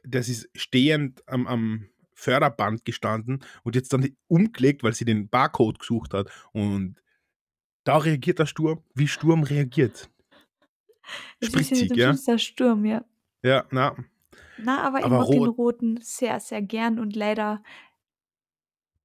das 0.03 0.27
ist 0.27 0.49
stehend 0.55 1.27
am 1.27 1.47
am 1.47 1.89
Förderband 2.15 2.85
gestanden 2.85 3.43
und 3.63 3.75
jetzt 3.75 3.93
dann 3.93 4.15
umgelegt, 4.27 4.83
weil 4.83 4.93
sie 4.93 5.05
den 5.05 5.29
Barcode 5.29 5.79
gesucht 5.79 6.13
hat. 6.13 6.29
Und 6.53 6.95
da 7.83 7.97
reagiert 7.97 8.39
der 8.39 8.45
Sturm, 8.47 8.83
wie 8.95 9.07
Sturm 9.07 9.43
reagiert. 9.43 10.09
Es 11.39 11.49
Spritzig, 11.49 11.95
ja? 11.95 12.07
schlimmsten 12.07 12.39
Sturm, 12.39 12.85
ja. 12.85 13.05
Ja, 13.43 13.65
na. 13.69 13.95
Na, 14.57 14.81
aber 14.83 14.99
ich 14.99 15.05
Aber 15.05 15.19
mag 15.19 15.27
den 15.27 15.39
rot 15.39 15.57
roten 15.57 15.99
sehr, 16.01 16.39
sehr 16.39 16.61
gern 16.61 16.97
und 16.97 17.15
leider 17.15 17.61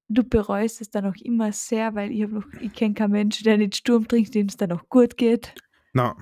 du 0.08 0.24
bereust 0.24 0.80
es 0.80 0.90
dann 0.90 1.06
auch 1.06 1.16
immer 1.16 1.52
sehr, 1.52 1.94
weil 1.94 2.10
ich 2.10 2.22
habe 2.22 2.34
noch 2.34 2.46
ich 2.60 2.72
kenne 2.72 2.94
keinen 2.94 3.12
Menschen, 3.12 3.44
der 3.44 3.58
nicht 3.58 3.76
Sturm 3.76 4.08
trinkt, 4.08 4.34
dem's 4.34 4.56
dann 4.56 4.72
auch 4.72 4.88
gut 4.88 5.16
geht. 5.16 5.54
Na, 5.92 6.16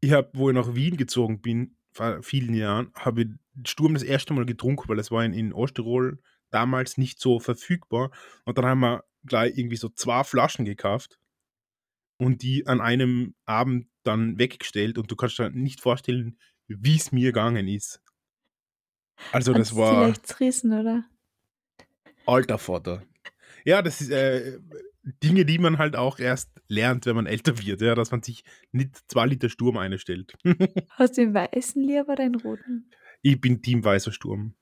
ich 0.00 0.12
habe, 0.12 0.30
wo 0.34 0.50
ich 0.50 0.54
nach 0.54 0.74
Wien 0.74 0.96
gezogen 0.96 1.40
bin, 1.40 1.76
vor 1.92 2.22
vielen 2.22 2.54
Jahren, 2.54 2.92
habe 2.94 3.22
ich 3.22 3.28
Sturm 3.66 3.94
das 3.94 4.02
erste 4.02 4.34
Mal 4.34 4.46
getrunken, 4.46 4.88
weil 4.88 4.96
das 4.96 5.10
war 5.10 5.24
in 5.24 5.32
in 5.32 5.52
Osttirol 5.52 6.20
damals 6.50 6.96
nicht 6.98 7.20
so 7.20 7.40
verfügbar. 7.40 8.10
Und 8.44 8.58
dann 8.58 8.66
haben 8.66 8.80
wir 8.80 9.04
gleich 9.24 9.56
irgendwie 9.56 9.76
so 9.76 9.88
2 9.88 10.24
Flaschen 10.24 10.64
gekauft 10.64 11.18
und 12.18 12.42
die 12.42 12.66
an 12.66 12.80
einem 12.80 13.34
Abend 13.46 13.88
dann 14.04 14.38
weggestellt 14.38 14.98
und 14.98 15.10
du 15.10 15.16
kannst 15.16 15.38
dir 15.38 15.50
nicht 15.50 15.80
vorstellen, 15.80 16.38
wie's 16.66 17.12
mir 17.12 17.28
gegangen 17.28 17.68
ist. 17.68 18.00
Also, 19.32 19.52
das 19.52 19.70
Hat's 19.70 19.76
war 19.76 20.04
vielleicht 20.04 20.26
zerrissen, 20.26 20.72
oder? 20.72 21.04
alter 22.26 22.58
Vater. 22.58 23.02
Ja, 23.64 23.82
das 23.82 24.00
ist, 24.00 24.10
äh, 24.10 24.60
Dinge, 25.22 25.44
die 25.44 25.58
man 25.58 25.78
halt 25.78 25.96
auch 25.96 26.18
erst 26.18 26.50
lernt, 26.68 27.06
wenn 27.06 27.16
man 27.16 27.26
älter 27.26 27.58
wird, 27.58 27.80
ja, 27.80 27.94
dass 27.94 28.10
man 28.10 28.22
sich 28.22 28.44
nicht 28.72 28.94
2 29.10 29.26
Liter 29.26 29.48
Sturm 29.48 29.78
einstellt. 29.78 30.36
Hast 30.90 31.16
du 31.16 31.22
den 31.22 31.34
weißen 31.34 31.82
lieber 31.82 32.12
oder 32.12 32.28
den 32.28 32.34
roten? 32.34 32.90
Ich 33.22 33.40
bin 33.40 33.62
Team 33.62 33.84
weißer 33.84 34.12
Sturm. 34.12 34.54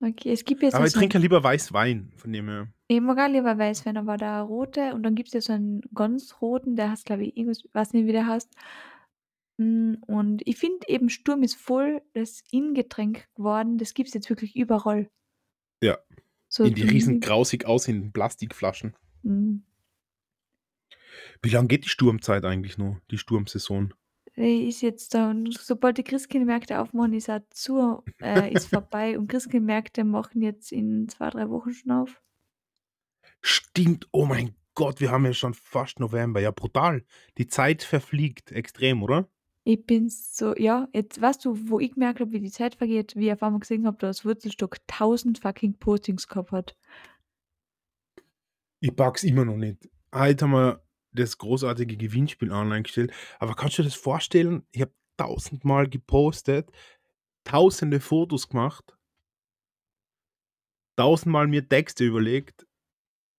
Okay, 0.00 0.32
es 0.32 0.44
gibt 0.44 0.62
jetzt 0.62 0.74
Aber 0.74 0.86
ich 0.86 0.92
so 0.92 0.98
trinke 0.98 1.18
ja 1.18 1.22
lieber 1.22 1.42
Weißwein, 1.42 2.12
von 2.16 2.32
dem 2.32 2.48
her. 2.48 2.68
Ich 2.88 3.00
mag 3.00 3.18
auch 3.18 3.28
lieber 3.28 3.56
Weißwein, 3.56 3.96
aber 3.96 4.16
der 4.16 4.42
rote 4.42 4.94
und 4.94 5.02
dann 5.02 5.14
gibt's 5.14 5.32
ja 5.32 5.40
so 5.40 5.54
einen 5.54 5.80
ganz 5.94 6.42
roten, 6.42 6.76
der 6.76 6.90
heißt, 6.90 7.06
glaube 7.06 7.24
ich, 7.24 7.36
irgendwas 7.36 7.64
weiß 7.72 7.94
nicht, 7.94 8.06
wie 8.06 8.12
der 8.12 8.26
heißt. 8.26 8.52
Hm, 9.58 9.98
und 10.06 10.42
ich 10.46 10.56
finde 10.58 10.86
eben, 10.88 11.08
Sturm 11.08 11.42
ist 11.42 11.54
voll 11.54 12.02
das 12.12 12.42
In-Getränk 12.50 13.28
geworden. 13.34 13.78
Das 13.78 13.94
gibt's 13.94 14.12
jetzt 14.12 14.28
wirklich 14.28 14.56
überall. 14.56 15.08
Ja, 15.82 15.98
So 16.48 16.64
in 16.64 16.74
die 16.74 16.82
riesen 16.82 17.20
grausig 17.20 17.64
aussehenden 17.64 18.12
Plastikflaschen. 18.12 18.94
Mhm. 19.22 19.64
Wie 21.42 21.50
lang 21.50 21.68
geht 21.68 21.84
die 21.84 21.90
Sturmzeit 21.90 22.44
eigentlich 22.44 22.78
noch, 22.78 22.98
die 23.10 23.18
Sturmsaison? 23.18 23.94
Ist 24.36 24.82
jetzt 24.82 25.14
da 25.14 25.30
und 25.30 25.56
sobald 25.56 25.96
die 25.96 26.02
Christkindlmärkte 26.02 26.80
aufmachen, 26.80 27.12
ist 27.12 27.30
auch 27.30 27.40
zu 27.50 28.02
äh, 28.20 28.52
ist 28.52 28.66
vorbei 28.70 29.16
und 29.16 29.28
Christkindlmärkte 29.28 30.02
machen 30.02 30.42
jetzt 30.42 30.72
in 30.72 31.08
2, 31.08 31.30
3 31.30 31.50
Wochen 31.50 31.72
schon 31.72 31.92
auf. 31.92 32.20
Stimmt, 33.40 34.08
oh 34.10 34.24
mein 34.24 34.56
Gott, 34.74 35.00
wir 35.00 35.12
haben 35.12 35.24
ja 35.24 35.32
schon 35.32 35.54
fast 35.54 36.00
November. 36.00 36.40
Ja, 36.40 36.50
brutal. 36.50 37.04
Die 37.38 37.46
Zeit 37.46 37.84
verfliegt 37.84 38.50
extrem, 38.50 39.04
oder? 39.04 39.28
Ich 39.62 39.86
bin 39.86 40.08
so 40.10 40.54
ja, 40.56 40.88
jetzt 40.92 41.20
weißt 41.20 41.44
du, 41.44 41.70
wo 41.70 41.80
ich 41.80 41.94
gemerkt 41.94 42.20
habe, 42.20 42.32
wie 42.32 42.40
die 42.40 42.50
Zeit 42.50 42.74
vergeht, 42.74 43.14
wie 43.16 43.26
ich 43.26 43.32
auf 43.32 43.42
einmal 43.42 43.60
gesehen 43.60 43.86
habe, 43.86 43.96
dass 43.98 44.24
Wurzelstock 44.24 44.78
1000 44.90 45.38
fucking 45.38 45.78
Postings 45.78 46.28
gehabt 46.28 46.52
hat. 46.52 46.76
Ich 48.80 48.94
pack's 48.94 49.24
immer 49.24 49.44
noch 49.44 49.56
nicht. 49.56 49.88
Heute 50.12 50.44
haben 50.44 50.52
wir 50.52 50.83
das 51.14 51.38
großartige 51.38 51.96
Gewinnspiel 51.96 52.52
online 52.52 52.82
gestellt. 52.82 53.12
Aber 53.38 53.54
kannst 53.54 53.78
du 53.78 53.82
dir 53.82 53.88
das 53.88 53.96
vorstellen? 53.96 54.66
Ich 54.72 54.80
habe 54.82 54.92
tausendmal 55.16 55.88
gepostet, 55.88 56.70
tausende 57.44 58.00
Fotos 58.00 58.48
gemacht 58.48 58.96
tausendmal 60.96 61.46
mir 61.46 61.68
Texte 61.68 62.04
überlegt. 62.04 62.66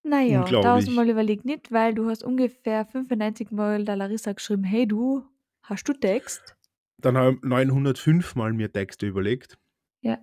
Na 0.03 0.21
ja, 0.21 0.41
Unglaublich. 0.41 0.71
tausendmal 0.71 1.09
überlegt 1.09 1.45
nicht, 1.45 1.71
weil 1.71 1.95
du 1.95 2.09
hast 2.09 2.23
ungefähr 2.23 2.85
95 2.85 3.51
Mal 3.51 3.83
der 3.85 3.95
Larissa 3.95 4.33
geschrieben: 4.33 4.63
„Hey 4.63 4.87
du, 4.87 5.23
hast 5.63 5.87
du 5.87 5.93
Text?“ 5.93 6.55
Dann 6.97 7.17
haben 7.17 7.39
905 7.43 8.35
Mal 8.35 8.53
mir 8.53 8.71
Texte 8.71 9.07
überlegt. 9.07 9.57
Ja. 10.01 10.19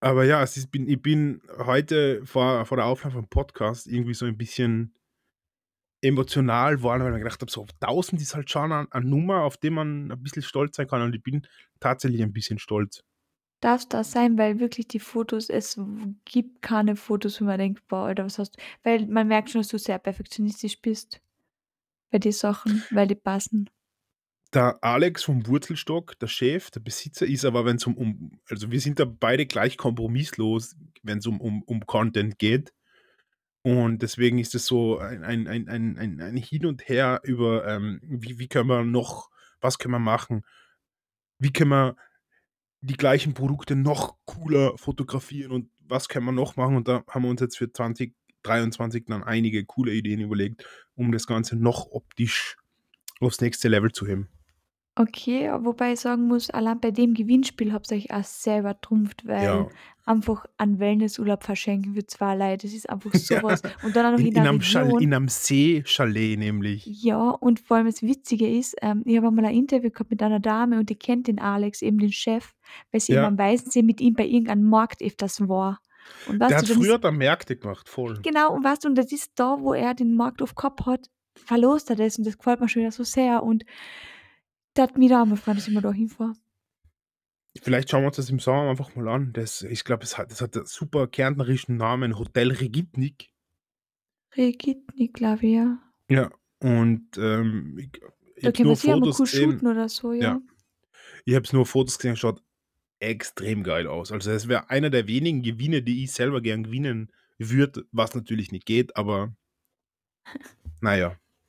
Aber 0.00 0.24
ja, 0.24 0.42
ist 0.42 0.70
bin 0.70 0.88
ich 0.88 1.00
bin 1.00 1.42
heute 1.58 2.24
vor 2.24 2.64
vor 2.64 2.76
der 2.76 2.86
Aufnahme 2.86 3.14
vom 3.14 3.28
Podcast 3.28 3.86
irgendwie 3.86 4.14
so 4.14 4.24
ein 4.24 4.36
bisschen 4.36 4.94
emotional 6.02 6.76
geworden, 6.78 7.04
weil 7.04 7.14
ich 7.14 7.18
gedacht 7.22 7.40
habe, 7.42 7.50
so 7.52 7.66
1000 7.80 8.20
ist 8.22 8.34
halt 8.34 8.50
schon 8.50 8.72
eine 8.72 8.88
'ne 8.92 9.02
Nummer, 9.08 9.42
auf 9.42 9.56
die 9.58 9.70
man 9.70 10.12
ein 10.12 10.22
bisschen 10.22 10.42
stolz 10.42 10.76
sein 10.76 10.88
kann 10.88 11.02
und 11.02 11.14
ich 11.14 11.22
bin 11.22 11.46
tatsächlich 11.80 12.22
ein 12.22 12.32
bisschen 12.32 12.58
stolz. 12.58 13.02
Darfst 13.62 13.94
das 13.94 14.10
sein, 14.10 14.36
weil 14.38 14.58
wirklich 14.58 14.88
die 14.88 14.98
Fotos 14.98 15.48
es 15.48 15.78
gibt 16.24 16.62
keine 16.62 16.96
Fotos, 16.96 17.40
wo 17.40 17.44
man 17.44 17.58
denkt: 17.60 17.86
„Boah, 17.86 18.06
Alter, 18.06 18.24
was 18.24 18.38
hast“ 18.40 18.56
weil 18.82 19.06
man 19.06 19.28
merkt 19.28 19.50
schon, 19.50 19.60
dass 19.60 19.68
du 19.68 19.78
sehr 19.78 19.98
perfektionistisch 20.00 20.80
bist 20.82 21.20
bei 22.10 22.18
den 22.18 22.32
Sachen, 22.32 22.86
weil 22.90 23.08
die 23.08 23.16
passen. 23.16 23.70
Der 24.54 24.84
Alex 24.84 25.24
vom 25.24 25.46
Wurzelstock, 25.46 26.18
der 26.18 26.26
Chef, 26.26 26.70
der 26.70 26.80
Besitzer, 26.80 27.26
ist 27.26 27.44
aber, 27.46 27.64
wenn's 27.64 27.86
um 27.86 27.96
um 27.96 28.38
also, 28.50 28.70
wir 28.70 28.80
sind 28.80 28.98
da 29.00 29.06
beide 29.06 29.46
gleich 29.46 29.78
kompromisslos, 29.78 30.76
wenn's 31.02 31.26
um 31.26 31.40
um 31.40 31.62
um 31.62 31.86
Content 31.86 32.38
geht. 32.38 32.72
Und 33.62 34.02
deswegen 34.02 34.38
ist 34.38 34.54
es 34.54 34.66
so 34.66 34.98
ein 34.98 35.22
ein 35.22 35.46
ein 35.46 35.68
ein 35.68 36.20
ein 36.20 36.36
Hin 36.36 36.66
und 36.66 36.88
Her 36.88 37.20
über, 37.22 37.66
ähm, 37.66 38.00
wie 38.02 38.38
wie 38.38 38.48
können 38.48 38.68
wir 38.68 38.84
noch 38.84 39.30
was 39.60 39.78
können 39.78 39.92
wir 39.92 40.00
machen? 40.00 40.44
Wie 41.38 41.52
können 41.52 41.70
wir 41.70 41.96
die 42.80 42.96
gleichen 42.96 43.34
Produkte 43.34 43.76
noch 43.76 44.16
cooler 44.24 44.76
fotografieren 44.76 45.52
und 45.52 45.70
was 45.80 46.08
können 46.08 46.26
wir 46.26 46.32
noch 46.32 46.56
machen? 46.56 46.76
Und 46.76 46.88
da 46.88 47.04
haben 47.08 47.22
wir 47.22 47.30
uns 47.30 47.40
jetzt 47.40 47.56
für 47.56 47.72
2023 47.72 49.04
dann 49.06 49.22
einige 49.22 49.64
coole 49.64 49.92
Ideen 49.92 50.20
überlegt, 50.20 50.66
um 50.96 51.12
das 51.12 51.26
Ganze 51.26 51.56
noch 51.56 51.86
optisch 51.92 52.56
aufs 53.20 53.40
nächste 53.40 53.68
Level 53.68 53.92
zu 53.92 54.06
heben. 54.06 54.28
Okay, 54.96 55.50
wobei 55.60 55.94
ich 55.94 56.00
sagen 56.00 56.26
muss, 56.28 56.50
allein 56.50 56.78
bei 56.78 56.90
dem 56.90 57.14
Gewinnspiel 57.14 57.72
habt 57.72 57.90
ihr 57.90 57.96
euch 57.96 58.10
auch 58.10 58.24
sehr 58.24 58.60
übertrumpft, 58.60 59.26
weil 59.26 59.66
Ja. 59.66 59.72
einfach 60.04 60.44
einen 60.58 60.78
Wellnessurlaub 60.80 61.42
verschenken 61.44 61.94
für 61.94 62.06
2 62.06 62.34
Leute, 62.36 62.66
das 62.66 62.74
ist 62.74 62.90
einfach 62.90 63.12
Ja, 63.30 63.42
was. 63.42 63.62
Und 63.80 63.96
dann 63.96 64.04
auch 64.06 64.18
noch 64.18 64.24
in 64.24 64.26
in 64.26 64.34
in 64.34 64.34
der 64.34 64.46
einem 64.46 64.60
Chal 64.60 64.92
Region. 64.92 65.00
in 65.00 65.14
einem 65.14 65.28
See-Chalet 65.28 66.38
nämlich. 66.38 66.84
Ja, 66.84 67.30
und 67.30 67.60
vor 67.60 67.76
allem 67.76 67.86
das 67.86 68.02
Witzige 68.02 68.48
ist, 68.48 68.74
ähm, 68.82 69.02
ich 69.06 69.16
habe 69.16 69.28
einmal 69.28 69.44
ein 69.44 69.54
Interview 69.54 69.90
gehabt 69.90 70.10
mit 70.10 70.20
einer 70.22 70.40
Dame 70.40 70.78
und 70.80 70.90
die 70.90 70.96
kennt 70.98 71.28
den 71.28 71.38
Alex, 71.38 71.80
eben 71.80 71.98
den 71.98 72.10
Chef, 72.12 72.54
weil 72.90 73.00
sie 73.00 73.12
eben 73.12 73.22
Ja. 73.22 73.24
am 73.24 73.38
Weißensee 73.38 73.82
mit 73.82 74.00
ihm 74.00 74.14
bei 74.14 74.26
irgendeinem 74.26 74.68
Markt 74.68 75.00
öfters 75.00 75.46
war. 75.48 75.80
Und 76.24 76.40
Der 76.48 76.56
weißt 76.56 76.58
hat 76.58 76.64
du, 76.64 76.66
dann 76.66 76.78
früher 76.78 76.98
da 76.98 77.10
Märkte 77.10 77.56
gemacht, 77.56 77.88
voll. 77.88 78.24
genau, 78.24 78.52
und 78.54 78.64
weißt 78.64 78.84
du, 78.84 78.88
und 78.88 78.94
das 78.96 79.12
ist 79.12 79.32
da, 79.36 79.56
wo 79.60 79.72
er 79.74 79.94
den 79.94 80.14
Markt 80.14 80.42
oft 80.42 80.56
gehabt 80.56 80.86
hat, 80.86 81.06
verlost 81.36 81.90
er 81.90 81.96
das 81.96 82.18
und 82.18 82.26
das 82.26 82.38
gefällt 82.38 82.60
mir 82.60 82.68
schon 82.68 82.82
wieder 82.82 82.92
so 82.92 83.04
sehr 83.04 83.42
und 83.42 83.64
der 84.76 84.84
hat 84.84 84.98
mich 84.98 85.08
da 85.10 85.24
mal 85.24 85.36
gefragt, 85.36 85.58
dass 85.58 85.68
ich 85.68 85.74
mal 85.74 85.80
da 85.80 85.92
hinfahre. 85.92 86.34
Vielleicht 87.62 87.90
schauen 87.90 88.02
wir 88.02 88.08
uns 88.08 88.16
das 88.16 88.28
im 88.30 88.38
Sommer 88.40 88.68
einfach 88.70 88.94
mal 88.94 89.08
an. 89.08 89.32
Das 89.32 89.62
ich 89.62 89.84
glaube, 89.84 90.04
es 90.04 90.16
hat 90.18 90.30
das 90.30 90.40
hat 90.42 90.54
'n 90.56 90.66
super 90.66 91.06
kärntnerischen 91.06 91.76
Namen, 91.76 92.18
Hotel 92.18 92.50
Regitnik. 92.52 93.30
Regitnik, 94.36 95.14
glaube 95.14 95.46
ich, 95.46 95.52
ja. 95.54 95.78
Ja, 96.10 96.30
und, 96.60 97.16
ähm, 97.18 97.78
ich 97.78 97.90
ich 98.36 98.44
Da 98.44 98.48
habe 98.50 98.62
nur 98.62 98.76
Fotos 98.76 99.18
gesehen 99.18 99.66
oder 99.66 99.88
so, 99.88 100.12
ja. 100.12 100.22
ja. 100.22 100.40
Ich 101.24 101.34
habe 101.34 101.48
nur 101.52 101.66
Fotos 101.66 101.98
gesehen, 101.98 102.16
schaut 102.16 102.42
extrem 103.00 103.62
geil 103.64 103.86
aus. 103.86 104.12
Also, 104.12 104.30
es 104.32 104.48
wäre 104.48 104.70
einer 104.70 104.90
der 104.90 105.08
wenigen 105.08 105.42
Gewinne, 105.42 105.82
die 105.82 106.04
ich 106.04 106.12
selber 106.12 106.40
gern 106.42 106.64
gewinnen 106.64 107.12
würde, 107.38 107.86
was 107.92 108.14
natürlich 108.14 108.52
nicht 108.52 108.66
geht, 108.66 108.96
aber 108.96 109.34
na 110.80 110.96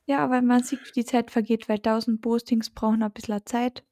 ja. 0.06 0.18
Aber 0.24 0.42
man 0.42 0.62
sieht, 0.62 0.80
wie 0.86 0.92
die 0.92 1.04
Zeit 1.04 1.30
vergeht, 1.30 1.68
weil 1.68 1.78
1000 1.80 2.20
Postings 2.20 2.70
brauchen 2.70 3.02
ein 3.02 3.12
bisschen 3.12 3.40
Zeit. 3.46 3.84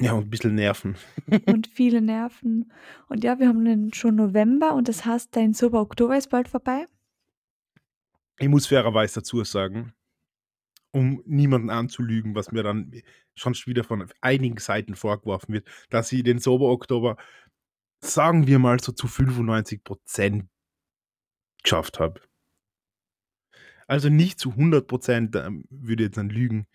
Ja, 0.00 0.12
und 0.14 0.24
'n 0.24 0.30
bisschen 0.30 0.54
Nerven. 0.54 0.96
Und 1.46 1.68
viele 1.68 2.00
Nerven. 2.00 2.72
Und 3.08 3.22
ja, 3.22 3.38
wir 3.38 3.48
haben 3.48 3.64
dann 3.64 3.92
schon 3.92 4.16
November 4.16 4.74
und 4.74 4.88
das 4.88 5.04
heißt, 5.04 5.36
dein 5.36 5.54
Sober 5.54 5.80
Oktober 5.80 6.16
ist 6.16 6.28
bald 6.30 6.48
vorbei. 6.48 6.86
Ich 8.38 8.48
muss 8.48 8.66
fairerweise 8.66 9.20
dazu 9.20 9.44
sagen, 9.44 9.92
um 10.92 11.22
niemanden 11.26 11.70
anzulügen, 11.70 12.34
was 12.34 12.52
mir 12.52 12.62
dann 12.62 12.92
schon 13.34 13.54
wieder 13.66 13.84
von 13.84 14.10
einigen 14.20 14.58
Seiten 14.58 14.94
vorgeworfen 14.96 15.54
wird, 15.54 15.68
dass 15.90 16.12
ich 16.12 16.22
den 16.22 16.38
Sober-Oktober, 16.38 17.16
sagen 18.00 18.46
wir 18.46 18.58
mal, 18.58 18.80
so 18.80 18.92
zu 18.92 19.06
95% 19.08 20.48
geschafft 21.62 22.00
habe. 22.00 22.20
Also 23.92 24.08
nicht 24.08 24.38
zu 24.38 24.52
100%, 24.52 25.36
ähm, 25.36 25.64
würde 25.68 26.04
jetzt 26.04 26.16
dann 26.16 26.30
lügen, 26.30 26.66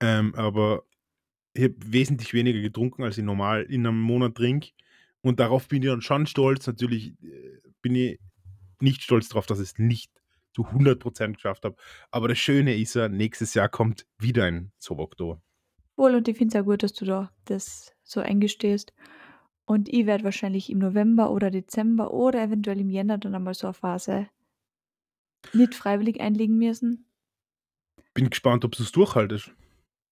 ähm, 0.00 0.34
aber 0.34 0.82
ich 1.54 1.62
habe 1.62 1.76
wesentlich 1.78 2.34
weniger 2.34 2.60
getrunken, 2.60 3.04
als 3.04 3.16
ich 3.16 3.22
normal 3.22 3.62
in 3.62 3.86
einem 3.86 4.00
Monat 4.00 4.34
trinke. 4.34 4.70
Und 5.20 5.38
darauf 5.38 5.68
bin 5.68 5.84
ich 5.84 5.88
dann 5.88 6.02
schon 6.02 6.26
stolz. 6.26 6.66
Natürlich 6.66 7.12
äh, 7.22 7.60
bin 7.82 7.94
ich 7.94 8.18
nicht 8.80 9.04
stolz 9.04 9.28
darauf, 9.28 9.46
dass 9.46 9.60
ich 9.60 9.68
es 9.68 9.78
nicht 9.78 10.10
zu 10.56 10.62
100% 10.66 11.34
geschafft 11.34 11.64
habe. 11.64 11.76
Aber 12.10 12.26
das 12.26 12.38
Schöne 12.38 12.74
ist 12.74 12.94
ja, 12.94 13.08
nächstes 13.08 13.54
Jahr 13.54 13.68
kommt 13.68 14.04
wieder 14.18 14.46
ein 14.46 14.72
Sober-Oktober. 14.78 15.40
Wohl, 15.94 16.16
und 16.16 16.26
ich 16.26 16.36
finde 16.36 16.48
es 16.48 16.54
ja 16.54 16.62
gut, 16.62 16.82
dass 16.82 16.94
du 16.94 17.04
da 17.04 17.30
das 17.44 17.94
so 18.02 18.18
eingestehst. 18.18 18.92
Und 19.66 19.88
ich 19.88 20.06
werde 20.06 20.24
wahrscheinlich 20.24 20.68
im 20.68 20.80
November 20.80 21.30
oder 21.30 21.52
Dezember 21.52 22.12
oder 22.12 22.42
eventuell 22.42 22.80
im 22.80 22.90
Jänner 22.90 23.18
dann 23.18 23.36
einmal 23.36 23.54
so 23.54 23.68
eine 23.68 23.74
Phase 23.74 24.26
nicht 25.54 25.74
freiwillig 25.74 26.20
einlegen 26.20 26.56
müssen. 26.56 27.06
Bin 28.14 28.30
gespannt, 28.30 28.64
ob 28.64 28.72
du 28.72 28.82
es 28.82 28.92
durchhaltest. 28.92 29.52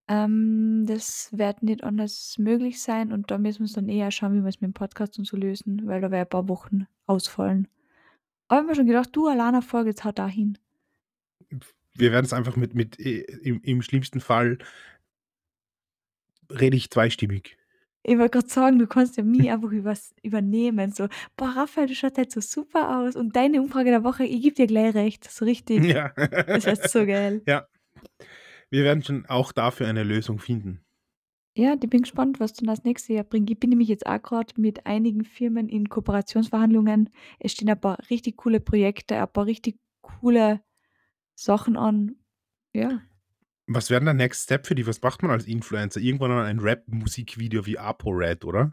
Ähm, 0.07 0.85
das 0.87 1.31
wird 1.33 1.63
nicht 1.63 1.83
anders 1.83 2.37
möglich 2.39 2.83
sein 2.83 3.13
und 3.13 3.31
da 3.31 3.39
müssen 3.39 3.61
wir 3.61 3.65
uns 3.65 3.73
dann 3.73 3.89
eher 3.89 4.11
schauen, 4.11 4.35
wie 4.35 4.43
wir 4.43 4.49
es 4.49 4.61
mit 4.61 4.69
dem 4.69 4.75
Podcast 4.75 5.19
und 5.19 5.25
so 5.25 5.37
lösen, 5.37 5.87
weil 5.87 6.01
da 6.01 6.11
wäre 6.11 6.27
ein 6.27 6.29
paar 6.29 6.49
Wochen 6.49 6.87
ausfallen. 7.07 7.69
Aber 8.49 8.59
ich 8.59 8.61
habe 8.61 8.69
mir 8.69 8.75
schon 8.75 8.87
gedacht, 8.87 9.11
du 9.13 9.29
alleine 9.29 9.63
Folge, 9.63 9.91
jetzt 9.91 10.05
haut 10.05 10.19
da 10.19 10.29
hin. 10.29 10.59
Wir 11.95 12.13
werden 12.13 12.27
es 12.27 12.35
einfach 12.35 12.57
mit, 12.57 12.75
mit 12.75 13.01
äh, 13.01 13.21
im, 13.43 13.63
im 13.63 13.81
schlimmsten 13.81 14.21
Fall 14.21 14.59
rede 16.51 16.77
ich 16.77 16.91
zweistimmig. 16.91 17.57
Ich 18.07 18.19
wollte 18.19 18.39
gerade 18.39 18.49
sagen, 18.49 18.79
du 18.79 18.87
kannst 18.87 19.17
ja 19.17 19.25
mich 19.25 19.51
einfach 19.51 19.71
übers, 19.71 20.15
übernehmen. 20.23 20.93
So, 20.93 21.09
boah, 21.37 21.55
Raphael, 21.57 21.89
du 21.89 21.95
schaust 21.95 22.19
halt 22.19 22.31
so 22.31 22.41
super 22.41 22.99
aus. 22.99 23.17
Und 23.17 23.35
deine 23.35 23.61
Umfrage 23.61 23.91
der 23.91 24.05
Woche, 24.05 24.25
ich 24.25 24.43
gebe 24.43 24.55
dir 24.55 24.67
gleich 24.67 24.95
recht. 24.95 25.29
So 25.31 25.45
richtig. 25.45 25.85
Ja. 25.85 26.11
Das 26.11 26.67
heißt 26.67 26.91
so 26.91 27.05
geil. 27.07 27.43
Ja. 27.49 27.67
Wir 28.71 28.83
werden 28.83 29.03
schon 29.03 29.27
auch 29.27 29.53
dafür 29.53 29.87
eine 29.87 30.03
Lösung 30.03 30.39
finden. 30.39 30.85
Ja, 31.57 31.75
ich 31.75 31.89
bin 31.89 32.03
gespannt, 32.03 32.41
was 32.41 32.53
du 32.55 32.67
das 32.67 32.83
nächste 32.83 33.13
Jahr 33.13 33.25
bringst. 33.25 33.51
Ich 33.51 33.61
bin 33.61 33.71
nämlich 33.71 33.89
jetzt 33.89 34.07
auch 34.07 34.21
gerade 34.21 34.53
mit 34.61 34.87
einigen 34.87 35.25
Firmen 35.25 35.69
in 35.69 35.89
Kooperationsverhandlungen. 35.89 37.11
Es 37.39 37.53
stehen 37.53 37.71
ein 37.71 37.81
paar 37.81 37.99
richtig 38.11 38.37
coole 38.37 38.59
Projekte, 38.59 39.17
ein 39.17 39.33
paar 39.33 39.47
richtig 39.47 39.79
coole 40.03 40.61
Sachen 41.37 41.77
an. 41.77 42.17
Ja. 42.75 43.03
Was 43.67 43.89
wäre 43.91 44.05
der 44.05 44.15
Next 44.15 44.45
Step 44.45 44.67
für 44.67 44.75
die? 44.75 44.87
Was 44.87 45.01
macht 45.01 45.23
man 45.23 45.31
als 45.31 45.47
Influencer? 45.47 46.01
Irgendwann 46.01 46.31
mal 46.31 46.45
ein 46.45 46.59
Rap-Musikvideo 46.59 47.65
wie 47.67 47.79
ApoRed, 47.79 48.45
oder? 48.45 48.73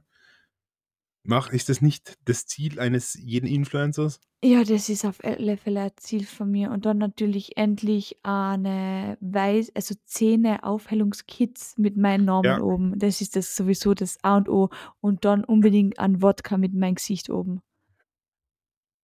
Mach, 1.24 1.52
ist 1.52 1.70
das 1.70 1.82
nicht 1.82 2.18
das 2.26 2.48
Ziel 2.48 2.80
eines 2.80 3.14
jeden 3.14 3.46
Influencers? 3.46 4.20
Ja, 4.44 4.64
das 4.64 4.90
ist 4.90 5.06
auf 5.06 5.24
alle 5.24 5.56
Fälle 5.56 5.82
ein 5.82 5.92
Ziel 5.98 6.26
von 6.26 6.50
mir. 6.50 6.72
Und 6.72 6.86
dann 6.86 6.98
natürlich 6.98 7.58
endlich 7.58 8.18
eine 8.24 9.18
Weiß, 9.22 9.72
also 9.76 9.94
Zähne-Aufhellungskits 10.06 11.78
mit 11.78 11.96
meinem 11.96 12.26
Namen 12.26 12.46
Ja. 12.46 12.60
oben. 12.60 12.98
Das 12.98 13.22
ist 13.22 13.36
das 13.36 13.56
sowieso 13.56 13.94
das 13.94 14.18
A 14.24 14.38
und 14.38 14.50
O. 14.50 14.70
Und 15.00 15.24
dann 15.24 15.44
unbedingt 15.44 16.00
ein 16.00 16.24
Wodka 16.24 16.58
mit 16.58 16.74
meinem 16.74 16.96
Gesicht 16.96 17.30
oben. 17.30 17.62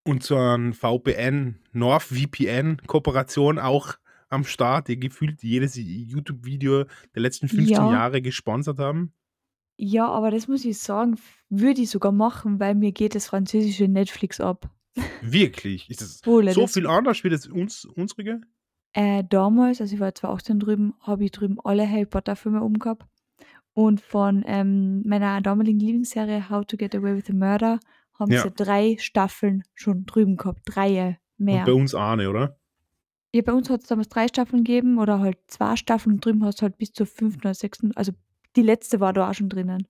Und 0.04 0.24
so 0.24 0.38
ein 0.38 0.74
VPN, 0.74 1.60
NordVPN-Kooperation 1.74 3.60
auch 3.60 3.94
am 4.30 4.44
Start, 4.44 4.88
die 4.88 5.00
gefühlt 5.00 5.42
jedes 5.44 5.76
YouTube-Video 5.78 6.84
der 7.16 7.22
letzten 7.22 7.48
15 7.48 7.68
Ja. 7.76 7.92
Jahre 7.92 8.22
gesponsert 8.22 8.80
haben. 8.80 9.14
Ja, 9.78 10.08
aber 10.10 10.32
das 10.32 10.48
muss 10.48 10.66
ich 10.66 10.80
sagen, 10.80 11.18
würde 11.50 11.82
ich 11.82 11.90
sogar 11.90 12.12
machen, 12.12 12.60
weil 12.60 12.76
mir 12.76 12.92
geht 12.92 13.16
das 13.16 13.28
französische 13.28 13.88
Netflix 13.88 14.42
ab. 14.42 14.70
Wirklich? 15.22 15.90
Ist 15.90 16.02
das 16.02 16.22
Wohle, 16.26 16.52
so 16.54 16.62
das- 16.62 16.74
viel 16.74 16.88
anders 16.88 17.24
wie 17.24 17.30
das 17.30 17.48
uns, 17.48 17.86
unsrige? 17.86 18.42
Äh, 18.94 19.24
damals, 19.30 19.80
also 19.80 19.94
ich 19.94 20.00
war 20.00 20.16
2018 20.16 20.60
drüben, 20.60 20.94
habe 21.02 21.26
ich 21.26 21.32
drüben 21.32 21.58
alle 21.64 21.88
Harry 21.88 22.06
Potter 22.08 22.36
Filme 22.36 22.64
oben 22.64 22.80
gehabt. 22.80 23.06
Und 23.74 24.02
von 24.02 24.44
ähm, 24.48 25.04
meiner 25.06 25.40
damaligen 25.42 25.80
Lieblingsserie 25.80 26.50
How 26.50 26.66
to 26.66 26.78
Get 26.78 26.96
Away 26.96 27.16
with 27.16 27.30
a 27.30 27.34
Murder 27.34 27.80
haben 28.18 28.32
Ja. 28.32 28.42
sie 28.42 28.50
drei 28.52 28.96
Staffeln 28.98 29.62
schon 29.76 30.08
drüben 30.08 30.36
gehabt. 30.36 30.62
Dreie 30.66 31.20
mehr. 31.38 31.60
Und 31.60 31.66
bei 31.66 31.74
uns 31.74 31.94
eine, 31.94 32.28
oder? 32.32 32.57
Ja, 33.38 33.44
bei 33.44 33.54
uns 33.54 33.70
hat 33.70 33.82
es 33.82 33.88
damals 33.88 34.10
drei 34.10 34.28
Staffeln 34.28 34.64
gegeben 34.64 34.98
oder 34.98 35.20
halt 35.20 35.38
zwei 35.46 35.76
Staffeln 35.76 36.16
und 36.16 36.26
drüben 36.26 36.44
hast 36.44 36.60
du 36.60 36.64
halt 36.64 36.80
bis 36.80 36.92
zur 36.92 37.06
fünften 37.06 37.42
oder 37.42 37.54
sechsten. 37.54 37.96
Also 37.96 38.12
die 38.56 38.64
letzte 38.64 39.00
war 39.00 39.14
da 39.14 39.30
auch 39.30 39.34
schon 39.36 39.48
drinnen. 39.48 39.88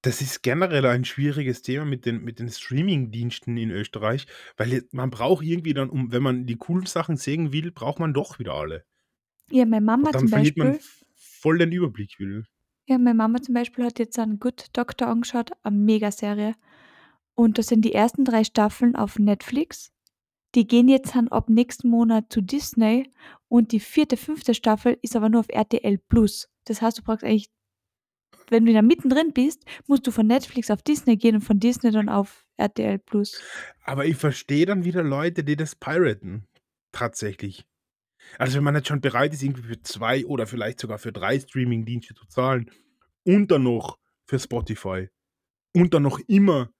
Das 0.00 0.22
ist 0.22 0.42
generell 0.42 0.86
ein 0.86 1.04
schwieriges 1.04 1.60
Thema 1.60 1.84
mit 1.84 2.06
den, 2.06 2.24
mit 2.24 2.38
den 2.38 2.48
Streaming-Diensten 2.48 3.58
in 3.58 3.70
Österreich, 3.70 4.26
weil 4.56 4.84
man 4.92 5.10
braucht 5.10 5.44
irgendwie 5.44 5.74
dann, 5.74 5.90
um, 5.90 6.10
wenn 6.10 6.22
man 6.22 6.46
die 6.46 6.56
coolen 6.56 6.86
Sachen 6.86 7.18
sehen 7.18 7.52
will, 7.52 7.70
braucht 7.70 7.98
man 7.98 8.14
doch 8.14 8.38
wieder 8.38 8.54
alle. 8.54 8.86
Ja, 9.50 9.66
meine 9.66 9.84
Mama 9.84 10.10
dann 10.10 10.20
zum 10.20 10.30
man 10.30 10.40
Beispiel. 10.40 10.66
f- 10.68 11.04
voll 11.14 11.58
den 11.58 11.70
Überblick 11.70 12.18
wieder. 12.18 12.44
Ja, 12.88 12.96
meine 12.96 13.14
Mama 13.14 13.42
zum 13.42 13.52
Beispiel 13.52 13.84
hat 13.84 13.98
jetzt 13.98 14.18
einen 14.18 14.40
Good 14.40 14.68
Doctor 14.72 15.08
angeschaut, 15.08 15.50
eine 15.62 15.76
Megaserie. 15.76 16.54
Und 17.34 17.58
das 17.58 17.66
sind 17.66 17.84
die 17.84 17.92
ersten 17.92 18.24
drei 18.24 18.42
Staffeln 18.42 18.96
auf 18.96 19.18
Netflix. 19.18 19.92
Die 20.54 20.66
gehen 20.66 20.88
jetzt 20.88 21.14
dann 21.14 21.28
ab 21.28 21.48
nächsten 21.48 21.88
Monat 21.88 22.32
zu 22.32 22.42
Disney 22.42 23.10
und 23.48 23.72
die 23.72 23.80
vierte, 23.80 24.16
fünfte 24.16 24.54
Staffel 24.54 24.98
ist 25.02 25.16
aber 25.16 25.28
nur 25.28 25.40
auf 25.40 25.48
RTL 25.48 25.98
Plus. 25.98 26.48
Das 26.64 26.82
heißt, 26.82 26.98
du 26.98 27.02
brauchst 27.02 27.24
eigentlich, 27.24 27.50
wenn 28.50 28.66
du 28.66 28.72
da 28.72 28.82
mittendrin 28.82 29.32
bist, 29.32 29.64
musst 29.86 30.06
du 30.06 30.10
von 30.10 30.26
Netflix 30.26 30.70
auf 30.70 30.82
Disney 30.82 31.16
gehen 31.16 31.36
und 31.36 31.40
von 31.40 31.58
Disney 31.58 31.90
dann 31.90 32.08
auf 32.08 32.44
RTL 32.58 32.98
Plus. 32.98 33.40
Aber 33.84 34.04
ich 34.04 34.16
verstehe 34.16 34.66
dann 34.66 34.84
wieder 34.84 35.02
Leute, 35.02 35.42
die 35.42 35.56
das 35.56 35.74
piraten. 35.74 36.46
Tatsächlich. 36.92 37.64
Also 38.38 38.56
wenn 38.56 38.64
man 38.64 38.74
jetzt 38.74 38.88
schon 38.88 39.00
bereit 39.00 39.32
ist, 39.32 39.42
irgendwie 39.42 39.62
für 39.62 39.82
zwei 39.82 40.24
oder 40.26 40.46
vielleicht 40.46 40.80
sogar 40.80 40.98
für 40.98 41.12
drei 41.12 41.40
Streaming-Dienste 41.40 42.14
zu 42.14 42.26
zahlen 42.26 42.70
und 43.24 43.50
dann 43.50 43.64
noch 43.64 43.98
für 44.26 44.38
Spotify 44.38 45.08
und 45.74 45.94
dann 45.94 46.02
noch 46.02 46.18
immer 46.28 46.70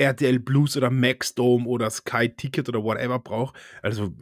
RTL 0.00 0.40
Plus 0.40 0.76
oder 0.76 0.90
Maxdome 0.90 1.66
oder 1.66 1.90
Sky 1.90 2.28
Ticket 2.28 2.68
oder 2.68 2.82
whatever 2.82 3.18
braucht. 3.18 3.56
Also 3.82 4.14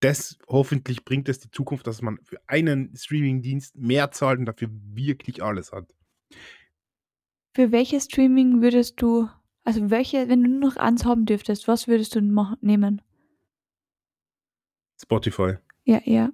das 0.00 0.38
hoffentlich 0.48 1.04
bringt 1.04 1.28
es 1.28 1.40
die 1.40 1.50
Zukunft, 1.50 1.86
dass 1.86 2.02
man 2.02 2.18
für 2.22 2.38
einen 2.46 2.94
Streaming-Dienst 2.94 3.76
mehr 3.76 4.10
zahlt 4.10 4.38
und 4.38 4.46
dafür 4.46 4.68
wirklich 4.70 5.42
alles 5.42 5.72
hat. 5.72 5.92
Für 7.54 7.72
welches 7.72 8.04
Streaming 8.04 8.60
würdest 8.60 9.00
du, 9.00 9.28
also 9.64 9.90
welche, 9.90 10.28
wenn 10.28 10.42
du 10.42 10.50
nur 10.50 10.60
noch 10.60 10.76
eins 10.76 11.04
haben 11.04 11.24
dürftest, 11.24 11.66
was 11.66 11.88
würdest 11.88 12.14
du 12.14 12.20
nehmen? 12.60 13.02
Spotify. 15.00 15.54
Ja, 15.84 16.00
ja. 16.04 16.30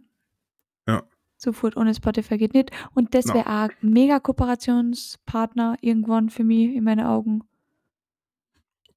Ja. 0.89 1.05
Sofort 1.37 1.77
ohne 1.77 1.95
Spotify 1.95 2.39
geht 2.39 2.55
nicht. 2.55 2.71
Und 2.95 3.15
das 3.15 3.27
Na. 3.27 3.35
wäre 3.35 3.47
auch 3.47 3.83
ein 3.83 3.91
mega 3.93 4.21
Kooperationspartner 4.21 5.77
irgendwann 5.81 6.31
für 6.31 6.45
mich 6.45 6.75
in 6.75 6.85
meinen 6.85 7.07
Augen. 7.07 7.45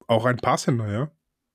Auch 0.08 0.26
ein 0.26 0.38
passender, 0.38 0.91
ja. 0.91 1.12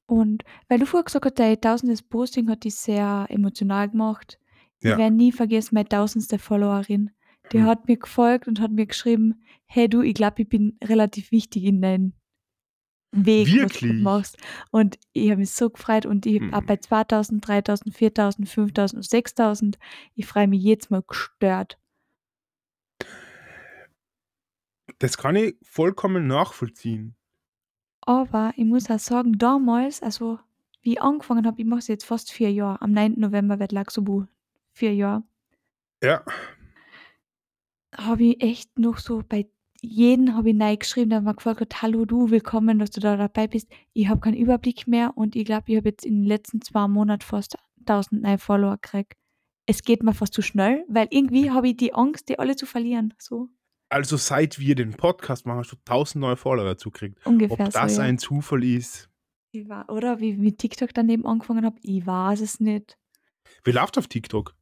Und 0.06 0.42
weil 0.68 0.78
du 0.80 0.86
vorher 0.86 1.04
gesagt 1.04 1.24
hast, 1.24 1.38
dein 1.38 1.60
tausendes 1.60 2.02
Posting 2.02 2.50
hat 2.50 2.64
dich 2.64 2.74
sehr 2.74 3.26
emotional 3.28 3.88
gemacht. 3.88 4.38
Ja. 4.82 4.92
Ich 4.92 4.98
werde 4.98 5.14
nie 5.16 5.32
vergessen, 5.32 5.74
meine 5.74 5.88
tausendste 5.88 6.38
Followerin. 6.38 7.10
Die 7.52 7.58
Hm. 7.58 7.66
hat 7.66 7.86
mir 7.86 7.96
gefolgt 7.96 8.48
und 8.48 8.60
hat 8.60 8.70
mir 8.72 8.86
geschrieben, 8.86 9.42
hey 9.66 9.88
du, 9.88 10.02
ich 10.02 10.14
glaube, 10.14 10.42
ich 10.42 10.48
bin 10.48 10.78
relativ 10.82 11.30
wichtig 11.30 11.64
in 11.64 11.80
deinem 11.80 12.14
Weg, 13.12 13.48
was 13.60 13.72
du 13.72 13.92
Wirklich? 13.92 14.02
machst. 14.02 14.36
Und 14.70 14.98
ich 15.12 15.30
habe 15.30 15.40
mich 15.40 15.50
so 15.52 15.70
gefreut 15.70 16.06
und 16.06 16.26
ich 16.26 16.40
Hm. 16.40 16.52
habe 16.52 16.66
bei 16.66 16.76
2000, 16.76 17.46
3000, 17.46 17.94
4000, 17.94 18.48
5000 18.48 18.98
und 18.98 19.04
6000, 19.08 19.78
ich 20.14 20.26
freue 20.26 20.48
mich 20.48 20.62
jetzt 20.62 20.90
mal 20.90 21.02
gestört. 21.02 21.78
Das 24.98 25.16
kann 25.16 25.36
ich 25.36 25.56
vollkommen 25.62 26.26
nachvollziehen. 26.26 27.16
Aber 28.02 28.52
ich 28.56 28.64
muss 28.64 28.90
auch 28.90 28.98
sagen, 28.98 29.38
damals, 29.38 30.02
also 30.02 30.38
wie 30.82 30.92
ich 30.92 31.02
angefangen 31.02 31.46
habe, 31.46 31.60
ich 31.60 31.66
mache 31.66 31.80
es 31.80 31.88
jetzt 31.88 32.04
fast 32.04 32.32
vier 32.32 32.52
Jahre. 32.52 32.80
Am 32.80 32.92
9. 32.92 33.14
November 33.18 33.58
wird 33.58 33.72
Laxobu 33.72 34.24
vier 34.72 34.94
Jahre. 34.94 35.22
Ja. 36.02 36.24
Habe 37.96 38.24
ich 38.24 38.42
echt 38.42 38.78
noch 38.78 38.98
so 38.98 39.22
bei 39.28 39.50
jedem 39.82 40.34
habe 40.34 40.50
ich 40.50 40.56
neu 40.56 40.76
geschrieben, 40.76 41.10
der 41.10 41.20
mir 41.20 41.34
gefragt 41.34 41.60
hat, 41.60 41.82
hallo 41.82 42.04
du, 42.04 42.30
willkommen, 42.30 42.78
dass 42.78 42.90
du 42.90 43.00
da 43.00 43.16
dabei 43.16 43.46
bist. 43.46 43.68
Ich 43.92 44.08
habe 44.08 44.20
keinen 44.20 44.36
Überblick 44.36 44.86
mehr 44.86 45.16
und 45.16 45.36
ich 45.36 45.44
glaube, 45.44 45.64
ich 45.66 45.76
habe 45.76 45.88
jetzt 45.88 46.04
in 46.04 46.22
den 46.22 46.26
letzten 46.26 46.60
zwei 46.60 46.86
Monaten 46.86 47.22
fast 47.22 47.56
1000 47.80 48.22
neue 48.22 48.38
Follower 48.38 48.76
gekriegt. 48.76 49.14
Es 49.66 49.82
geht 49.82 50.02
mir 50.02 50.14
fast 50.14 50.34
zu 50.34 50.42
schnell, 50.42 50.84
weil 50.88 51.08
irgendwie 51.10 51.50
habe 51.50 51.68
ich 51.68 51.76
die 51.76 51.94
Angst, 51.94 52.28
die 52.28 52.38
alle 52.38 52.56
zu 52.56 52.66
verlieren. 52.66 53.14
So 53.18 53.48
Also 53.90 54.16
seit 54.16 54.60
wir 54.60 54.76
den 54.76 54.92
Podcast 54.92 55.46
machen, 55.46 55.58
hast 55.58 55.72
du 55.72 55.76
1000 55.76 56.20
neue 56.20 56.36
Follower 56.36 56.64
dazu 56.64 56.90
gekriegt. 56.90 57.26
ungefähr 57.26 57.66
Ob 57.66 57.72
das 57.72 57.96
so. 57.96 58.00
Ja. 58.00 58.06
ein 58.06 58.18
Zufall 58.18 58.62
ist, 58.62 59.10
Ich 59.52 59.68
war, 59.68 59.88
oder 59.90 60.20
wie 60.20 60.30
ich 60.30 60.38
mit 60.38 60.58
TikTok 60.58 60.94
daneben 60.94 61.26
angefangen 61.26 61.64
habe, 61.64 61.76
ich 61.82 62.06
weiß 62.06 62.40
es 62.40 62.60
nicht. 62.60 62.96
Wie 63.64 63.72
läuft 63.72 63.98
auf 63.98 64.06
TikTok? 64.06 64.54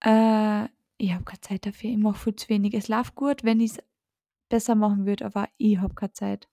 Äh, 0.00 0.64
ich 0.96 1.12
habe 1.12 1.24
keine 1.24 1.40
Zeit 1.42 1.66
dafür. 1.66 1.90
Ich 1.90 1.98
mache 1.98 2.18
viel 2.18 2.36
zu 2.36 2.48
wenig. 2.48 2.72
Es 2.72 2.88
läuft 2.88 3.14
gut, 3.16 3.44
wenn 3.44 3.60
ich's 3.60 3.78
besser 4.48 4.74
machen 4.74 5.04
würde, 5.04 5.26
aber 5.26 5.48
ich 5.58 5.78
habe 5.78 5.94
keine 5.94 6.12
Zeit. 6.12 6.48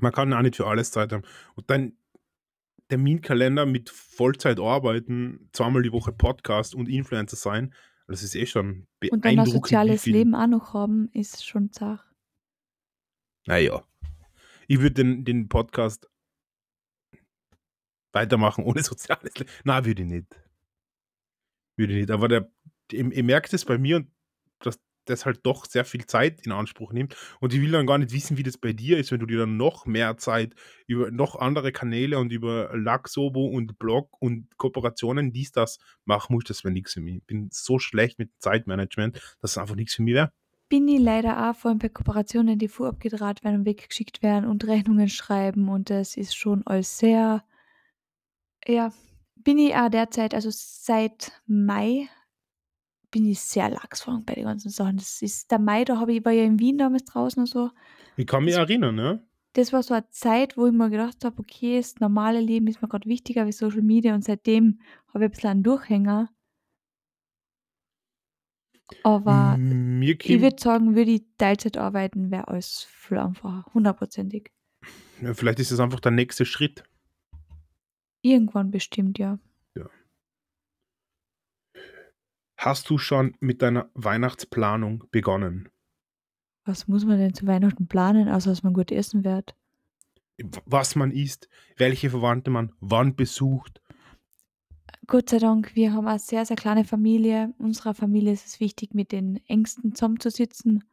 Man 0.00 0.12
kann 0.12 0.32
auch 0.32 0.42
nicht 0.42 0.56
für 0.56 0.66
alles 0.66 0.90
Zeit 0.90 1.12
haben. 1.12 1.22
Und 1.54 1.70
dein 1.70 1.96
Terminkalender 2.94 3.66
mit 3.66 3.90
Vollzeit 3.90 4.60
arbeiten, 4.60 5.48
zweimal 5.52 5.82
die 5.82 5.90
Woche 5.90 6.12
Podcast 6.12 6.76
und 6.76 6.88
Influencer 6.88 7.34
sein, 7.36 7.74
das 8.06 8.22
ist 8.22 8.36
eh 8.36 8.46
schon 8.46 8.86
Und 9.10 9.24
dann 9.24 9.32
ein 9.32 9.36
beeindruckend, 9.36 9.64
soziales 9.64 10.06
Leben 10.06 10.36
auch 10.36 10.46
noch 10.46 10.74
haben, 10.74 11.08
ist 11.12 11.44
schon 11.44 11.72
Zach. 11.72 12.06
Na 13.46 13.58
ja. 13.58 13.82
Ich 14.68 14.78
würde 14.78 14.92
den 14.92 15.24
den 15.24 15.48
Podcast 15.48 16.08
weitermachen 18.12 18.62
ohne 18.62 18.82
soziales 18.84 19.34
Leben. 19.34 19.50
Nein, 19.64 19.84
würde 19.84 20.02
ich 20.02 20.08
nicht. 20.08 20.40
Würde 21.76 21.94
ich 21.94 21.98
nicht. 21.98 22.10
Aber 22.12 22.28
der 22.28 22.48
ich 22.92 23.00
ich 23.00 23.22
merke 23.24 23.50
das 23.50 23.64
bei 23.64 23.76
mir, 23.76 24.06
dass 24.60 24.76
das 24.76 24.84
halt 25.08 25.40
doch 25.44 25.66
sehr 25.66 25.84
viel 25.84 26.06
Zeit 26.06 26.46
in 26.46 26.52
Anspruch 26.52 26.92
nimmt. 26.92 27.16
Und 27.40 27.52
ich 27.52 27.60
will 27.60 27.70
dann 27.70 27.86
gar 27.86 27.98
nicht 27.98 28.12
wissen, 28.12 28.36
wie 28.36 28.42
das 28.42 28.58
bei 28.58 28.72
dir 28.72 28.98
ist, 28.98 29.12
wenn 29.12 29.20
du 29.20 29.26
dir 29.26 29.38
dann 29.38 29.56
noch 29.56 29.86
mehr 29.86 30.16
Zeit 30.16 30.54
über 30.86 31.10
noch 31.10 31.36
andere 31.36 31.72
Kanäle 31.72 32.18
und 32.18 32.32
über 32.32 32.76
Laxobo 32.76 33.46
und 33.46 33.78
Blog 33.78 34.10
und 34.20 34.56
Kooperationen, 34.56 35.32
dies, 35.32 35.52
das 35.52 35.78
machen 36.04 36.34
musst. 36.34 36.50
Das 36.50 36.64
wäre 36.64 36.72
nichts 36.72 36.94
für 36.94 37.00
mich. 37.00 37.16
Ich 37.16 37.24
bin 37.24 37.48
so 37.52 37.78
schlecht 37.78 38.18
mit 38.18 38.30
Zeitmanagement, 38.38 39.16
dass 39.40 39.52
es 39.52 39.58
einfach 39.58 39.76
nichts 39.76 39.94
für 39.94 40.02
mich 40.02 40.14
wäre. 40.14 40.32
Bin 40.68 40.88
ich 40.88 41.00
leider 41.00 41.50
auch 41.50 41.54
vor 41.54 41.70
allem 41.70 41.78
bei 41.78 41.88
Kooperationen, 41.88 42.58
die 42.58 42.68
vorab 42.68 42.98
gedraht 42.98 43.44
werden 43.44 43.60
und 43.60 43.66
weggeschickt 43.66 44.22
werden 44.22 44.48
und 44.48 44.66
Rechnungen 44.66 45.08
schreiben 45.08 45.68
und 45.68 45.90
das 45.90 46.16
ist 46.16 46.34
schon 46.34 46.66
alles 46.66 46.98
sehr 46.98 47.44
ja, 48.66 48.92
bin 49.36 49.58
ich 49.58 49.74
auch 49.74 49.90
derzeit 49.90 50.34
also 50.34 50.48
seit 50.52 51.32
Mai 51.46 52.08
bin 53.14 53.26
ich 53.26 53.40
sehr 53.40 53.70
lax 53.70 54.04
bei 54.26 54.34
den 54.34 54.44
ganzen 54.44 54.70
Sachen. 54.70 54.96
Das 54.96 55.22
ist 55.22 55.50
der 55.52 55.60
Mai, 55.60 55.84
da 55.84 55.98
habe 56.00 56.12
ich 56.12 56.24
war 56.24 56.32
ja 56.32 56.42
in 56.44 56.58
Wien 56.58 56.78
damals 56.78 57.04
draußen 57.04 57.40
und 57.40 57.46
so. 57.46 57.70
Ich 58.16 58.26
kann 58.26 58.44
mich 58.44 58.54
Das 58.54 58.62
erinnern, 58.68 58.98
ja. 58.98 59.20
das 59.54 59.72
war 59.72 59.82
so 59.84 59.94
eine 59.94 60.08
Zeit, 60.10 60.56
wo 60.56 60.66
ich 60.66 60.72
mir 60.72 60.90
gedacht 60.90 61.24
habe: 61.24 61.38
„Okay, 61.40 61.76
das 61.78 62.00
normale 62.00 62.40
Leben 62.40 62.66
ist 62.66 62.82
mir 62.82 62.88
grad 62.88 63.06
wichtiger 63.06 63.46
wie 63.46 63.52
Social 63.52 63.82
Media“ 63.82 64.14
und 64.14 64.24
seitdem 64.24 64.80
habe 65.08 65.24
ich 65.24 65.28
ein 65.28 65.30
bisschen 65.32 65.50
einen 65.50 65.62
Durchhänger. 65.62 66.28
Aber 69.04 69.56
ich 70.22 70.40
würde 70.40 70.56
sagen, 70.60 70.96
würde 70.96 71.12
ich 71.12 71.22
Teilzeit 71.38 71.76
arbeiten, 71.76 72.30
wäre 72.32 72.48
alles 72.48 72.82
viel 72.82 73.18
einfacher, 73.18 73.64
hundertprozentig. 73.72 74.50
ja, 75.22 75.34
vielleicht 75.34 75.60
ist 75.60 75.70
das 75.70 75.80
einfach 75.80 76.00
der 76.00 76.12
nächste 76.12 76.44
Schritt. 76.44 76.84
Irgendwann 78.22 78.72
bestimmt, 78.72 79.20
ja. 79.20 79.38
Ja. 79.76 79.88
Hast 82.64 82.88
du 82.88 82.96
schon 82.96 83.36
mit 83.40 83.60
deiner 83.60 83.90
Weihnachtsplanung 83.92 85.04
begonnen? 85.10 85.68
Was 86.64 86.88
muss 86.88 87.04
man 87.04 87.18
denn 87.18 87.34
zu 87.34 87.46
Weihnachten 87.46 87.88
planen, 87.88 88.26
außer 88.30 88.48
dass 88.48 88.62
man 88.62 88.72
gut 88.72 88.90
essen 88.90 89.22
wird? 89.22 89.54
Was 90.64 90.96
man 90.96 91.10
isst, 91.10 91.50
welche 91.76 92.08
Verwandte 92.08 92.50
man 92.50 92.72
wann 92.80 93.16
besucht. 93.16 93.82
Gott 95.06 95.28
sei 95.28 95.40
Dank, 95.40 95.76
wir 95.76 95.92
haben 95.92 96.06
eine 96.06 96.18
sehr, 96.18 96.46
sehr 96.46 96.56
kleine 96.56 96.86
Familie. 96.86 97.52
Unserer 97.58 97.92
Familie 97.92 98.32
ist 98.32 98.46
es 98.46 98.60
wichtig, 98.60 98.94
mit 98.94 99.12
den 99.12 99.46
Ängsten 99.46 99.94
zusammenzusitzen. 99.94 100.84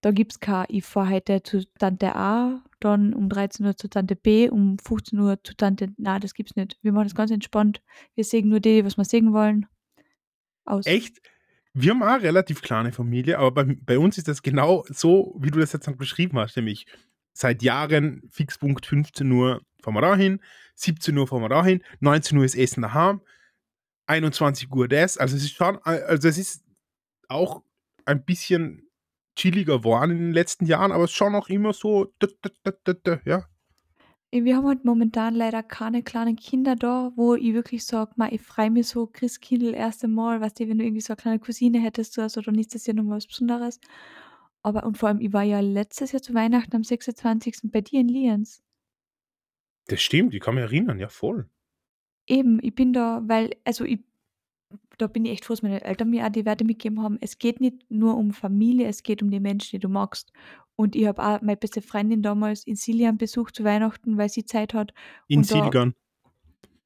Da 0.00 0.10
gibt's 0.10 0.40
kein 0.40 0.64
ich 0.70 0.86
fahre 0.86 1.16
heute 1.16 1.42
zu 1.42 1.70
Tante 1.74 2.16
A, 2.16 2.64
dann 2.80 3.12
um 3.12 3.28
13:00 3.28 3.76
zu 3.76 3.90
Tante 3.90 4.16
B, 4.16 4.48
um 4.48 4.78
15:00 4.78 5.36
zu 5.44 5.54
Tante 5.54 5.92
na, 5.98 6.18
das 6.18 6.32
gibt's 6.32 6.56
nicht. 6.56 6.78
Wir 6.80 6.92
machen 6.92 7.08
das 7.08 7.14
ganz 7.14 7.30
entspannt. 7.30 7.82
Wir 8.14 8.24
sehen 8.24 8.48
nur 8.48 8.60
die, 8.60 8.86
was 8.86 8.96
wir 8.96 9.04
sehen 9.04 9.34
wollen. 9.34 9.66
Aus. 10.66 10.86
Echt? 10.86 11.20
Wir 11.74 11.90
haben 11.90 12.02
auch 12.02 12.06
'ne 12.18 12.22
relativ 12.22 12.62
kleine 12.62 12.92
Familie, 12.92 13.38
aber 13.38 13.64
bei 13.64 13.76
bei 13.84 13.98
uns 13.98 14.16
ist 14.18 14.28
das 14.28 14.42
genau 14.42 14.84
so, 14.88 15.34
wie 15.40 15.50
du 15.50 15.58
das 15.60 15.72
jetzt 15.72 15.86
beschrieben 15.98 16.38
hast, 16.38 16.56
nämlich 16.56 16.86
seit 17.32 17.62
Jahren 17.62 18.22
Fixpunkt 18.30 18.86
15:00 18.86 19.60
fahren 19.82 19.94
wir 19.94 20.00
dahin, 20.02 20.40
17:00 20.74 21.26
fahren 21.26 21.42
wir 21.42 21.48
dahin, 21.48 21.82
19:00 22.00 22.44
ist 22.44 22.54
Essen 22.56 22.82
daheim, 22.82 23.20
21:00 24.06 24.88
das. 24.88 25.18
Also, 25.18 25.36
es 25.36 25.44
ist 25.44 25.56
schon 25.56 25.76
a 25.84 25.92
also, 25.92 26.28
es 26.28 26.38
ist 26.38 26.64
auch 27.28 27.62
ein 28.06 28.24
bisschen 28.24 28.88
chilliger 29.36 29.78
geworden 29.78 30.12
in 30.12 30.18
den 30.18 30.32
letzten 30.34 30.66
Jahren, 30.66 30.92
aber 30.92 31.04
es 31.04 31.10
ist 31.12 31.16
schon 31.18 31.32
noch 31.32 31.48
immer 31.50 31.72
so 31.74 32.12
ja. 33.26 33.46
Wir 34.42 34.56
haben 34.56 34.66
halt 34.66 34.84
momentan 34.84 35.32
leider 35.36 35.62
keine 35.62 36.02
kleinen 36.02 36.34
Kinder 36.34 36.74
da, 36.74 37.12
wo 37.14 37.34
ich 37.36 37.54
wirklich 37.54 37.84
sage: 37.84 38.10
„Ma, 38.16 38.28
ich 38.32 38.42
freue 38.42 38.68
mich 38.72 38.88
so 38.88 39.06
Christkindl 39.06 39.72
erste 39.74 40.08
Mal“, 40.08 40.40
weißt 40.40 40.58
du, 40.58 40.68
wenn 40.68 40.78
du 40.78 40.84
irgendwie 40.84 41.02
so 41.02 41.12
'ne 41.12 41.16
kleine 41.16 41.38
Cousine 41.38 41.78
hättest 41.78 42.18
oder 42.18 42.28
so, 42.28 42.40
dann 42.40 42.58
ist 42.58 42.74
das 42.74 42.84
ja 42.86 42.94
noch 42.94 43.04
mal 43.04 43.14
was 43.16 43.28
Besonderes. 43.28 43.78
Aber 44.62 44.84
und 44.86 44.98
vor 44.98 45.08
allem, 45.10 45.20
ich 45.20 45.32
war 45.32 45.44
ja 45.44 45.60
letztes 45.60 46.10
Jahr 46.12 46.22
zu 46.22 46.34
Weihnachten 46.34 46.74
am 46.76 46.82
26. 46.84 47.70
bei 47.70 47.80
dir 47.82 48.00
in 48.00 48.08
Lienz. 48.08 48.58
Das 49.88 50.00
stimmt, 50.00 50.32
ich 50.34 50.40
kann 50.40 50.54
mich 50.54 50.64
erinnern, 50.64 50.98
ja 50.98 51.08
voll. 51.08 51.48
Eben, 52.28 52.58
ich 52.62 52.74
bin 52.74 52.92
da 52.92 53.20
weil 53.26 53.50
also, 53.64 53.84
ich 53.84 54.00
da 54.98 55.06
bin 55.06 55.24
ich 55.24 55.32
echt 55.32 55.44
froh, 55.44 55.54
dass 55.54 55.62
meine 55.62 55.82
Eltern 55.82 56.10
mir 56.10 56.24
auch 56.24 56.30
die 56.30 56.44
Werte 56.44 56.64
mitgegeben 56.64 57.02
haben. 57.02 57.18
Es 57.20 57.38
geht 57.38 57.60
nicht 57.60 57.90
nur 57.90 58.16
um 58.16 58.32
Familie, 58.32 58.88
es 58.88 59.02
geht 59.02 59.22
um 59.22 59.30
die 59.30 59.40
Menschen, 59.40 59.70
die 59.72 59.80
du 59.80 59.88
magst. 59.88 60.32
Und 60.76 60.96
ich 60.96 61.06
habe 61.06 61.22
auch 61.22 61.40
meine 61.40 61.56
beste 61.56 61.82
Freundin 61.82 62.22
damals 62.22 62.66
in 62.66 62.76
Siljan 62.76 63.16
besucht 63.16 63.56
zu 63.56 63.64
Weihnachten, 63.64 64.16
weil 64.16 64.28
sie 64.28 64.44
Zeit 64.44 64.74
hat 64.74 64.92
In 65.28 65.44
Silgan. 65.44 65.94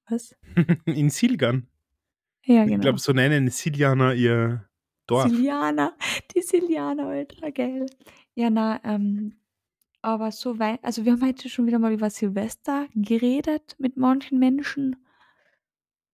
Was? 0.09 0.34
In 0.86 1.11
Silgan. 1.11 1.68
Ja, 2.45 2.62
Ich 2.62 2.68
glaube, 2.68 2.80
genau. 2.82 2.97
so 2.97 3.12
nennen 3.12 3.49
Siljaner 3.49 4.14
ihr 4.14 4.68
Dorf. 5.07 5.30
Siljaner, 5.30 5.95
die 6.34 6.43
Siljaner, 6.43 7.09
Alter, 7.09 7.51
geil. 7.53 7.86
Ja, 8.34 8.51
na, 8.51 8.80
ähm, 8.84 9.34
aber 10.01 10.30
so 10.32 10.59
wei 10.59 10.78
also, 10.82 11.05
wir 11.05 11.12
haben 11.12 11.26
heute 11.26 11.49
schon 11.49 11.66
wieder 11.66 11.78
mal 11.78 11.93
über 11.93 12.09
Silvester 12.09 12.86
geredet 12.95 13.74
mit 13.78 13.97
manchen 13.97 14.39
Menschen. 14.39 14.97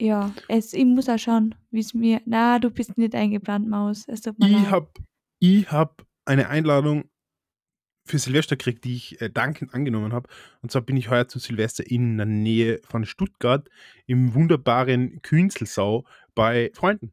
Ja, 0.05 0.35
es 0.49 0.75
ich 0.75 0.85
muss 0.85 1.09
auch 1.09 1.19
schauen, 1.19 1.55
wie's 1.71 1.95
mir 1.95 2.21
na, 2.27 2.59
du 2.59 2.69
bist 2.71 2.99
nicht 2.99 3.15
eingeplant, 3.15 3.67
Maus. 3.69 4.05
Es 4.07 4.21
tut 4.21 4.39
mir 4.39 4.51
Ich 4.51 4.71
habe 4.71 4.89
ich 5.41 5.71
habe 5.73 5.95
eine 6.27 6.49
Einladung 6.49 7.05
für 8.07 8.19
Silvester 8.19 8.57
gekriegt, 8.57 8.85
die 8.85 8.97
ich, 8.97 9.21
äh, 9.23 9.31
dankend 9.31 9.73
angenommen 9.73 10.13
habe. 10.13 10.29
Und 10.61 10.71
zwar 10.71 10.83
bin 10.83 10.99
ich 10.99 11.09
heuer 11.09 11.27
zu 11.27 11.39
Silvester 11.39 11.91
in 11.91 12.19
der 12.19 12.27
Nähe 12.27 12.81
von 12.85 13.07
Stuttgart 13.07 13.71
im 14.07 14.35
wunderbaren 14.35 15.23
Künzelsau 15.23 16.05
bei 16.35 16.71
Freunden. 16.75 17.13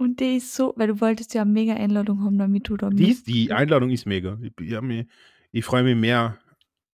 Und 0.00 0.20
die 0.20 0.36
ist 0.36 0.54
so 0.54 0.72
weil 0.76 0.88
du 0.88 1.00
wolltest 1.00 1.34
ja 1.34 1.44
'ne 1.44 1.52
mega 1.52 1.74
Einladung 1.74 2.22
haben, 2.24 2.38
damit 2.38 2.68
du 2.68 2.76
da 2.76 2.90
Die 2.90 3.10
ist 3.10 3.26
die 3.26 3.52
Einladung 3.52 3.90
ist 3.90 4.06
mega. 4.06 4.38
Ich 4.42 4.52
ich 4.60 4.80
mich 4.80 5.06
ich 5.52 5.64
freue 5.64 5.84
mich 5.84 5.96
mehr 5.96 6.38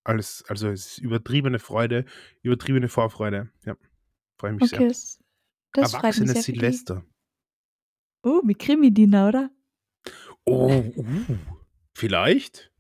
als 0.05 0.45
also, 0.49 0.69
es 0.69 0.87
ist 0.93 0.99
übertriebene 0.99 1.59
Freude, 1.59 2.05
übertriebene 2.43 2.89
Vorfreude. 2.89 3.51
Ja, 3.65 3.77
freue 4.41 4.53
mich 4.55 4.71
sehr. 4.71 4.81
Okay, 4.81 4.89
das 4.89 5.19
das 5.73 5.95
Erwachsenes 5.95 6.33
sehr. 6.33 6.43
Silvester. 6.43 7.05
Oh, 8.23 8.41
mit 8.43 8.59
Krimi-Dinner, 8.59 9.29
oder? 9.29 9.51
Oh, 10.45 10.83
uh, 10.97 11.05
vielleicht? 11.95 12.73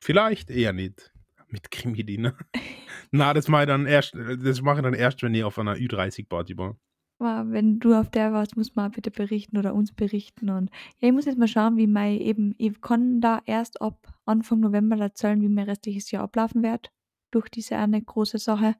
Vielleicht 0.00 0.50
eher 0.50 0.72
nicht 0.72 1.12
mit 1.48 1.70
Krimi-Dinner. 1.70 2.36
Na, 3.10 3.32
das 3.32 3.48
mache 3.48 3.62
ich 3.62 3.68
dann 3.68 3.86
erst 3.86 4.14
das 4.14 4.60
mache 4.62 4.78
ich 4.78 4.82
dann 4.82 4.94
erst, 4.94 5.22
wenn 5.22 5.34
ich 5.34 5.44
auf 5.44 5.58
einer 5.58 5.76
Ü30-Party 5.76 6.58
war. 6.58 6.76
Wow, 7.20 7.46
wenn 7.46 7.78
du 7.78 7.94
auf 7.94 8.10
der 8.10 8.32
warst, 8.32 8.56
musst 8.56 8.74
mal 8.74 8.90
bitte 8.90 9.10
berichten 9.10 9.56
oder 9.56 9.72
uns 9.74 9.92
berichten 9.92 10.50
und 10.50 10.70
ja, 10.98 11.08
ich 11.08 11.14
muss 11.14 11.26
jetzt 11.26 11.38
mal 11.38 11.46
schauen, 11.46 11.76
wie 11.76 11.86
mein 11.86 12.18
eben 12.18 12.54
ich 12.58 12.80
kann 12.80 13.20
da 13.20 13.40
erst 13.46 13.80
ab 13.80 14.12
Anfang 14.24 14.60
November 14.60 14.98
erzählen, 14.98 15.40
wie 15.40 15.48
mein 15.48 15.68
restliches 15.68 16.10
Jahr 16.10 16.24
ablaufen 16.24 16.62
wird 16.62 16.90
durch 17.30 17.48
diese 17.48 17.76
eine 17.76 18.02
große 18.02 18.38
Sache. 18.38 18.74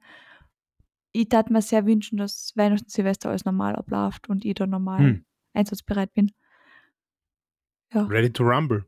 Ich 1.17 1.31
würde 1.31 1.53
mir 1.53 1.61
sehr 1.61 1.85
wünschen, 1.85 2.17
dass 2.17 2.51
Weihnachten, 2.55 2.89
Silvester 2.89 3.29
alles 3.29 3.45
normal 3.45 3.75
abläuft 3.77 4.27
und 4.27 4.43
ich 4.43 4.53
da 4.55 4.67
normal 4.67 4.99
Hm. 4.99 5.25
einsatzbereit 5.53 6.13
bin. 6.13 6.31
Ja. 7.93 8.03
Ready 8.03 8.31
to 8.31 8.43
rumble. 8.43 8.85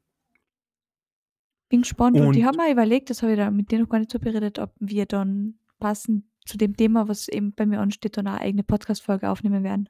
Bin 1.69 1.81
gespannt 1.83 2.17
und 2.19 2.35
ich 2.35 2.43
Und 2.43 2.45
habe 2.47 2.57
mir 2.57 2.71
überlegt, 2.71 3.09
das 3.09 3.21
habe 3.21 3.31
ich 3.33 3.37
da 3.37 3.49
mit 3.49 3.71
dir 3.71 3.79
noch 3.79 3.87
gar 3.89 3.99
nicht 3.99 4.11
so 4.11 4.19
beredet, 4.19 4.59
ob 4.59 4.73
wir 4.79 5.05
dann 5.05 5.59
passend 5.79 6.25
zu 6.45 6.57
dem 6.57 6.75
Thema, 6.75 7.07
was 7.07 7.27
eben 7.29 7.53
bei 7.53 7.65
mir 7.65 7.79
ansteht, 7.79 8.17
dann 8.17 8.27
eine 8.27 8.41
eigene 8.41 8.63
Podcast-Folge 8.63 9.29
aufnehmen 9.29 9.63
werden. 9.63 9.87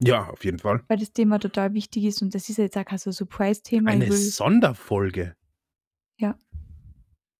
Ja, 0.00 0.28
auf 0.30 0.44
jeden 0.44 0.58
Fall. 0.58 0.82
Weil 0.88 0.98
das 0.98 1.12
Thema 1.12 1.38
total 1.38 1.74
wichtig 1.74 2.04
ist 2.04 2.22
und 2.22 2.34
das 2.34 2.48
ist 2.48 2.58
ja 2.58 2.64
jetzt 2.64 2.76
auch 2.76 2.84
kein 2.84 2.98
so 2.98 3.10
Surprise-Thema. 3.12 3.90
Ich 3.94 4.02
Eine 4.02 4.12
Sonderfolge. 4.12 5.36
Ja. 6.18 6.36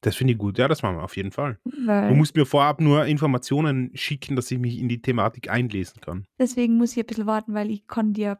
Das 0.03 0.15
finde 0.15 0.33
ich 0.35 0.39
gut. 0.39 0.59
Ja, 0.59 0.69
das 0.69 0.83
machen 0.83 0.97
wir 0.97 1.03
auf 1.03 1.17
jeden 1.17 1.33
Fall. 1.33 1.59
Du 1.65 1.87
Weil 1.87 2.15
musst 2.15 2.37
mir 2.37 2.47
vorab 2.47 2.81
nur 2.81 3.07
Informationen 3.07 3.91
schicken, 3.97 4.37
dass 4.37 4.51
ich 4.51 4.59
mich 4.59 4.79
in 4.79 4.89
die 4.89 5.03
Thematik 5.03 5.51
einlesen 5.51 6.01
kann. 6.01 6.25
deswegen 6.39 6.77
muss 6.77 6.93
ich 6.93 6.99
ein 6.99 7.07
bisschen 7.07 7.27
warten, 7.27 7.55
weil 7.55 7.71
ich 7.71 7.87
kann 7.87 8.13
dir 8.13 8.39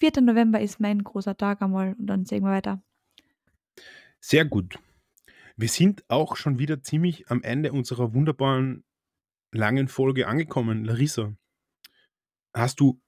4. 0.00 0.22
November 0.22 0.60
ist 0.60 0.80
mein 0.80 1.04
großer 1.04 1.36
Tag 1.36 1.62
einmal 1.62 1.94
und 1.98 2.06
dann 2.06 2.24
sehen 2.24 2.42
wir 2.42 2.50
weiter. 2.50 2.82
Sehr 4.20 4.44
gut. 4.44 4.78
Wir 5.56 5.68
sind 5.68 6.04
auch 6.08 6.36
schon 6.36 6.58
wieder 6.58 6.82
ziemlich 6.82 7.30
am 7.30 7.42
Ende 7.42 7.72
unserer 7.72 8.14
wunderbaren 8.14 8.82
langen 9.52 9.88
Folge 9.88 10.26
angekommen. 10.26 10.84
Larissa 10.84 11.34
hast 12.54 12.80
du 12.80 13.00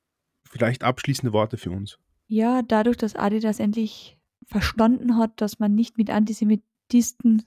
vielleicht 0.49 0.85
abschließende 0.85 1.33
Worte 1.33 1.57
für 1.57 1.71
uns? 1.71 1.99
Ja, 2.29 2.63
dadurch, 2.63 2.97
dass 2.97 3.17
Adidas 3.17 3.59
endlich 3.59 4.19
verstanden 4.47 5.17
hat, 5.17 5.41
dass 5.41 5.59
man 5.59 5.75
nicht 5.75 5.99
mit 5.99 6.11
Antisemitisten 6.11 7.43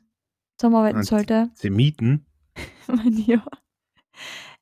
zusammenarbeiten 0.58 1.04
sollte. 1.04 1.36
Antisemiten? 1.52 2.26
Ja. 3.26 3.46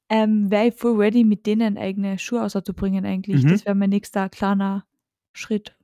Ähm, 0.10 0.52
wäre 0.52 0.68
ich 0.68 0.76
voll 0.76 0.98
ready, 0.98 1.24
mit 1.24 1.46
denen 1.46 1.78
eigene 1.78 2.20
Schuhe 2.20 2.42
rauszubringen 2.42 3.06
eigentlich. 3.06 3.44
Mhm. 3.44 3.50
Das 3.50 3.66
wäre 3.66 3.76
mein 3.76 3.90
nächster 3.90 4.30
kleiner 4.30 4.86
Schritt. 5.34 5.76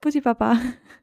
Bussi 0.00 0.20
Baba. 0.20 0.58